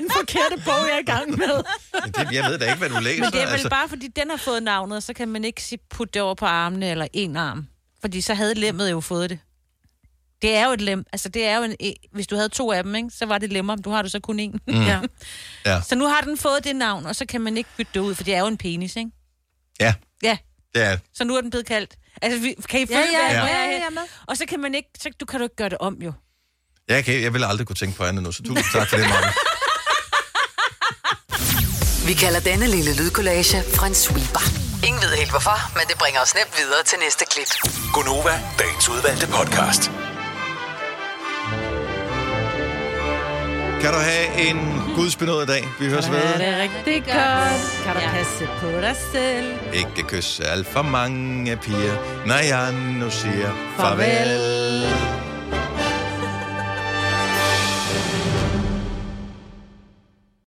den 0.00 0.10
forkerte 0.10 0.62
bog, 0.64 0.74
jeg 0.88 0.94
er 0.94 0.98
i 0.98 1.02
gang 1.02 1.30
med. 1.30 1.64
Men 2.04 2.12
det, 2.12 2.32
jeg 2.32 2.50
ved 2.50 2.58
da 2.58 2.64
ikke, 2.64 2.78
hvad 2.78 2.88
du 2.88 3.00
læser. 3.00 3.24
Men 3.24 3.32
det 3.32 3.40
er 3.40 3.46
vel 3.46 3.52
altså. 3.52 3.68
bare, 3.68 3.88
fordi 3.88 4.08
den 4.08 4.30
har 4.30 4.36
fået 4.36 4.62
navnet, 4.62 5.02
så 5.02 5.12
kan 5.12 5.28
man 5.28 5.44
ikke 5.44 5.62
sige, 5.62 5.78
putte 5.90 6.12
det 6.12 6.22
over 6.22 6.34
på 6.34 6.46
armene 6.46 6.90
eller 6.90 7.06
en 7.12 7.36
arm. 7.36 7.66
Fordi 8.00 8.20
så 8.20 8.34
havde 8.34 8.54
lemmet 8.54 8.90
jo 8.90 9.00
fået 9.00 9.30
det. 9.30 9.38
Det 10.42 10.56
er 10.56 10.66
jo 10.66 10.72
et 10.72 10.80
lem. 10.80 11.04
Altså, 11.12 11.28
det 11.28 11.46
er 11.46 11.56
jo 11.56 11.62
en... 11.62 11.74
Hvis 12.12 12.26
du 12.26 12.34
havde 12.36 12.48
to 12.48 12.72
af 12.72 12.82
dem, 12.82 12.94
ikke, 12.94 13.10
så 13.10 13.26
var 13.26 13.38
det 13.38 13.52
lemmer. 13.52 13.76
Du 13.76 13.90
har 13.90 14.02
du 14.02 14.08
så 14.08 14.20
kun 14.20 14.38
en. 14.38 14.60
Mm. 14.68 14.82
Ja. 14.82 15.00
Ja. 15.66 15.80
Så 15.82 15.94
nu 15.94 16.06
har 16.06 16.20
den 16.20 16.36
fået 16.36 16.64
det 16.64 16.76
navn, 16.76 17.06
og 17.06 17.16
så 17.16 17.26
kan 17.26 17.40
man 17.40 17.56
ikke 17.56 17.70
bytte 17.76 17.90
det 17.94 18.00
ud, 18.00 18.14
for 18.14 18.24
det 18.24 18.34
er 18.34 18.40
jo 18.40 18.46
en 18.46 18.56
penis, 18.56 18.96
ikke? 18.96 19.10
Ja, 19.80 19.94
Ja, 20.22 20.38
det 20.74 20.82
er 20.82 20.96
så 21.14 21.24
nu 21.24 21.36
er 21.36 21.40
den 21.40 21.50
blevet 21.50 21.66
kaldt. 21.66 21.96
Altså, 22.22 22.38
vi- 22.40 22.54
kan 22.70 22.80
I 22.80 22.86
Ja, 22.90 22.96
følge 22.96 23.18
ja, 23.18 23.28
hvad 23.28 23.50
ja, 23.50 23.62
ja, 23.62 23.66
her? 23.70 23.78
ja, 23.78 23.90
med. 23.90 24.02
Og 24.28 24.36
så 24.36 24.46
kan 24.46 24.60
man 24.60 24.74
ikke... 24.74 24.88
Så, 25.02 25.10
du 25.20 25.24
kan 25.26 25.40
du 25.40 25.44
ikke 25.44 25.56
gøre 25.56 25.68
det 25.68 25.78
om, 25.78 25.94
jo. 25.94 26.12
Jeg, 26.88 27.04
kan, 27.04 27.22
jeg 27.22 27.32
vil 27.34 27.44
aldrig 27.44 27.66
kunne 27.66 27.76
tænke 27.76 27.96
på 27.96 28.04
andet 28.04 28.22
nu, 28.22 28.32
så 28.32 28.42
tusind 28.42 28.64
tak 28.72 28.88
for 28.88 28.96
det, 28.96 29.08
Marke. 29.08 29.28
Vi 32.06 32.14
kalder 32.14 32.40
denne 32.40 32.66
lille 32.66 32.96
lydkollage 32.96 33.58
en 33.86 33.94
sweeper. 33.94 34.40
Ingen 34.86 35.02
ved 35.02 35.16
helt 35.16 35.30
hvorfor, 35.30 35.58
men 35.78 35.82
det 35.88 35.98
bringer 35.98 36.20
os 36.20 36.34
nemt 36.34 36.54
videre 36.58 36.82
til 36.84 36.98
næste 36.98 37.24
klip. 37.30 37.50
Gonova, 37.94 38.40
dagens 38.58 38.88
udvalgte 38.88 39.26
podcast. 39.26 39.90
Kan 43.86 43.94
du 43.94 44.00
have 44.00 44.48
en 44.50 44.82
gudsbenået 44.94 45.48
dag? 45.48 45.64
Vi 45.80 45.86
høres 45.88 46.10
ved. 46.10 46.18
det 46.38 46.48
er 46.48 46.62
rigtig 46.62 47.04
godt. 47.04 47.84
Kan 47.84 47.94
du 47.94 48.00
Ja. 48.00 48.10
passe 48.10 48.48
på 48.60 48.66
dig 48.80 48.96
selv? 49.12 49.52
Ikke 49.74 50.02
kysse 50.08 50.44
alt 50.44 50.66
for 50.66 50.82
mange 50.82 51.56
piger, 51.56 52.26
når 52.26 52.34
jeg 52.48 52.72
nu 52.72 53.10
siger 53.10 53.50
farvel. 53.76 54.06
Farvel. 54.06 55.25